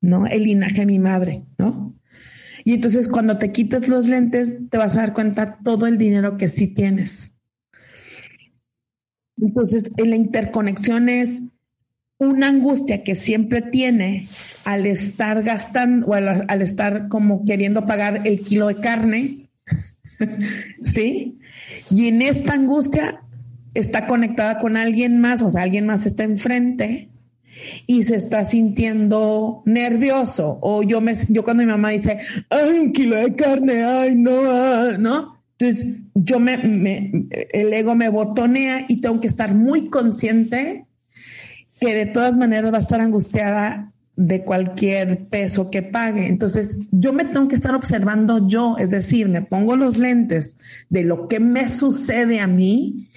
¿no? 0.00 0.26
El 0.26 0.44
linaje 0.44 0.80
de 0.80 0.86
mi 0.86 0.98
madre, 0.98 1.44
¿no? 1.58 1.94
Y 2.64 2.74
entonces 2.74 3.08
cuando 3.08 3.38
te 3.38 3.52
quitas 3.52 3.88
los 3.88 4.06
lentes, 4.06 4.54
te 4.70 4.78
vas 4.78 4.94
a 4.94 5.00
dar 5.00 5.12
cuenta 5.12 5.58
todo 5.62 5.86
el 5.86 5.98
dinero 5.98 6.36
que 6.36 6.48
sí 6.48 6.66
tienes. 6.66 7.36
Entonces, 9.38 9.90
la 9.98 10.16
interconexión 10.16 11.08
es 11.08 11.42
una 12.18 12.48
angustia 12.48 13.04
que 13.04 13.14
siempre 13.14 13.60
tiene 13.60 14.26
al 14.64 14.86
estar 14.86 15.42
gastando 15.42 16.06
o 16.06 16.14
al, 16.14 16.46
al 16.48 16.62
estar 16.62 17.08
como 17.08 17.44
queriendo 17.44 17.84
pagar 17.84 18.26
el 18.26 18.40
kilo 18.40 18.68
de 18.68 18.76
carne, 18.76 19.50
¿sí? 20.82 21.38
Y 21.90 22.08
en 22.08 22.22
esta 22.22 22.54
angustia 22.54 23.20
está 23.78 24.06
conectada 24.06 24.58
con 24.58 24.76
alguien 24.76 25.20
más, 25.20 25.42
o 25.42 25.50
sea, 25.50 25.62
alguien 25.62 25.86
más 25.86 26.06
está 26.06 26.24
enfrente 26.24 27.10
y 27.86 28.04
se 28.04 28.16
está 28.16 28.44
sintiendo 28.44 29.62
nervioso. 29.64 30.58
O 30.62 30.82
yo 30.82 31.00
me, 31.00 31.14
yo 31.28 31.44
cuando 31.44 31.62
mi 31.62 31.68
mamá 31.68 31.90
dice, 31.90 32.18
ay, 32.50 32.78
un 32.78 32.92
kilo 32.92 33.16
de 33.16 33.34
carne, 33.34 33.84
ay, 33.84 34.14
no, 34.14 34.50
ah", 34.50 34.96
¿no? 34.98 35.36
Entonces, 35.58 35.86
yo 36.14 36.38
me, 36.38 37.28
el 37.52 37.72
ego 37.72 37.94
me 37.94 38.10
botonea 38.10 38.84
y 38.88 39.00
tengo 39.00 39.20
que 39.20 39.26
estar 39.26 39.54
muy 39.54 39.88
consciente 39.88 40.84
que 41.80 41.94
de 41.94 42.06
todas 42.06 42.36
maneras 42.36 42.72
va 42.72 42.78
a 42.78 42.82
estar 42.82 43.00
angustiada 43.00 43.92
de 44.16 44.44
cualquier 44.44 45.26
peso 45.28 45.70
que 45.70 45.82
pague. 45.82 46.26
Entonces, 46.26 46.78
yo 46.90 47.12
me 47.12 47.24
tengo 47.24 47.48
que 47.48 47.54
estar 47.54 47.74
observando 47.74 48.46
yo, 48.48 48.76
es 48.78 48.90
decir, 48.90 49.28
me 49.28 49.42
pongo 49.42 49.76
los 49.76 49.98
lentes 49.98 50.56
de 50.88 51.04
lo 51.04 51.28
que 51.28 51.38
me 51.38 51.68
sucede 51.68 52.40
a 52.40 52.46
mí, 52.46 53.08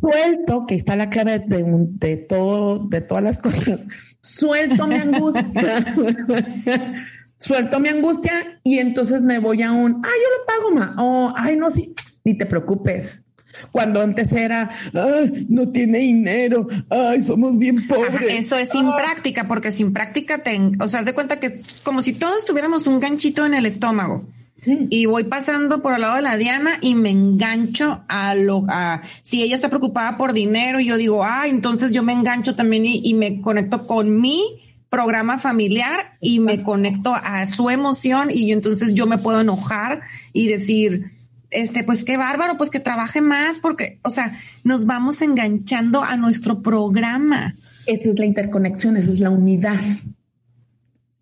suelto, 0.00 0.66
que 0.66 0.74
está 0.74 0.96
la 0.96 1.10
clave 1.10 1.40
de, 1.40 1.64
de 1.66 2.16
todo, 2.16 2.86
de 2.88 3.00
todas 3.00 3.24
las 3.24 3.38
cosas, 3.40 3.86
suelto 4.20 4.86
mi 4.86 4.96
angustia, 4.96 5.94
suelto 7.38 7.80
mi 7.80 7.88
angustia 7.88 8.60
y 8.62 8.78
entonces 8.78 9.22
me 9.22 9.38
voy 9.38 9.62
a 9.62 9.72
un, 9.72 10.02
ay, 10.04 10.12
yo 10.22 10.28
lo 10.38 10.46
pago, 10.46 10.74
ma, 10.74 11.02
o, 11.02 11.32
ay, 11.36 11.56
no, 11.56 11.70
sí, 11.70 11.94
ni 12.24 12.36
te 12.36 12.46
preocupes, 12.46 13.24
cuando 13.72 14.00
antes 14.00 14.32
era, 14.32 14.70
ay, 14.92 15.46
no 15.48 15.70
tiene 15.70 15.98
dinero, 15.98 16.66
ay, 16.90 17.22
somos 17.22 17.58
bien 17.58 17.86
pobres. 17.86 18.22
eso 18.28 18.56
es 18.56 18.70
sin 18.70 18.92
práctica, 18.92 19.48
porque 19.48 19.72
sin 19.72 19.92
práctica, 19.92 20.38
te, 20.38 20.58
o 20.80 20.88
sea, 20.88 21.00
haz 21.00 21.06
de 21.06 21.14
cuenta 21.14 21.40
que 21.40 21.60
como 21.82 22.02
si 22.02 22.12
todos 22.12 22.44
tuviéramos 22.44 22.86
un 22.86 23.00
ganchito 23.00 23.46
en 23.46 23.54
el 23.54 23.66
estómago. 23.66 24.26
Y 24.66 25.06
voy 25.06 25.24
pasando 25.24 25.82
por 25.82 25.94
al 25.94 26.02
lado 26.02 26.16
de 26.16 26.22
la 26.22 26.36
Diana 26.36 26.78
y 26.80 26.94
me 26.94 27.10
engancho 27.10 28.04
a 28.08 28.34
lo, 28.34 28.64
a, 28.68 29.02
si 29.22 29.42
ella 29.42 29.54
está 29.54 29.68
preocupada 29.68 30.16
por 30.16 30.32
dinero, 30.32 30.80
yo 30.80 30.96
digo, 30.96 31.24
ah, 31.24 31.46
entonces 31.46 31.92
yo 31.92 32.02
me 32.02 32.12
engancho 32.12 32.54
también 32.54 32.86
y, 32.86 33.00
y 33.04 33.14
me 33.14 33.40
conecto 33.40 33.86
con 33.86 34.20
mi 34.20 34.42
programa 34.88 35.38
familiar 35.38 36.16
y 36.20 36.38
me 36.38 36.62
conecto 36.62 37.14
a 37.14 37.46
su 37.48 37.68
emoción 37.68 38.30
y 38.30 38.46
yo 38.46 38.54
entonces 38.54 38.94
yo 38.94 39.06
me 39.06 39.18
puedo 39.18 39.40
enojar 39.40 40.02
y 40.32 40.46
decir, 40.46 41.10
este, 41.54 41.84
pues 41.84 42.04
qué 42.04 42.16
bárbaro, 42.16 42.56
pues 42.58 42.70
que 42.70 42.80
trabaje 42.80 43.20
más, 43.20 43.60
porque, 43.60 43.98
o 44.02 44.10
sea, 44.10 44.36
nos 44.64 44.86
vamos 44.86 45.22
enganchando 45.22 46.02
a 46.02 46.16
nuestro 46.16 46.62
programa. 46.62 47.54
Esa 47.86 48.10
es 48.10 48.18
la 48.18 48.24
interconexión, 48.24 48.96
esa 48.96 49.10
es 49.10 49.20
la 49.20 49.30
unidad. 49.30 49.80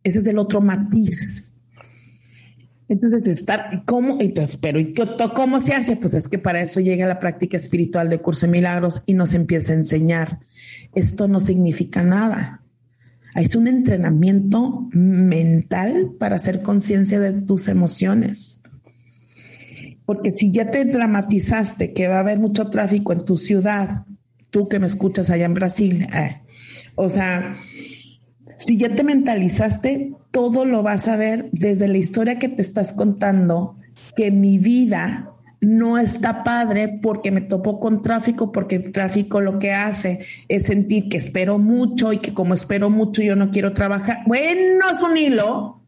Ese 0.02 0.18
es 0.18 0.26
el 0.26 0.38
otro 0.38 0.60
matiz. 0.60 1.28
Entonces, 2.92 3.26
estar, 3.26 3.84
¿cómo? 3.86 4.18
Entonces, 4.20 4.58
pero 4.60 4.78
¿y 4.78 4.92
cómo 5.34 5.60
se 5.60 5.72
hace? 5.72 5.96
Pues 5.96 6.12
es 6.12 6.28
que 6.28 6.38
para 6.38 6.60
eso 6.60 6.78
llega 6.78 7.06
la 7.06 7.20
práctica 7.20 7.56
espiritual 7.56 8.10
de 8.10 8.18
Curso 8.18 8.44
de 8.44 8.52
Milagros 8.52 9.02
y 9.06 9.14
nos 9.14 9.32
empieza 9.32 9.72
a 9.72 9.76
enseñar. 9.76 10.40
Esto 10.94 11.26
no 11.26 11.40
significa 11.40 12.02
nada. 12.02 12.60
Es 13.34 13.56
un 13.56 13.66
entrenamiento 13.66 14.90
mental 14.92 16.10
para 16.18 16.36
hacer 16.36 16.60
conciencia 16.60 17.18
de 17.18 17.40
tus 17.40 17.68
emociones. 17.68 18.60
Porque 20.04 20.30
si 20.30 20.52
ya 20.52 20.70
te 20.70 20.84
dramatizaste 20.84 21.94
que 21.94 22.08
va 22.08 22.16
a 22.16 22.20
haber 22.20 22.38
mucho 22.40 22.68
tráfico 22.68 23.14
en 23.14 23.24
tu 23.24 23.38
ciudad, 23.38 24.04
tú 24.50 24.68
que 24.68 24.78
me 24.78 24.86
escuchas 24.86 25.30
allá 25.30 25.46
en 25.46 25.54
Brasil, 25.54 26.06
eh, 26.12 26.42
o 26.94 27.08
sea, 27.08 27.56
si 28.62 28.76
ya 28.76 28.94
te 28.94 29.02
mentalizaste, 29.02 30.14
todo 30.30 30.64
lo 30.64 30.82
vas 30.82 31.08
a 31.08 31.16
ver 31.16 31.48
desde 31.52 31.88
la 31.88 31.98
historia 31.98 32.38
que 32.38 32.48
te 32.48 32.62
estás 32.62 32.92
contando, 32.92 33.76
que 34.16 34.30
mi 34.30 34.58
vida 34.58 35.30
no 35.60 35.98
está 35.98 36.44
padre 36.44 37.00
porque 37.02 37.30
me 37.30 37.40
topo 37.40 37.80
con 37.80 38.02
tráfico, 38.02 38.52
porque 38.52 38.76
el 38.76 38.92
tráfico 38.92 39.40
lo 39.40 39.58
que 39.58 39.72
hace 39.72 40.20
es 40.48 40.64
sentir 40.64 41.08
que 41.08 41.16
espero 41.16 41.58
mucho 41.58 42.12
y 42.12 42.18
que 42.18 42.34
como 42.34 42.54
espero 42.54 42.88
mucho 42.88 43.20
yo 43.22 43.34
no 43.34 43.50
quiero 43.50 43.72
trabajar. 43.72 44.18
Bueno, 44.26 44.86
es 44.92 45.02
un 45.02 45.16
hilo. 45.16 45.80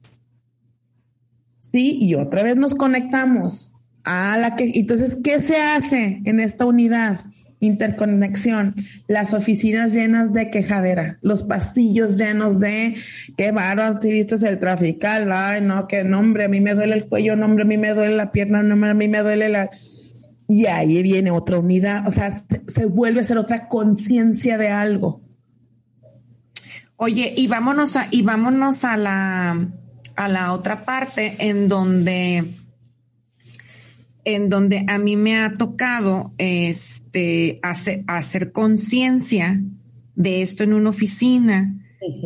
Sí, 1.61 1.99
y 2.01 2.15
otra 2.17 2.43
vez 2.43 2.57
nos 2.57 2.75
conectamos 2.75 3.73
a 4.05 4.37
la 4.37 4.57
que, 4.57 4.73
entonces, 4.75 5.19
¿qué 5.23 5.41
se 5.41 5.57
hace 5.57 6.21
en 6.25 6.41
esta 6.41 6.67
unidad? 6.67 7.21
Interconexión, 7.65 8.75
las 9.09 9.35
oficinas 9.35 9.93
llenas 9.95 10.33
de 10.33 10.51
quejadera, 10.51 11.19
los 11.23 11.43
pasillos 11.43 12.17
llenos 12.17 12.61
de 12.61 12.97
qué 13.37 13.53
bárbaro, 13.53 13.99
viste 14.01 14.37
el 14.47 14.59
trafical, 14.59 15.31
ay, 15.33 15.61
no, 15.61 15.87
qué 15.87 16.05
nombre, 16.05 16.45
a 16.45 16.49
mí 16.49 16.61
me 16.61 16.75
duele 16.75 16.95
el 16.95 17.07
cuello, 17.07 17.37
nombre, 17.37 17.65
a 17.65 17.67
mí 17.67 17.77
me 17.77 17.95
duele 17.95 18.17
la 18.17 18.33
pierna, 18.33 18.63
nombre, 18.63 18.91
a 18.91 18.95
mí 18.95 19.09
me 19.09 19.21
duele 19.21 19.49
la. 19.49 19.71
Y 20.47 20.67
ahí 20.67 21.03
viene 21.03 21.31
otra 21.31 21.59
unidad, 21.59 22.07
o 22.07 22.11
sea, 22.11 22.31
se, 22.31 22.63
se 22.69 22.85
vuelve 22.85 23.23
a 23.23 23.25
ser 23.25 23.39
otra 23.39 23.69
conciencia 23.69 24.59
de 24.59 24.69
algo. 24.69 25.23
Oye, 26.97 27.35
y 27.37 27.49
vámonos 27.49 27.97
a, 27.97 28.07
y 28.11 28.23
vámonos 28.23 28.85
a 28.85 28.97
la, 28.97 29.69
a 30.17 30.29
la 30.29 30.53
otra 30.53 30.85
parte 30.85 31.35
en 31.39 31.69
donde 31.69 32.45
en 34.25 34.49
donde 34.49 34.85
a 34.89 34.99
mí 34.99 35.17
me 35.17 35.37
ha 35.37 35.57
tocado 35.57 36.33
este, 36.39 37.59
hacer, 37.63 38.05
hacer 38.07 38.53
conciencia 38.53 39.61
de 40.15 40.43
esto 40.43 40.65
en 40.65 40.75
una 40.75 40.91
oficina 40.91 41.75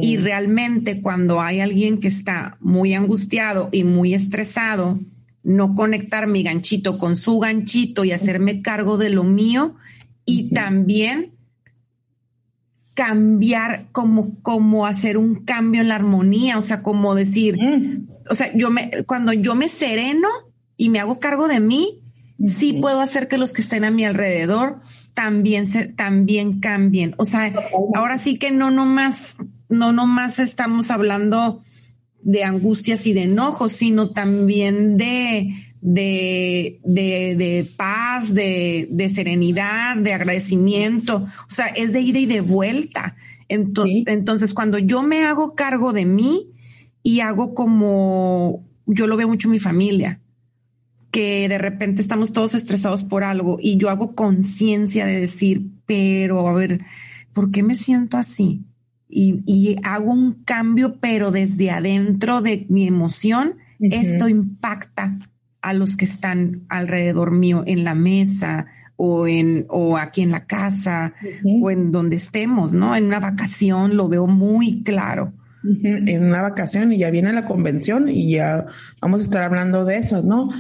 y 0.01 0.17
realmente 0.17 1.01
cuando 1.01 1.41
hay 1.41 1.61
alguien 1.61 1.99
que 1.99 2.09
está 2.09 2.57
muy 2.61 2.95
angustiado 2.95 3.69
y 3.73 3.85
muy 3.85 4.15
estresado, 4.15 4.99
no 5.45 5.75
conectar 5.75 6.27
mi 6.27 6.43
ganchito 6.43 6.99
con 6.99 7.17
su 7.17 7.39
ganchito 7.39 8.05
y 8.05 8.13
hacerme 8.13 8.61
cargo 8.61 8.99
de 8.99 9.11
lo 9.11 9.25
mío 9.25 9.77
y 10.25 10.51
también 10.51 11.33
cambiar 12.95 13.87
como, 13.93 14.41
como 14.43 14.87
hacer 14.87 15.17
un 15.17 15.45
cambio 15.45 15.81
en 15.81 15.89
la 15.89 15.95
armonía, 15.95 16.59
o 16.59 16.63
sea, 16.63 16.83
como 16.83 17.15
decir, 17.15 17.57
o 18.29 18.35
sea, 18.35 18.53
yo 18.57 18.71
me, 18.71 18.91
cuando 19.07 19.33
yo 19.33 19.55
me 19.55 19.69
sereno, 19.69 20.29
y 20.79 20.89
me 20.89 21.01
hago 21.01 21.21
cargo 21.21 21.49
de 21.49 21.61
mí, 21.61 22.01
sí 22.43 22.73
puedo 22.73 23.01
hacer 23.01 23.29
que 23.29 23.37
los 23.37 23.53
que 23.53 23.61
estén 23.61 23.85
a 23.85 23.91
mi 23.91 24.07
alrededor 24.07 24.81
también 25.13 25.67
se, 25.67 25.87
también 25.87 26.61
cambien. 26.61 27.15
O 27.19 27.25
sea, 27.25 27.53
ahora 27.95 28.17
sí 28.19 28.39
que 28.39 28.53
no 28.53 28.71
nomás, 28.71 29.37
no 29.69 29.93
nomás 29.93 30.39
estamos 30.39 30.91
hablando 30.93 31.63
de 32.23 32.45
angustias 32.45 33.07
y 33.07 33.13
de 33.13 33.25
enojos, 33.25 33.73
sino 33.73 34.11
también 34.11 34.97
de, 34.97 35.53
de, 35.81 36.81
de, 36.85 37.35
de 37.37 37.67
paz, 37.77 38.33
de, 38.33 38.87
de, 38.91 39.09
serenidad, 39.09 39.97
de 39.97 40.13
agradecimiento. 40.13 41.27
O 41.49 41.51
sea, 41.51 41.67
es 41.67 41.93
de 41.93 42.01
ida 42.01 42.21
y 42.21 42.27
de 42.27 42.41
vuelta. 42.41 43.17
Entonces, 43.49 44.05
entonces, 44.07 44.55
cuando 44.55 44.79
yo 44.79 45.03
me 45.03 45.25
hago 45.25 45.57
cargo 45.57 45.93
de 45.93 46.05
mí 46.05 46.53
y 47.03 47.21
hago 47.21 47.55
como, 47.55 48.65
yo 48.87 49.09
lo 49.09 49.17
veo 49.17 49.27
mucho 49.27 49.49
en 49.49 49.53
mi 49.53 49.59
familia, 49.59 50.21
que 51.11 51.49
de 51.49 51.59
repente 51.59 52.03
estamos 52.03 52.33
todos 52.33 52.55
estresados 52.55 53.05
por 53.05 53.25
algo 53.25 53.59
y 53.61 53.77
yo 53.77 53.91
hago 53.91 54.15
conciencia 54.15 55.07
de 55.07 55.21
decir, 55.21 55.67
pero 55.87 56.47
a 56.49 56.53
ver, 56.53 56.81
¿por 57.33 57.51
qué 57.51 57.63
me 57.63 57.75
siento 57.75 58.17
así? 58.17 58.65
Y, 59.11 59.77
hago 59.85 60.13
un 60.13 60.45
cambio, 60.45 60.99
pero 61.01 61.31
desde 61.31 61.71
adentro 61.71 62.43
de 62.43 62.67
mi 62.69 62.87
emoción, 62.87 63.57
esto 63.81 64.29
impacta 64.29 65.19
a 65.63 65.73
los 65.73 65.97
que 65.97 66.05
están 66.05 66.67
alrededor 66.69 67.31
mío 67.31 67.65
en 67.67 67.85
la 67.85 67.95
mesa 67.95 68.67
o 68.97 69.27
en 69.27 69.65
o 69.69 69.97
aquí 69.97 70.23
en 70.23 70.33
la 70.33 70.45
casa 70.45 71.15
o 71.63 71.71
en 71.71 71.91
donde 71.91 72.17
estemos, 72.17 72.75
¿no? 72.75 72.95
En 72.97 73.07
una 73.07 73.21
vacación 73.21 73.97
lo 73.97 74.09
veo 74.09 74.27
muy 74.27 74.83
claro. 74.83 75.33
En 75.65 76.25
una 76.25 76.43
vacación 76.43 76.93
y 76.93 76.99
ya 76.99 77.11
viene 77.11 77.33
la 77.33 77.45
convención 77.45 78.09
y 78.09 78.31
ya 78.31 78.67
vamos 79.01 79.21
a 79.21 79.25
estar 79.25 79.43
hablando 79.43 79.85
de 79.85 79.99
eso, 79.99 80.23
¿no? 80.23 80.51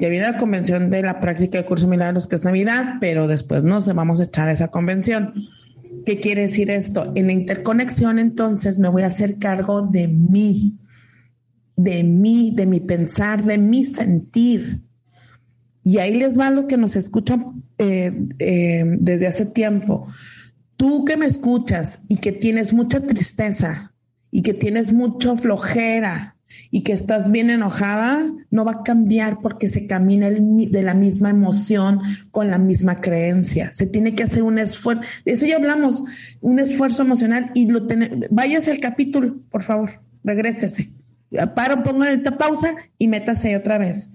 Ya 0.00 0.08
viene 0.08 0.24
la 0.24 0.38
convención 0.38 0.88
de 0.88 1.02
la 1.02 1.20
práctica 1.20 1.58
de 1.58 1.66
curso 1.66 1.86
milagros, 1.86 2.26
que 2.26 2.34
es 2.34 2.42
Navidad, 2.42 2.94
pero 3.00 3.28
después 3.28 3.64
no 3.64 3.82
se 3.82 3.92
vamos 3.92 4.18
a 4.18 4.24
echar 4.24 4.48
esa 4.48 4.68
convención. 4.68 5.34
¿Qué 6.06 6.18
quiere 6.20 6.42
decir 6.42 6.70
esto? 6.70 7.12
En 7.14 7.26
la 7.26 7.34
interconexión, 7.34 8.18
entonces, 8.18 8.78
me 8.78 8.88
voy 8.88 9.02
a 9.02 9.08
hacer 9.08 9.38
cargo 9.38 9.82
de 9.82 10.08
mí, 10.08 10.78
de 11.76 12.02
mí, 12.02 12.52
de 12.56 12.64
mi 12.64 12.80
pensar, 12.80 13.44
de 13.44 13.58
mi 13.58 13.84
sentir. 13.84 14.80
Y 15.84 15.98
ahí 15.98 16.14
les 16.14 16.38
va 16.38 16.50
lo 16.50 16.66
que 16.66 16.78
nos 16.78 16.96
escuchan 16.96 17.62
eh, 17.76 18.10
eh, 18.38 18.84
desde 19.00 19.26
hace 19.26 19.44
tiempo. 19.44 20.08
Tú 20.76 21.04
que 21.04 21.18
me 21.18 21.26
escuchas 21.26 22.00
y 22.08 22.16
que 22.16 22.32
tienes 22.32 22.72
mucha 22.72 23.00
tristeza 23.02 23.92
y 24.30 24.40
que 24.40 24.54
tienes 24.54 24.94
mucha 24.94 25.36
flojera 25.36 26.36
y 26.70 26.82
que 26.82 26.92
estás 26.92 27.30
bien 27.30 27.50
enojada, 27.50 28.32
no 28.50 28.64
va 28.64 28.72
a 28.72 28.82
cambiar 28.82 29.40
porque 29.40 29.68
se 29.68 29.86
camina 29.86 30.30
de 30.30 30.82
la 30.82 30.94
misma 30.94 31.30
emoción 31.30 32.00
con 32.30 32.50
la 32.50 32.58
misma 32.58 33.00
creencia. 33.00 33.72
Se 33.72 33.86
tiene 33.86 34.14
que 34.14 34.22
hacer 34.22 34.42
un 34.42 34.58
esfuerzo. 34.58 35.02
De 35.24 35.32
eso 35.32 35.46
ya 35.46 35.56
hablamos, 35.56 36.04
un 36.40 36.58
esfuerzo 36.58 37.02
emocional 37.02 37.50
y 37.54 37.68
lo 37.68 37.86
váyase 38.30 38.70
al 38.70 38.80
capítulo, 38.80 39.36
por 39.50 39.62
favor, 39.62 40.00
regrésese. 40.24 40.90
Paro, 41.54 41.82
pongo 41.82 42.04
en 42.04 42.18
esta 42.18 42.36
pausa 42.36 42.74
y 42.98 43.08
métase 43.08 43.56
otra 43.56 43.78
vez. 43.78 44.10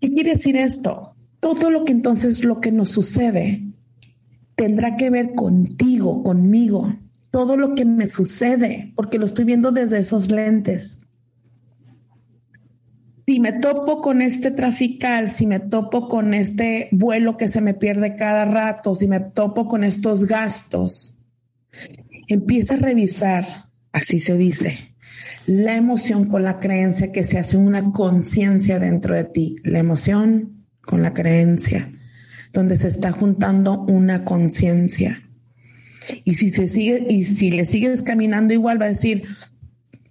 ¿Qué 0.00 0.10
quiere 0.10 0.32
decir 0.32 0.56
esto? 0.56 1.14
Todo 1.40 1.70
lo 1.70 1.84
que 1.84 1.92
entonces 1.92 2.44
lo 2.44 2.60
que 2.60 2.72
nos 2.72 2.90
sucede 2.90 3.62
tendrá 4.54 4.96
que 4.96 5.10
ver 5.10 5.34
contigo, 5.34 6.22
conmigo. 6.22 6.94
Todo 7.30 7.56
lo 7.56 7.74
que 7.74 7.84
me 7.84 8.08
sucede, 8.08 8.92
porque 8.94 9.18
lo 9.18 9.24
estoy 9.24 9.44
viendo 9.44 9.70
desde 9.70 9.98
esos 9.98 10.30
lentes 10.30 11.01
si 13.26 13.40
me 13.40 13.52
topo 13.52 14.00
con 14.00 14.20
este 14.20 14.50
trafical, 14.50 15.28
si 15.28 15.46
me 15.46 15.60
topo 15.60 16.08
con 16.08 16.34
este 16.34 16.88
vuelo 16.92 17.36
que 17.36 17.48
se 17.48 17.60
me 17.60 17.74
pierde 17.74 18.16
cada 18.16 18.44
rato, 18.44 18.94
si 18.94 19.06
me 19.06 19.20
topo 19.20 19.68
con 19.68 19.84
estos 19.84 20.26
gastos, 20.26 21.18
empieza 22.28 22.74
a 22.74 22.78
revisar, 22.78 23.68
así 23.92 24.18
se 24.18 24.36
dice, 24.36 24.94
la 25.46 25.76
emoción 25.76 26.26
con 26.26 26.42
la 26.42 26.58
creencia 26.58 27.12
que 27.12 27.24
se 27.24 27.38
hace 27.38 27.56
una 27.56 27.92
conciencia 27.92 28.78
dentro 28.78 29.14
de 29.14 29.24
ti, 29.24 29.56
la 29.62 29.78
emoción 29.78 30.66
con 30.80 31.02
la 31.02 31.14
creencia, 31.14 31.92
donde 32.52 32.76
se 32.76 32.88
está 32.88 33.12
juntando 33.12 33.82
una 33.82 34.24
conciencia. 34.24 35.22
Y 36.24 36.34
si 36.34 36.50
se 36.50 36.66
sigue, 36.68 37.06
y 37.08 37.24
si 37.24 37.50
le 37.50 37.66
sigues 37.66 38.02
caminando 38.02 38.52
igual, 38.52 38.80
va 38.80 38.86
a 38.86 38.90
decir, 38.90 39.24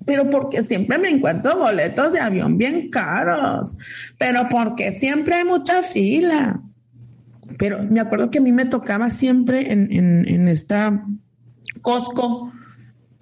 pero 0.05 0.29
porque 0.29 0.63
siempre 0.63 0.97
me 0.97 1.09
encuentro 1.09 1.57
boletos 1.57 2.13
de 2.13 2.19
avión 2.19 2.57
bien 2.57 2.89
caros, 2.89 3.75
pero 4.17 4.47
porque 4.49 4.91
siempre 4.93 5.35
hay 5.35 5.45
mucha 5.45 5.83
fila. 5.83 6.61
Pero 7.57 7.83
me 7.83 7.99
acuerdo 7.99 8.31
que 8.31 8.39
a 8.39 8.41
mí 8.41 8.51
me 8.51 8.65
tocaba 8.65 9.09
siempre 9.09 9.71
en, 9.71 9.91
en, 9.91 10.27
en 10.27 10.47
esta 10.47 11.03
Costco, 11.81 12.51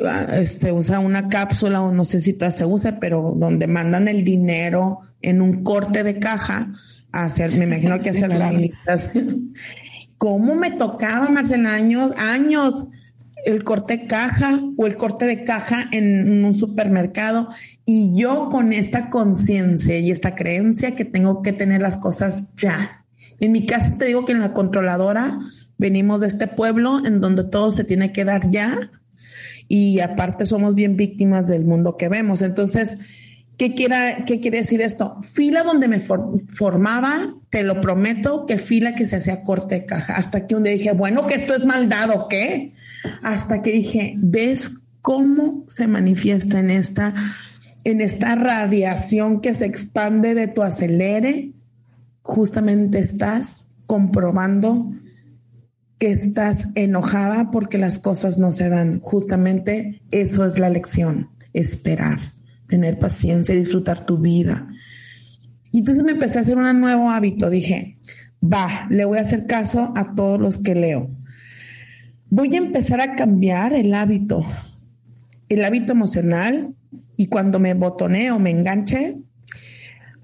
ah, 0.06 0.46
se 0.46 0.72
usa 0.72 1.00
una 1.00 1.30
cápsula 1.30 1.82
o 1.82 1.92
no 1.92 2.06
sé 2.06 2.22
si 2.22 2.38
se 2.52 2.66
usa, 2.66 3.00
pero 3.00 3.34
donde 3.36 3.68
mandan 3.68 4.08
el 4.08 4.24
dinero 4.24 5.00
en 5.22 5.42
un 5.42 5.64
corte 5.64 6.04
de 6.04 6.20
caja 6.20 6.74
hacia, 7.12 7.48
me 7.50 7.66
imagino 7.66 8.00
que 8.00 8.10
hacia 8.12 8.28
las 8.28 8.54
listas. 8.54 9.12
¿Cómo 10.18 10.56
me 10.56 10.72
tocaba, 10.72 11.30
Marcela, 11.30 11.74
años, 11.74 12.12
años? 12.18 12.86
El 13.46 13.64
corte 13.64 14.08
caja 14.08 14.60
o 14.78 14.86
el 14.86 14.96
corte 14.96 15.26
de 15.26 15.44
caja 15.44 15.88
en 15.92 16.44
un 16.44 16.56
supermercado 16.56 17.50
y 17.86 18.16
yo 18.16 18.50
con 18.52 18.74
esta 18.74 19.10
conciencia 19.10 19.98
y 19.98 20.12
esta 20.12 20.36
creencia 20.36 20.96
que 20.96 21.06
tengo 21.06 21.42
que 21.42 21.54
tener 21.54 21.82
las 21.82 21.98
cosas 21.98 22.56
ya. 22.56 23.06
En 23.40 23.52
mi 23.52 23.66
caso 23.66 23.96
te 23.98 24.06
digo 24.06 24.26
que 24.26 24.34
en 24.34 24.42
la 24.42 24.54
controladora 24.54 25.40
venimos 25.78 26.22
de 26.22 26.28
este 26.28 26.48
pueblo 26.48 27.04
en 27.06 27.22
donde 27.22 27.46
todo 27.46 27.72
se 27.72 27.84
tiene 27.84 28.12
que 28.12 28.26
dar 28.26 28.50
ya 28.50 28.92
y 29.68 30.02
aparte 30.02 30.46
somos 30.46 30.76
bien 30.76 30.98
víctimas 30.98 31.48
del 31.48 31.64
mundo 31.64 31.96
que 31.96 32.10
vemos. 32.10 32.42
Entonces, 32.42 32.98
¿qué, 33.58 33.74
quiera, 33.76 34.26
qué 34.26 34.40
quiere 34.40 34.60
decir 34.60 34.82
esto? 34.82 35.18
Fila 35.22 35.64
donde 35.64 35.88
me 35.88 36.00
formaba, 36.00 37.36
te 37.50 37.64
lo 37.64 37.80
prometo, 37.80 38.46
que 38.46 38.58
fila 38.58 38.96
que 38.96 39.06
se 39.06 39.18
hacía 39.18 39.44
corte 39.44 39.76
de 39.76 39.86
caja. 39.86 40.16
Hasta 40.16 40.48
que 40.48 40.56
un 40.56 40.64
día 40.64 40.74
dije, 40.74 40.92
bueno, 40.92 41.28
que 41.28 41.36
esto 41.36 41.56
es 41.56 41.66
maldad 41.66 42.10
o 42.12 42.28
qué 42.28 42.74
hasta 43.22 43.62
que 43.62 43.72
dije, 43.72 44.16
¿ves 44.18 44.72
cómo 45.02 45.66
se 45.70 45.88
manifiesta 45.88 46.60
en 46.60 46.70
esta, 46.70 47.14
en 47.84 48.02
esta 48.02 48.36
radiación 48.36 49.42
que 49.42 49.54
se 49.54 49.66
expande 49.66 50.36
de 50.36 50.48
tu 50.48 50.64
acelere? 50.64 51.54
Justamente 52.22 53.00
estás 53.00 53.68
comprobando 53.86 54.92
que 55.98 56.12
estás 56.12 56.70
enojada 56.76 57.52
porque 57.52 57.78
las 57.78 58.00
cosas 58.00 58.38
no 58.38 58.52
se 58.52 58.70
dan. 58.70 59.00
Justamente 59.00 60.02
eso 60.12 60.46
es 60.46 60.60
la 60.60 60.70
lección, 60.70 61.30
esperar, 61.54 62.20
tener 62.68 63.00
paciencia 63.00 63.56
y 63.56 63.60
disfrutar 63.60 64.06
tu 64.06 64.18
vida. 64.18 64.68
Y 65.72 65.80
entonces 65.80 66.04
me 66.04 66.14
empecé 66.14 66.40
a 66.40 66.42
hacer 66.42 66.58
un 66.58 66.80
nuevo 66.80 67.10
hábito. 67.10 67.50
Dije, 67.50 67.98
va, 68.42 68.88
le 68.90 69.06
voy 69.06 69.18
a 69.18 69.22
hacer 69.22 69.46
caso 69.46 69.92
a 69.96 70.16
todos 70.16 70.40
los 70.40 70.60
que 70.60 70.76
leo 70.76 71.10
voy 72.30 72.56
a 72.56 72.60
empezar 72.60 73.02
a 73.02 73.16
cambiar 73.16 73.74
el 73.74 73.94
hábito, 73.94 74.46
el 75.50 75.64
hábito 75.64 75.92
emocional 75.92 76.74
y 77.18 77.28
cuando 77.28 77.60
me 77.60 77.74
botoneo, 77.74 78.40
me 78.40 78.52
enganche, 78.52 79.18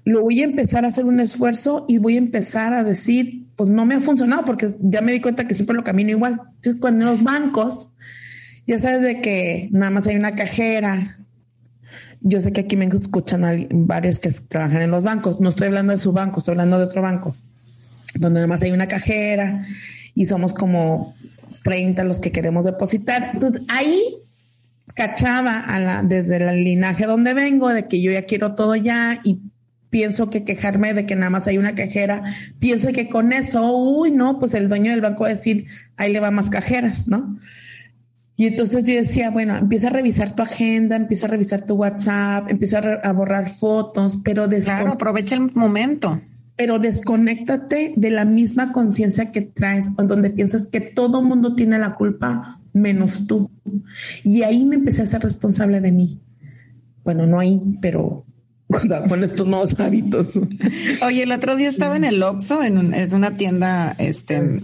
lo 0.04 0.22
voy 0.22 0.40
a 0.40 0.44
empezar 0.44 0.84
a 0.84 0.88
hacer 0.88 1.04
un 1.04 1.20
esfuerzo 1.20 1.84
y 1.88 1.98
voy 1.98 2.14
a 2.14 2.18
empezar 2.18 2.74
a 2.74 2.84
decir, 2.84 3.46
pues 3.56 3.70
no 3.70 3.84
me 3.84 3.96
ha 3.96 4.00
funcionado 4.00 4.44
porque 4.44 4.68
ya 4.80 5.00
me 5.00 5.12
di 5.12 5.20
cuenta 5.20 5.48
que 5.48 5.54
siempre 5.54 5.76
lo 5.76 5.82
camino 5.82 6.10
igual. 6.10 6.40
Entonces, 6.56 6.76
cuando 6.80 7.04
en 7.04 7.10
los 7.10 7.24
bancos, 7.24 7.90
ya 8.66 8.78
sabes 8.78 9.02
de 9.02 9.20
que 9.20 9.68
nada 9.72 9.90
más 9.90 10.06
hay 10.06 10.16
una 10.16 10.34
cajera. 10.36 11.18
Yo 12.20 12.40
sé 12.40 12.52
que 12.52 12.62
aquí 12.62 12.76
me 12.76 12.86
escuchan 12.86 13.66
varios 13.70 14.20
que 14.20 14.30
trabajan 14.30 14.82
en 14.82 14.90
los 14.90 15.02
bancos. 15.02 15.40
No 15.40 15.48
estoy 15.48 15.66
hablando 15.66 15.92
de 15.92 15.98
su 15.98 16.12
banco, 16.12 16.38
estoy 16.38 16.52
hablando 16.52 16.78
de 16.78 16.84
otro 16.84 17.02
banco, 17.02 17.34
donde 18.14 18.36
nada 18.36 18.46
más 18.46 18.62
hay 18.62 18.70
una 18.70 18.86
cajera 18.86 19.66
y 20.14 20.24
somos 20.26 20.54
como 20.54 21.14
30 21.66 22.04
los 22.04 22.20
que 22.20 22.30
queremos 22.30 22.64
depositar. 22.64 23.30
Entonces 23.34 23.62
ahí 23.66 24.00
cachaba 24.94 25.58
a 25.58 25.80
la, 25.80 26.02
desde 26.04 26.36
el 26.36 26.62
linaje 26.62 27.06
donde 27.06 27.34
vengo, 27.34 27.70
de 27.70 27.88
que 27.88 28.00
yo 28.00 28.12
ya 28.12 28.22
quiero 28.22 28.54
todo 28.54 28.76
ya 28.76 29.20
y 29.24 29.40
pienso 29.90 30.30
que 30.30 30.44
quejarme 30.44 30.94
de 30.94 31.06
que 31.06 31.16
nada 31.16 31.30
más 31.30 31.48
hay 31.48 31.58
una 31.58 31.74
cajera, 31.74 32.22
pienso 32.60 32.92
que 32.92 33.08
con 33.08 33.32
eso, 33.32 33.76
uy, 33.76 34.12
no, 34.12 34.38
pues 34.38 34.54
el 34.54 34.68
dueño 34.68 34.92
del 34.92 35.00
banco 35.00 35.24
va 35.24 35.30
a 35.30 35.34
decir, 35.34 35.66
ahí 35.96 36.12
le 36.12 36.20
va 36.20 36.30
más 36.30 36.50
cajeras, 36.50 37.08
¿no? 37.08 37.36
Y 38.36 38.46
entonces 38.46 38.84
yo 38.84 38.94
decía, 38.94 39.30
bueno, 39.30 39.56
empieza 39.56 39.88
a 39.88 39.90
revisar 39.90 40.36
tu 40.36 40.42
agenda, 40.42 40.94
empieza 40.94 41.26
a 41.26 41.30
revisar 41.30 41.62
tu 41.62 41.74
WhatsApp, 41.74 42.48
empieza 42.48 42.78
a, 42.78 43.12
borrar 43.12 43.48
fotos, 43.48 44.20
pero 44.22 44.48
Claro, 44.48 44.92
aprovecha 44.92 45.34
el 45.34 45.50
momento 45.52 46.20
pero 46.56 46.78
desconéctate 46.78 47.92
de 47.96 48.10
la 48.10 48.24
misma 48.24 48.72
conciencia 48.72 49.30
que 49.30 49.42
traes, 49.42 49.94
donde 49.96 50.30
piensas 50.30 50.68
que 50.68 50.80
todo 50.80 51.22
mundo 51.22 51.54
tiene 51.54 51.78
la 51.78 51.94
culpa 51.94 52.60
menos 52.72 53.26
tú. 53.26 53.50
Y 54.24 54.42
ahí 54.42 54.64
me 54.64 54.76
empecé 54.76 55.02
a 55.02 55.06
ser 55.06 55.22
responsable 55.22 55.80
de 55.80 55.92
mí. 55.92 56.20
Bueno, 57.04 57.26
no 57.26 57.38
ahí, 57.38 57.60
pero 57.80 58.24
con 59.08 59.22
estos 59.22 59.46
nuevos 59.46 59.78
hábitos. 59.78 60.40
Oye, 61.02 61.22
el 61.22 61.32
otro 61.32 61.56
día 61.56 61.68
estaba 61.68 61.96
en 61.96 62.04
el 62.04 62.22
Oxxo, 62.22 62.62
en 62.62 62.94
es 62.94 63.12
una 63.12 63.36
tienda, 63.36 63.94
este, 63.98 64.60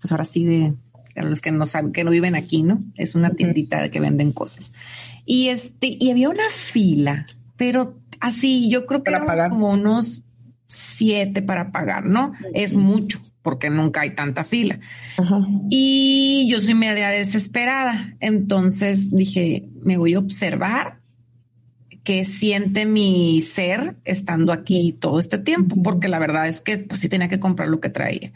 pues 0.00 0.12
ahora 0.12 0.24
sí 0.24 0.44
de 0.44 0.74
a 1.16 1.22
los 1.22 1.40
que 1.40 1.52
no 1.52 1.66
saben, 1.66 1.92
que 1.92 2.02
no 2.02 2.10
viven 2.10 2.34
aquí, 2.34 2.62
¿no? 2.62 2.82
Es 2.96 3.14
una 3.14 3.30
tiendita 3.30 3.88
que 3.88 4.00
venden 4.00 4.32
cosas. 4.32 4.72
Y 5.24 5.48
este, 5.48 5.96
y 6.00 6.10
había 6.10 6.28
una 6.28 6.50
fila, 6.50 7.26
pero 7.56 7.96
así, 8.18 8.68
yo 8.68 8.84
creo 8.86 9.04
que 9.04 9.10
eran 9.10 9.50
como 9.50 9.70
unos 9.70 10.23
siete 10.74 11.42
para 11.42 11.72
pagar, 11.72 12.04
¿no? 12.04 12.32
Es 12.52 12.74
mucho 12.74 13.20
porque 13.42 13.68
nunca 13.68 14.00
hay 14.00 14.14
tanta 14.14 14.42
fila. 14.44 14.80
Y 15.70 16.48
yo 16.50 16.60
soy 16.60 16.74
media 16.74 17.10
desesperada. 17.10 18.16
Entonces 18.20 19.14
dije, 19.14 19.68
me 19.82 19.98
voy 19.98 20.14
a 20.14 20.18
observar 20.18 21.00
qué 22.04 22.24
siente 22.24 22.86
mi 22.86 23.40
ser 23.42 23.96
estando 24.04 24.52
aquí 24.52 24.92
todo 24.92 25.20
este 25.20 25.38
tiempo, 25.38 25.82
porque 25.82 26.08
la 26.08 26.18
verdad 26.18 26.48
es 26.48 26.60
que 26.60 26.78
pues 26.78 27.00
sí 27.00 27.08
tenía 27.08 27.28
que 27.28 27.40
comprar 27.40 27.68
lo 27.68 27.80
que 27.80 27.88
traía. 27.90 28.32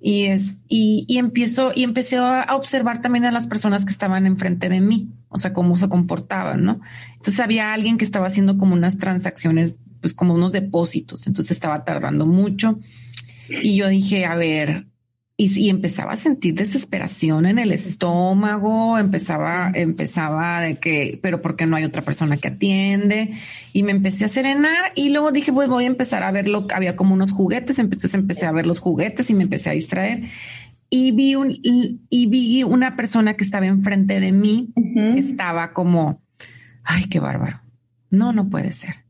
Y 0.00 0.24
es, 0.26 0.58
y, 0.68 1.06
y 1.08 1.18
empiezo, 1.18 1.72
y 1.74 1.82
empecé 1.82 2.18
a 2.18 2.54
observar 2.54 3.00
también 3.00 3.24
a 3.24 3.30
las 3.32 3.46
personas 3.46 3.84
que 3.84 3.92
estaban 3.92 4.26
enfrente 4.26 4.68
de 4.68 4.80
mí, 4.80 5.10
o 5.30 5.38
sea, 5.38 5.52
cómo 5.52 5.78
se 5.78 5.88
comportaban, 5.88 6.62
¿no? 6.62 6.80
Entonces 7.12 7.40
había 7.40 7.72
alguien 7.72 7.96
que 7.96 8.04
estaba 8.04 8.26
haciendo 8.26 8.58
como 8.58 8.74
unas 8.74 8.98
transacciones 8.98 9.78
pues 10.04 10.12
como 10.12 10.34
unos 10.34 10.52
depósitos, 10.52 11.26
entonces 11.26 11.52
estaba 11.52 11.82
tardando 11.82 12.26
mucho. 12.26 12.78
Y 13.48 13.76
yo 13.76 13.88
dije, 13.88 14.26
a 14.26 14.34
ver, 14.34 14.84
y, 15.38 15.70
empezaba 15.70 16.12
a 16.12 16.18
sentir 16.18 16.52
desesperación 16.52 17.46
en 17.46 17.58
el 17.58 17.72
estómago, 17.72 18.98
empezaba, 18.98 19.72
empezaba 19.74 20.60
de 20.60 20.76
que, 20.76 21.18
pero 21.22 21.40
porque 21.40 21.64
no 21.64 21.76
hay 21.76 21.84
otra 21.84 22.02
persona 22.02 22.36
que 22.36 22.48
atiende? 22.48 23.32
Y 23.72 23.82
me 23.82 23.92
empecé 23.92 24.26
a 24.26 24.28
serenar 24.28 24.92
y 24.94 25.08
luego 25.08 25.32
dije, 25.32 25.54
pues 25.54 25.70
voy 25.70 25.84
a 25.84 25.86
empezar 25.86 26.22
a 26.22 26.30
ver 26.30 26.48
lo 26.48 26.66
que 26.66 26.74
había 26.74 26.96
como 26.96 27.14
unos 27.14 27.30
juguetes, 27.30 27.78
entonces 27.78 28.12
empecé 28.12 28.44
a 28.44 28.52
ver 28.52 28.66
los 28.66 28.80
juguetes 28.80 29.30
y 29.30 29.32
me 29.32 29.44
empecé 29.44 29.70
a 29.70 29.72
distraer. 29.72 30.24
Y 30.90 31.12
vi 31.12 31.34
un, 31.34 31.50
y, 31.50 32.26
vi 32.26 32.62
una 32.62 32.94
persona 32.94 33.38
que 33.38 33.44
estaba 33.44 33.64
enfrente 33.64 34.20
de 34.20 34.32
mí, 34.32 34.74
estaba 35.16 35.72
como, 35.72 36.22
ay, 36.82 37.08
qué 37.08 37.20
bárbaro. 37.20 37.62
No, 38.10 38.34
no 38.34 38.50
puede 38.50 38.70
ser 38.74 39.03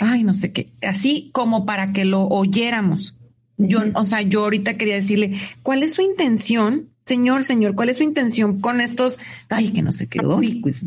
ay, 0.00 0.24
no 0.24 0.34
sé 0.34 0.52
qué, 0.52 0.68
así 0.82 1.30
como 1.32 1.64
para 1.66 1.92
que 1.92 2.04
lo 2.04 2.26
oyéramos. 2.26 3.16
Yo, 3.58 3.80
o 3.94 4.04
sea, 4.04 4.22
yo 4.22 4.44
ahorita 4.44 4.74
quería 4.76 4.94
decirle, 4.94 5.34
¿cuál 5.62 5.82
es 5.82 5.94
su 5.94 6.02
intención? 6.02 6.88
Señor, 7.04 7.44
señor, 7.44 7.74
¿cuál 7.74 7.88
es 7.88 7.98
su 7.98 8.02
intención 8.02 8.60
con 8.60 8.80
estos? 8.80 9.18
Ay, 9.48 9.70
que 9.72 9.82
no 9.82 9.92
sé 9.92 10.06
qué. 10.06 10.20
Pues, 10.20 10.84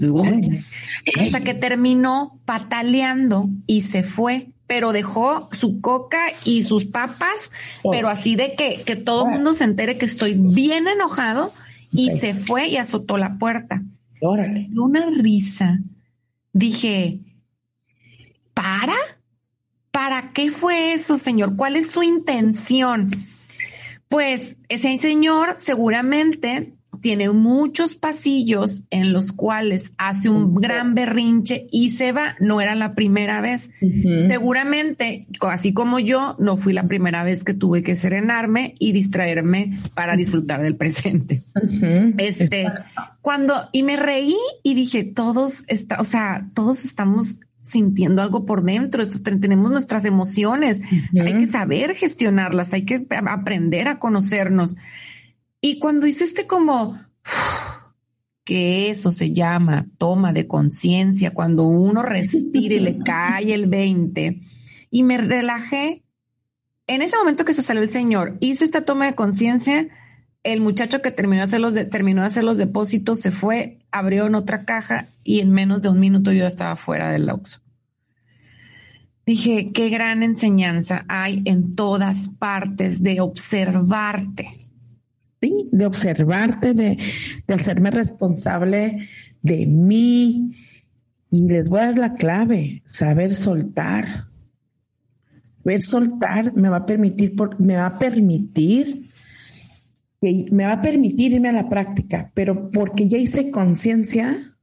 hasta 1.19 1.43
que 1.43 1.53
terminó 1.53 2.39
pataleando 2.45 3.49
y 3.67 3.81
se 3.81 4.03
fue, 4.03 4.47
pero 4.67 4.93
dejó 4.93 5.49
su 5.51 5.81
coca 5.81 6.19
y 6.43 6.63
sus 6.63 6.85
papas, 6.85 7.51
oh. 7.83 7.91
pero 7.91 8.09
así 8.09 8.35
de 8.35 8.55
que, 8.55 8.81
que 8.85 8.95
todo 8.95 9.27
el 9.27 9.33
mundo 9.33 9.53
se 9.53 9.65
entere 9.65 9.97
que 9.97 10.05
estoy 10.05 10.35
bien 10.35 10.87
enojado 10.87 11.53
y 11.91 12.11
se 12.11 12.33
fue 12.33 12.67
y 12.67 12.77
azotó 12.77 13.17
la 13.17 13.37
puerta. 13.37 13.83
Órale. 14.21 14.69
Una 14.75 15.05
risa. 15.09 15.79
Dije, 16.53 17.19
¿para? 18.55 18.95
¿Para 19.91 20.33
qué 20.33 20.49
fue 20.49 20.93
eso, 20.93 21.17
señor? 21.17 21.55
¿Cuál 21.55 21.75
es 21.75 21.91
su 21.91 22.01
intención? 22.01 23.11
Pues 24.09 24.57
ese 24.67 24.97
señor 24.97 25.55
seguramente 25.57 26.73
tiene 27.01 27.29
muchos 27.29 27.95
pasillos 27.95 28.83
en 28.89 29.13
los 29.13 29.31
cuales 29.31 29.93
hace 29.97 30.27
un 30.27 30.55
gran 30.55 30.95
berrinche 30.95 31.67
y 31.71 31.91
se 31.91 32.11
va. 32.11 32.35
No 32.39 32.61
era 32.61 32.73
la 32.73 32.95
primera 32.95 33.41
vez. 33.41 33.69
Seguramente, 34.25 35.27
así 35.41 35.71
como 35.71 35.99
yo, 35.99 36.35
no 36.39 36.57
fui 36.57 36.73
la 36.73 36.87
primera 36.87 37.23
vez 37.23 37.43
que 37.43 37.53
tuve 37.53 37.83
que 37.83 37.95
serenarme 37.95 38.75
y 38.79 38.91
distraerme 38.91 39.77
para 39.93 40.15
disfrutar 40.15 40.61
del 40.61 40.77
presente. 40.77 41.43
Este, 42.17 42.71
cuando, 43.21 43.53
y 43.71 43.83
me 43.83 43.97
reí 43.97 44.35
y 44.63 44.73
dije, 44.73 45.03
todos 45.03 45.63
está, 45.67 45.99
o 45.99 46.05
sea, 46.05 46.49
todos 46.55 46.85
estamos 46.85 47.39
sintiendo 47.65 48.21
algo 48.21 48.45
por 48.45 48.63
dentro, 48.63 49.01
esto, 49.01 49.19
tenemos 49.21 49.71
nuestras 49.71 50.05
emociones, 50.05 50.81
hay 51.19 51.37
que 51.37 51.47
saber 51.47 51.95
gestionarlas, 51.95 52.73
hay 52.73 52.85
que 52.85 53.05
aprender 53.09 53.87
a 53.87 53.99
conocernos. 53.99 54.75
Y 55.59 55.79
cuando 55.79 56.05
hice 56.05 56.23
este 56.23 56.45
como, 56.45 56.97
que 58.43 58.91
eso 58.91 59.11
se 59.11 59.33
llama 59.33 59.87
toma 59.97 60.31
de 60.31 60.47
conciencia, 60.47 61.33
cuando 61.33 61.63
uno 61.63 62.03
respira 62.03 62.75
y 62.75 62.79
le 62.79 62.99
cae 62.99 63.53
el 63.53 63.65
20, 63.65 64.41
y 64.91 65.03
me 65.03 65.17
relajé, 65.17 66.03
en 66.87 67.01
ese 67.01 67.17
momento 67.17 67.45
que 67.45 67.55
se 67.55 67.63
salió 67.63 67.81
el 67.81 67.89
señor, 67.89 68.37
hice 68.41 68.63
esta 68.63 68.85
toma 68.85 69.07
de 69.07 69.15
conciencia, 69.15 69.87
el 70.45 70.61
muchacho 70.61 71.01
que 71.01 71.11
terminó 71.11 71.41
de, 71.41 71.43
hacer 71.43 72.43
los 72.43 72.57
de 72.57 72.65
depósitos 72.65 73.19
se 73.19 73.31
fue, 73.31 73.79
abrió 73.91 74.27
en 74.27 74.35
otra 74.35 74.63
caja 74.63 75.07
y 75.23 75.41
en 75.41 75.51
menos 75.51 75.81
de 75.81 75.89
un 75.89 75.99
minuto 75.99 76.31
yo 76.31 76.47
estaba 76.47 76.77
fuera 76.77 77.11
del 77.11 77.29
Oxxo. 77.29 77.59
Dije, 79.25 79.71
qué 79.73 79.89
gran 79.89 80.23
enseñanza 80.23 81.03
hay 81.09 81.41
en 81.45 81.75
todas 81.75 82.29
partes 82.39 83.01
de 83.03 83.21
observarte 83.21 84.51
de 85.71 85.85
observarte, 85.85 86.73
de, 86.73 86.97
hacerme 87.47 87.91
responsable 87.91 89.07
de 89.41 89.65
mí. 89.65 90.51
Y 91.29 91.47
les 91.47 91.69
voy 91.69 91.79
a 91.79 91.85
dar 91.87 91.97
la 91.97 92.13
clave, 92.13 92.81
saber 92.85 93.33
soltar. 93.33 94.27
Saber 95.63 95.81
soltar 95.81 96.55
me 96.55 96.69
va 96.69 96.77
a 96.77 96.85
permitir, 96.85 97.35
me 97.59 97.75
va 97.75 97.87
a 97.87 97.99
permitir, 97.99 99.09
me 100.51 100.65
va 100.65 100.73
a 100.73 100.81
permitir 100.81 101.33
irme 101.33 101.49
a 101.49 101.53
la 101.53 101.69
práctica, 101.69 102.31
pero 102.33 102.69
porque 102.69 103.07
ya 103.07 103.17
hice 103.17 103.51
conciencia, 103.51 104.55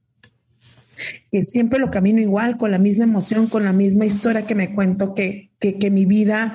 que 1.31 1.45
siempre 1.45 1.79
lo 1.79 1.91
camino 1.91 2.21
igual, 2.21 2.57
con 2.57 2.71
la 2.71 2.79
misma 2.79 3.05
emoción, 3.05 3.47
con 3.47 3.65
la 3.65 3.73
misma 3.73 4.07
historia 4.07 4.43
que 4.43 4.55
me 4.55 4.75
cuento, 4.75 5.15
que, 5.15 5.51
que, 5.59 5.91
mi 5.91 6.07
vida 6.07 6.55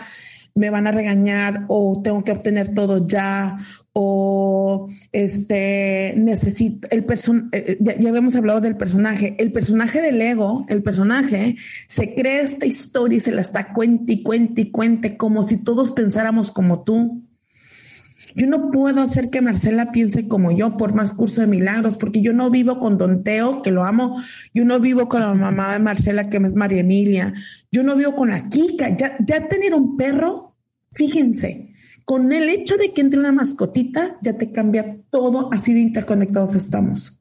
me 0.55 0.69
van 0.69 0.87
a 0.87 0.91
regañar 0.91 1.65
o 1.67 2.01
tengo 2.03 2.23
que 2.23 2.31
obtener 2.31 2.73
todo 2.73 3.07
ya 3.07 3.57
o 3.93 4.89
este 5.11 6.13
necesito 6.17 6.87
el 6.91 7.03
person 7.05 7.49
eh, 7.51 7.63
eh, 7.67 7.77
ya, 7.79 8.09
habíamos 8.09 8.35
hablado 8.35 8.61
del 8.61 8.75
personaje 8.75 9.35
el 9.39 9.51
personaje 9.51 10.01
del 10.01 10.21
ego 10.21 10.65
el 10.69 10.83
personaje 10.83 11.57
se 11.87 12.13
crea 12.13 12.41
esta 12.41 12.65
historia 12.65 13.17
y 13.17 13.21
se 13.21 13.31
la 13.31 13.41
está 13.41 13.73
cuente 13.73 14.13
y 14.13 14.23
cuente 14.23 14.61
y 14.61 14.71
cuente 14.71 15.17
como 15.17 15.43
si 15.43 15.63
todos 15.63 15.91
pensáramos 15.91 16.51
como 16.51 16.83
tú 16.83 17.26
yo 18.37 18.45
no 18.45 18.69
puedo 18.69 19.01
hacer 19.01 19.31
que 19.31 19.41
Marcela 19.41 19.91
piense 19.91 20.27
como 20.27 20.51
yo 20.51 20.77
por 20.77 20.93
más 20.93 21.11
curso 21.11 21.41
de 21.41 21.47
milagros, 21.47 21.97
porque 21.97 22.21
yo 22.21 22.33
no 22.33 22.51
vivo 22.51 22.79
con 22.79 22.99
Don 22.99 23.23
Teo, 23.23 23.63
que 23.63 23.71
lo 23.71 23.83
amo. 23.83 24.21
Yo 24.53 24.63
no 24.63 24.79
vivo 24.79 25.09
con 25.09 25.21
la 25.21 25.33
mamá 25.33 25.73
de 25.73 25.79
Marcela, 25.79 26.29
que 26.29 26.37
es 26.37 26.53
María 26.53 26.81
Emilia. 26.81 27.33
Yo 27.71 27.81
no 27.81 27.95
vivo 27.95 28.15
con 28.15 28.29
la 28.29 28.47
Kika. 28.47 28.95
Ya, 28.95 29.17
ya 29.25 29.47
tener 29.47 29.73
un 29.73 29.97
perro, 29.97 30.55
fíjense, 30.91 31.73
con 32.05 32.31
el 32.31 32.47
hecho 32.49 32.77
de 32.77 32.93
que 32.93 33.01
entre 33.01 33.19
una 33.19 33.31
mascotita, 33.31 34.19
ya 34.21 34.37
te 34.37 34.51
cambia 34.51 34.99
todo, 35.09 35.51
así 35.51 35.73
de 35.73 35.79
interconectados 35.79 36.53
estamos. 36.53 37.19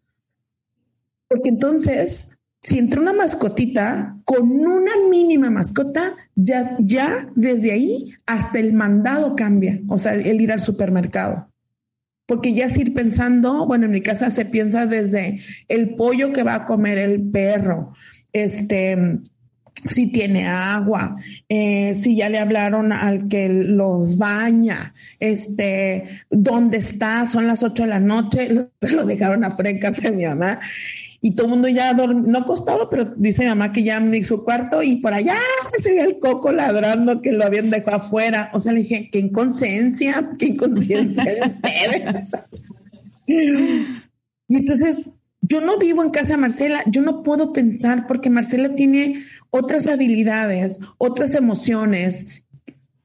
Porque 1.29 1.49
entonces, 1.49 2.36
si 2.67 2.79
entra 2.79 3.01
una 3.01 3.12
mascotita, 3.12 4.17
con 4.25 4.51
una 4.51 4.91
mínima 5.09 5.51
mascota, 5.51 6.17
ya, 6.35 6.77
ya 6.81 7.29
desde 7.37 7.71
ahí 7.71 8.14
hasta 8.27 8.59
el 8.59 8.73
mandado 8.73 9.37
cambia, 9.37 9.79
o 9.87 10.01
sea, 10.01 10.14
el 10.14 10.41
ir 10.41 10.51
al 10.51 10.61
supermercado. 10.61 11.49
Porque 12.27 12.55
ya 12.55 12.67
es 12.67 12.77
ir 12.77 12.93
pensando, 12.93 13.67
bueno, 13.69 13.87
en 13.87 13.93
mi 13.93 14.01
casa 14.01 14.33
se 14.33 14.47
piensa 14.47 14.87
desde 14.87 15.43
el 15.69 15.95
pollo 15.95 16.33
que 16.33 16.43
va 16.43 16.57
a 16.57 16.67
comer 16.67 16.99
el 16.99 17.23
perro, 17.31 17.95
este, 18.33 19.21
si 19.89 20.09
tiene 20.09 20.49
agua, 20.49 21.17
eh, 21.49 21.95
si 21.95 22.17
ya 22.17 22.29
le 22.29 22.39
hablaron 22.39 22.93
al 22.93 23.29
que 23.29 23.49
los 23.49 24.19
baña, 24.19 24.93
este, 25.21 26.23
dónde 26.31 26.79
está, 26.79 27.27
son 27.27 27.47
las 27.47 27.62
ocho 27.62 27.85
de 27.85 27.91
la 27.91 28.01
noche, 28.01 28.49
lo, 28.81 29.07
dejaron 29.07 29.45
afuera 29.45 29.71
en 29.71 29.79
casa 29.79 30.11
de 30.11 30.17
mi 30.17 30.25
mamá. 30.25 30.59
Y 31.21 31.35
todo 31.35 31.47
el 31.47 31.53
mundo 31.53 31.69
ya 31.69 31.93
no 31.93 32.39
acostado, 32.39 32.89
pero 32.89 33.05
dice 33.17 33.47
mamá 33.47 33.73
que 33.73 33.83
ya 33.83 33.97
en 33.97 34.25
su 34.25 34.45
cuarto 34.45 34.83
y 34.83 34.97
por 34.97 35.14
allá 35.14 35.37
se 35.79 35.91
ve 35.93 36.03
el 36.03 36.19
coco 36.19 36.53
ladrando 36.53 37.23
que 37.23 37.33
lo 37.33 37.45
habían 37.45 37.71
dejado 37.71 37.99
afuera. 37.99 38.51
O 38.53 38.61
sea, 38.61 38.73
le 38.73 38.81
dije, 38.81 39.09
qué 39.11 39.19
inconsciencia, 39.19 40.31
qué 40.39 40.47
inconsciencia 40.47 41.25
Y 44.49 44.57
entonces, 44.57 45.11
yo 45.41 45.61
no 45.61 45.79
vivo 45.79 46.03
en 46.03 46.11
casa 46.11 46.35
de 46.35 46.37
Marcela, 46.37 46.83
yo 46.87 47.03
no 47.03 47.23
puedo 47.23 47.53
pensar 47.53 48.07
porque 48.07 48.31
Marcela 48.31 48.75
tiene 48.75 49.25
otras 49.51 49.89
habilidades, 49.89 50.79
otras 50.99 51.35
emociones, 51.35 52.27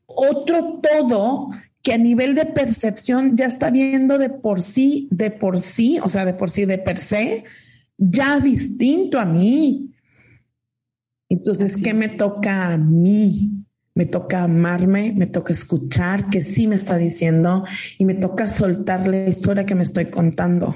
otro 0.05 0.79
todo 0.81 1.49
que 1.81 1.93
a 1.93 1.97
nivel 1.97 2.35
de 2.35 2.45
percepción 2.45 3.35
ya 3.35 3.45
está 3.45 3.71
viendo 3.71 4.17
de 4.17 4.29
por 4.29 4.61
sí, 4.61 5.07
de 5.11 5.31
por 5.31 5.59
sí, 5.59 5.99
o 6.03 6.09
sea, 6.09 6.25
de 6.25 6.33
por 6.33 6.49
sí, 6.51 6.65
de 6.65 6.77
per 6.77 6.99
se, 6.99 7.43
ya 8.01 8.39
distinto 8.39 9.19
a 9.19 9.25
mí. 9.25 9.93
Entonces, 11.29 11.81
¿qué 11.81 11.93
me 11.93 12.09
toca 12.09 12.73
a 12.73 12.77
mí? 12.77 13.63
Me 13.93 14.05
toca 14.05 14.43
amarme, 14.43 15.13
me 15.15 15.27
toca 15.27 15.53
escuchar 15.53 16.29
que 16.29 16.41
sí 16.41 16.65
me 16.65 16.75
está 16.75 16.97
diciendo 16.97 17.63
y 17.97 18.05
me 18.05 18.15
toca 18.15 18.47
soltar 18.47 19.07
la 19.07 19.29
historia 19.29 19.65
que 19.65 19.75
me 19.75 19.83
estoy 19.83 20.09
contando. 20.09 20.75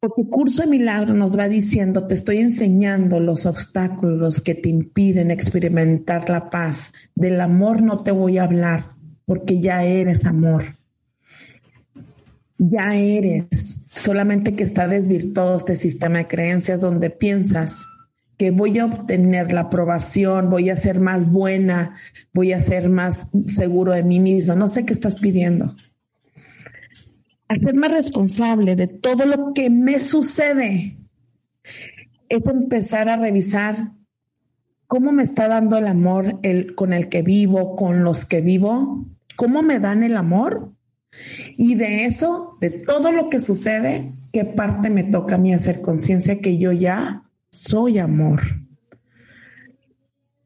Porque 0.00 0.28
curso 0.28 0.62
de 0.62 0.68
milagro 0.68 1.14
nos 1.14 1.38
va 1.38 1.48
diciendo, 1.48 2.08
te 2.08 2.14
estoy 2.14 2.38
enseñando 2.38 3.20
los 3.20 3.46
obstáculos 3.46 4.40
que 4.40 4.56
te 4.56 4.68
impiden 4.68 5.30
experimentar 5.30 6.28
la 6.28 6.50
paz. 6.50 6.92
Del 7.14 7.40
amor 7.40 7.82
no 7.82 8.02
te 8.02 8.10
voy 8.10 8.38
a 8.38 8.44
hablar, 8.44 8.96
porque 9.26 9.60
ya 9.60 9.84
eres 9.84 10.26
amor. 10.26 10.64
Ya 12.58 12.94
eres, 12.94 13.71
solamente 13.92 14.54
que 14.54 14.64
está 14.64 14.88
desvirtuado 14.88 15.56
este 15.56 15.76
sistema 15.76 16.18
de 16.18 16.28
creencias 16.28 16.80
donde 16.80 17.10
piensas 17.10 17.86
que 18.38 18.50
voy 18.50 18.78
a 18.78 18.86
obtener 18.86 19.52
la 19.52 19.62
aprobación, 19.62 20.50
voy 20.50 20.70
a 20.70 20.76
ser 20.76 21.00
más 21.00 21.30
buena, 21.30 21.96
voy 22.32 22.52
a 22.52 22.58
ser 22.58 22.88
más 22.88 23.28
seguro 23.46 23.92
de 23.92 24.02
mí 24.02 24.18
misma. 24.18 24.56
No 24.56 24.68
sé 24.68 24.84
qué 24.84 24.92
estás 24.92 25.20
pidiendo 25.20 25.76
hacerme 27.52 27.88
responsable 27.88 28.76
de 28.76 28.88
todo 28.88 29.26
lo 29.26 29.52
que 29.54 29.70
me 29.70 30.00
sucede 30.00 30.96
es 32.28 32.46
empezar 32.46 33.08
a 33.08 33.16
revisar 33.16 33.92
cómo 34.86 35.12
me 35.12 35.22
está 35.22 35.48
dando 35.48 35.76
el 35.76 35.86
amor 35.86 36.38
el, 36.42 36.74
con 36.74 36.92
el 36.92 37.08
que 37.08 37.22
vivo, 37.22 37.76
con 37.76 38.04
los 38.04 38.24
que 38.24 38.40
vivo, 38.40 39.06
cómo 39.36 39.62
me 39.62 39.80
dan 39.80 40.02
el 40.02 40.16
amor. 40.16 40.71
Y 41.56 41.74
de 41.74 42.06
eso, 42.06 42.54
de 42.60 42.70
todo 42.70 43.12
lo 43.12 43.28
que 43.28 43.40
sucede, 43.40 44.12
qué 44.32 44.44
parte 44.44 44.90
me 44.90 45.04
toca 45.04 45.34
a 45.34 45.38
mí 45.38 45.52
hacer 45.52 45.80
conciencia 45.80 46.40
que 46.40 46.58
yo 46.58 46.72
ya 46.72 47.24
soy 47.50 47.98
amor. 47.98 48.40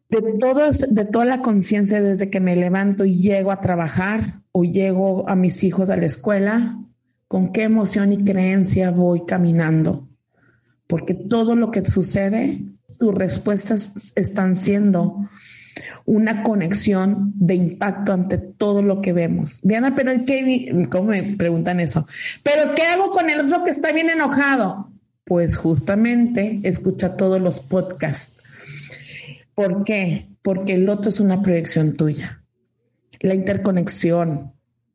De, 0.08 0.20
de 0.20 1.04
toda 1.04 1.24
la 1.24 1.42
conciencia 1.42 2.00
desde 2.00 2.30
que 2.30 2.40
me 2.40 2.56
levanto 2.56 3.04
y 3.04 3.20
llego 3.20 3.52
a 3.52 3.60
trabajar 3.60 4.42
o 4.52 4.64
llego 4.64 5.28
a 5.28 5.36
mis 5.36 5.62
hijos 5.64 5.90
a 5.90 5.96
la 5.96 6.06
escuela, 6.06 6.78
con 7.28 7.52
qué 7.52 7.64
emoción 7.64 8.12
y 8.12 8.24
creencia 8.24 8.90
voy 8.90 9.24
caminando. 9.26 10.08
Porque 10.86 11.14
todo 11.14 11.56
lo 11.56 11.70
que 11.70 11.84
sucede, 11.84 12.62
tus 12.98 13.14
respuestas 13.14 13.92
están 14.14 14.56
siendo 14.56 15.28
una 16.06 16.44
conexión 16.44 17.32
de 17.34 17.54
impacto 17.54 18.12
ante 18.12 18.38
todo 18.38 18.80
lo 18.80 19.02
que 19.02 19.12
vemos. 19.12 19.60
Diana, 19.62 19.94
pero 19.94 20.12
¿qué? 20.24 20.86
¿Cómo 20.88 21.10
me 21.10 21.34
preguntan 21.36 21.80
eso? 21.80 22.06
¿Pero 22.44 22.74
qué 22.74 22.82
hago 22.84 23.10
con 23.10 23.28
el 23.28 23.40
otro 23.40 23.64
que 23.64 23.70
está 23.70 23.92
bien 23.92 24.08
enojado? 24.08 24.90
Pues 25.24 25.56
justamente 25.56 26.60
escucha 26.62 27.16
todos 27.16 27.40
los 27.40 27.58
podcasts. 27.58 28.40
¿Por 29.54 29.84
qué? 29.84 30.28
Porque 30.42 30.74
el 30.74 30.88
otro 30.88 31.10
es 31.10 31.18
una 31.18 31.42
proyección 31.42 31.96
tuya. 31.96 32.42
La 33.20 33.34
interconexión 33.34 34.52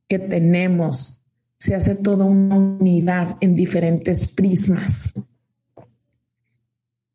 que 0.07 0.17
tenemos 0.17 1.21
se 1.57 1.75
hace 1.75 1.95
toda 1.95 2.23
una 2.23 2.55
unidad 2.55 3.35
en 3.41 3.55
diferentes 3.55 4.27
prismas. 4.27 5.13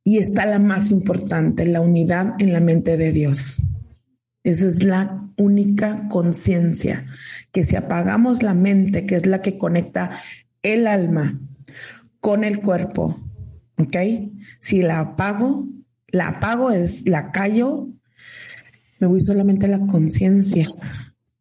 Y 0.04 0.18
está 0.18 0.44
la 0.44 0.58
más 0.58 0.90
importante, 0.90 1.64
la 1.64 1.80
unidad 1.80 2.34
en 2.38 2.52
la 2.52 2.60
mente 2.60 2.96
de 2.96 3.12
Dios. 3.12 3.58
Esa 4.46 4.68
es 4.68 4.84
la 4.84 5.28
única 5.38 6.06
conciencia, 6.08 7.04
que 7.50 7.64
si 7.64 7.74
apagamos 7.74 8.44
la 8.44 8.54
mente, 8.54 9.04
que 9.04 9.16
es 9.16 9.26
la 9.26 9.42
que 9.42 9.58
conecta 9.58 10.20
el 10.62 10.86
alma 10.86 11.40
con 12.20 12.44
el 12.44 12.60
cuerpo, 12.60 13.20
¿ok? 13.76 13.96
Si 14.60 14.82
la 14.82 15.00
apago, 15.00 15.66
la 16.06 16.28
apago 16.28 16.70
es, 16.70 17.08
la 17.08 17.32
callo, 17.32 17.88
me 19.00 19.08
voy 19.08 19.20
solamente 19.20 19.66
a 19.66 19.70
la 19.70 19.84
conciencia 19.84 20.68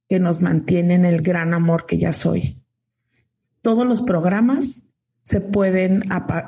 que 0.10 0.20
nos 0.20 0.42
mantiene 0.42 0.96
en 0.96 1.06
el 1.06 1.22
gran 1.22 1.54
amor 1.54 1.86
que 1.86 2.00
ya 2.00 2.12
soy. 2.12 2.60
Todos 3.62 3.86
los 3.86 4.02
programas 4.02 4.88
se 5.22 5.42
pueden 5.42 6.02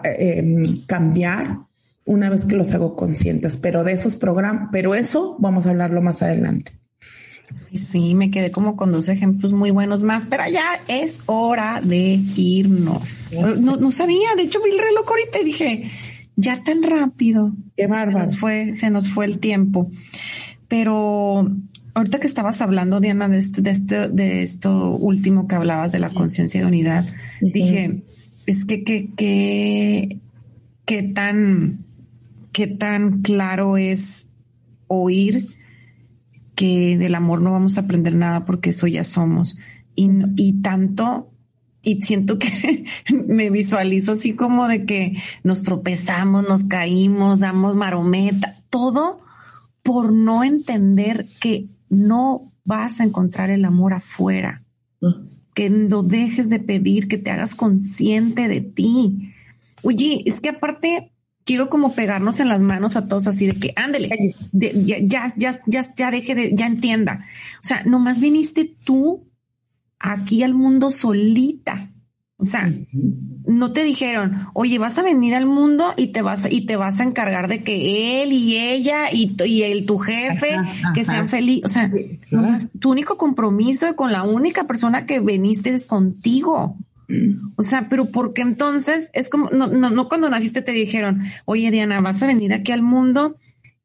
em, 0.04 0.88
cambiar 0.88 1.67
una 2.08 2.30
vez 2.30 2.46
que 2.46 2.56
los 2.56 2.74
hago 2.74 2.96
conscientes, 2.96 3.58
pero 3.58 3.84
de 3.84 3.92
esos 3.92 4.16
programas, 4.16 4.70
pero 4.72 4.96
eso 4.96 5.36
vamos 5.40 5.68
a 5.68 5.70
hablarlo 5.70 6.02
más 6.02 6.24
adelante. 6.24 6.72
Sí, 7.74 8.16
me 8.16 8.32
quedé 8.32 8.50
como 8.50 8.76
con 8.76 8.92
dos 8.92 9.10
ejemplos 9.10 9.54
muy 9.54 9.72
buenos 9.72 10.02
más, 10.02 10.24
pero 10.30 10.44
ya 10.52 10.82
es 10.88 11.22
hora 11.28 11.82
de 11.84 12.20
irnos. 12.36 13.30
No, 13.62 13.92
sabía, 13.92 14.30
de 14.36 14.44
hecho 14.44 14.60
vi 14.64 14.72
el 14.72 14.80
reloj 14.80 15.06
ahorita 15.08 15.40
y 15.42 15.46
dije, 15.46 15.92
ya 16.36 16.64
tan 16.64 16.82
rápido. 16.82 17.52
Qué 17.76 17.88
bárbaro. 17.88 18.28
fue, 18.28 18.74
se 18.76 18.90
nos 18.90 19.10
fue 19.10 19.26
el 19.26 19.40
tiempo. 19.40 19.92
Pero 20.68 21.48
ahorita 21.94 22.20
que 22.20 22.28
estabas 22.28 22.62
hablando, 22.62 23.00
Diana, 23.00 23.28
de 23.28 23.40
esto, 23.40 23.62
de 23.62 23.72
esto, 23.72 24.10
de 24.10 24.44
esto 24.44 24.96
último 24.96 25.48
que 25.48 25.56
hablabas 25.56 25.92
de 25.92 26.00
la 26.00 26.10
conciencia 26.10 26.62
de 26.62 26.68
unidad, 26.68 27.06
dije, 27.42 28.04
es 28.46 28.66
que, 28.66 28.84
que, 28.84 29.10
que, 29.16 30.20
qué 30.86 31.04
tan, 31.04 31.87
qué 32.52 32.68
tan 32.68 33.22
claro 33.22 33.78
es 33.78 34.30
oír 34.88 35.48
que 36.56 36.98
del 36.98 37.16
amor 37.16 37.42
no 37.42 37.52
vamos 37.52 37.78
a 37.78 37.82
aprender 37.82 38.16
nada 38.16 38.46
porque 38.46 38.72
eso 38.72 38.88
ya 38.88 39.04
somos. 39.04 39.58
Y, 39.96 40.10
y 40.36 40.62
tanto, 40.62 41.32
y 41.84 42.02
siento 42.02 42.40
que 42.40 42.86
me 43.28 43.50
visualizo 43.50 44.14
así 44.14 44.34
como 44.34 44.68
de 44.68 44.86
que 44.86 45.18
nos 45.44 45.62
tropezamos, 45.62 46.48
nos 46.48 46.64
caímos, 46.64 47.40
damos 47.40 47.76
marometa, 47.76 48.56
todo 48.70 49.20
por 49.84 50.12
no 50.12 50.44
entender 50.44 51.28
que 51.40 51.68
no 51.90 52.52
vas 52.66 53.00
a 53.00 53.06
encontrar 53.06 53.50
el 53.50 53.64
amor 53.64 53.94
afuera, 53.94 54.64
que 55.54 55.70
no 55.70 56.04
dejes 56.04 56.50
de 56.50 56.60
pedir, 56.60 57.08
que 57.08 57.18
te 57.18 57.32
hagas 57.32 57.56
consciente 57.56 58.50
de 58.50 58.62
ti. 58.62 59.32
Oye, 59.84 60.24
es 60.26 60.42
que 60.42 60.50
aparte 60.50 61.14
quiero 61.48 61.70
como 61.70 61.94
pegarnos 61.94 62.40
en 62.40 62.50
las 62.50 62.62
manos 62.62 62.96
a 62.98 63.08
todos 63.08 63.28
así 63.28 63.48
de 63.48 63.54
que 63.54 63.74
ándele, 63.76 64.36
ya, 64.52 64.98
ya, 65.00 65.34
ya, 65.36 65.60
ya, 65.66 65.96
ya 65.96 66.12
deje 66.12 66.36
de, 66.36 66.52
ya 66.54 66.68
entienda. 66.68 67.26
O 67.64 67.66
sea, 67.66 67.82
nomás 67.86 68.20
viniste 68.20 68.76
tú 68.86 69.28
aquí 69.98 70.44
al 70.44 70.54
mundo 70.54 70.92
solita. 70.92 71.90
O 72.40 72.46
sea, 72.46 72.72
no 73.48 73.74
te 73.74 73.84
dijeron, 73.84 74.36
oye, 74.54 74.78
vas 74.78 75.00
a 75.00 75.04
venir 75.04 75.34
al 75.34 75.48
mundo 75.48 75.94
y 75.98 76.08
te 76.08 76.22
vas 76.22 76.48
y 76.52 76.68
te 76.68 76.76
vas 76.76 77.00
a 77.00 77.04
encargar 77.04 77.48
de 77.48 77.64
que 77.64 78.22
él 78.22 78.32
y 78.32 78.58
ella 78.58 79.06
y, 79.12 79.36
y 79.44 79.64
el 79.64 79.88
tu 79.88 79.98
jefe 79.98 80.56
que 80.94 81.04
sean 81.04 81.30
felices. 81.30 81.66
O 81.66 81.70
sea, 81.70 81.90
tu 82.80 82.92
único 82.92 83.18
compromiso 83.18 83.96
con 83.96 84.12
la 84.12 84.22
única 84.22 84.66
persona 84.66 85.08
que 85.08 85.20
veniste 85.20 85.74
es 85.74 85.88
contigo. 85.88 86.78
O 87.56 87.64
sea, 87.64 87.88
pero 87.90 88.06
porque 88.06 88.42
entonces 88.42 89.10
es 89.14 89.30
como, 89.30 89.50
no, 89.50 89.68
no, 89.68 89.90
no 89.90 90.10
cuando 90.10 90.30
naciste 90.30 90.62
te 90.62 90.74
dijeron, 90.74 91.22
oye 91.46 91.72
Diana, 91.72 92.02
vas 92.02 92.22
a 92.22 92.28
venir 92.28 92.54
aquí 92.54 92.72
al 92.72 92.82
mundo 92.82 93.38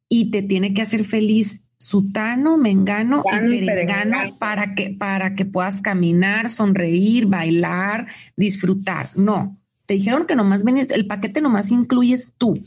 y 0.09 0.31
te 0.31 0.43
tiene 0.43 0.75
que 0.75 0.83
hacer 0.83 1.05
feliz 1.05 1.61
sutano, 1.79 2.57
mengano 2.59 3.23
y 3.51 3.65
perengano 3.65 4.19
para 4.39 4.75
que, 4.75 4.91
para 4.91 5.35
que 5.35 5.45
puedas 5.45 5.81
caminar, 5.81 6.51
sonreír, 6.51 7.27
bailar, 7.27 8.07
disfrutar. 8.37 9.09
No, 9.17 9.59
te 9.87 9.95
dijeron 9.95 10.27
que 10.27 10.37
nomás 10.37 10.65
venís, 10.65 10.91
el 10.91 11.07
paquete 11.07 11.41
nomás 11.41 11.71
incluyes 11.71 12.35
tú. 12.39 12.61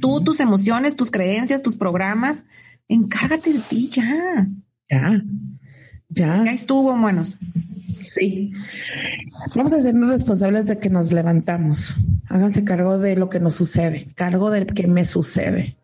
Tú, 0.00 0.24
tus 0.24 0.40
emociones, 0.40 0.96
tus 0.96 1.10
creencias, 1.12 1.62
tus 1.62 1.76
programas, 1.76 2.46
encárgate 2.88 3.52
de 3.52 3.60
ti 3.60 3.88
ya. 3.92 4.48
Ya, 4.90 5.22
ya. 6.08 6.44
Ya 6.44 6.52
estuvo, 6.52 6.96
buenos. 6.98 7.36
Sí. 7.88 8.52
Vamos 9.56 9.72
a 9.72 9.76
hacernos 9.76 10.10
responsables 10.10 10.66
de 10.66 10.78
que 10.78 10.90
nos 10.90 11.12
levantamos. 11.12 11.94
Háganse 12.28 12.64
cargo 12.64 12.98
de 12.98 13.16
lo 13.16 13.30
que 13.30 13.40
nos 13.40 13.54
sucede, 13.54 14.08
cargo 14.14 14.50
de 14.50 14.66
que 14.66 14.86
me 14.86 15.04
sucede. 15.04 15.76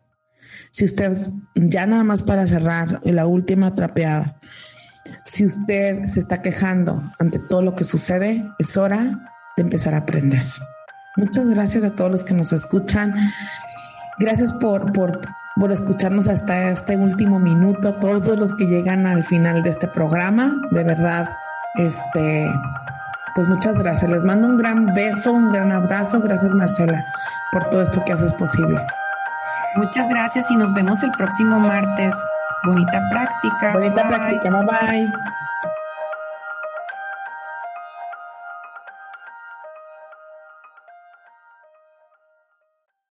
Si 0.71 0.85
usted, 0.85 1.17
ya 1.55 1.85
nada 1.87 2.03
más 2.03 2.21
para 2.21 2.45
cerrar, 2.45 3.01
la 3.03 3.25
última 3.25 3.73
trapeada, 3.73 4.39
si 5.23 5.45
usted 5.45 6.05
se 6.07 6.19
está 6.21 6.41
quejando 6.41 7.01
ante 7.17 7.39
todo 7.39 7.61
lo 7.61 7.75
que 7.75 7.83
sucede, 7.83 8.45
es 8.59 8.77
hora 8.77 9.31
de 9.57 9.63
empezar 9.63 9.93
a 9.93 9.99
aprender. 9.99 10.43
Muchas 11.15 11.47
gracias 11.47 11.83
a 11.83 11.95
todos 11.95 12.11
los 12.11 12.23
que 12.23 12.33
nos 12.33 12.51
escuchan. 12.51 13.15
Gracias 14.19 14.51
por, 14.53 14.91
por, 14.93 15.21
por 15.55 15.71
escucharnos 15.71 16.27
hasta 16.27 16.69
este 16.71 16.97
último 16.97 17.39
minuto, 17.39 17.87
a 17.87 17.99
todos 17.99 18.37
los 18.37 18.53
que 18.55 18.65
llegan 18.65 19.07
al 19.07 19.23
final 19.23 19.63
de 19.63 19.69
este 19.69 19.87
programa. 19.87 20.61
De 20.71 20.83
verdad, 20.83 21.29
este, 21.77 22.49
pues 23.35 23.47
muchas 23.47 23.75
gracias. 23.75 24.09
Les 24.09 24.23
mando 24.23 24.47
un 24.47 24.57
gran 24.57 24.93
beso, 24.93 25.33
un 25.33 25.51
gran 25.51 25.71
abrazo. 25.71 26.19
Gracias, 26.21 26.53
Marcela, 26.53 27.03
por 27.51 27.69
todo 27.69 27.81
esto 27.81 28.03
que 28.05 28.13
haces 28.13 28.33
posible. 28.33 28.81
Muchas 29.75 30.07
gracias 30.07 30.49
y 30.51 30.55
nos 30.55 30.73
vemos 30.73 31.03
el 31.03 31.11
próximo 31.11 31.59
martes. 31.59 32.15
Bonita 32.63 33.01
práctica. 33.09 33.73
Bonita 33.73 34.07
práctica. 34.07 34.49
Bye 34.49 34.65
bye. 34.65 35.13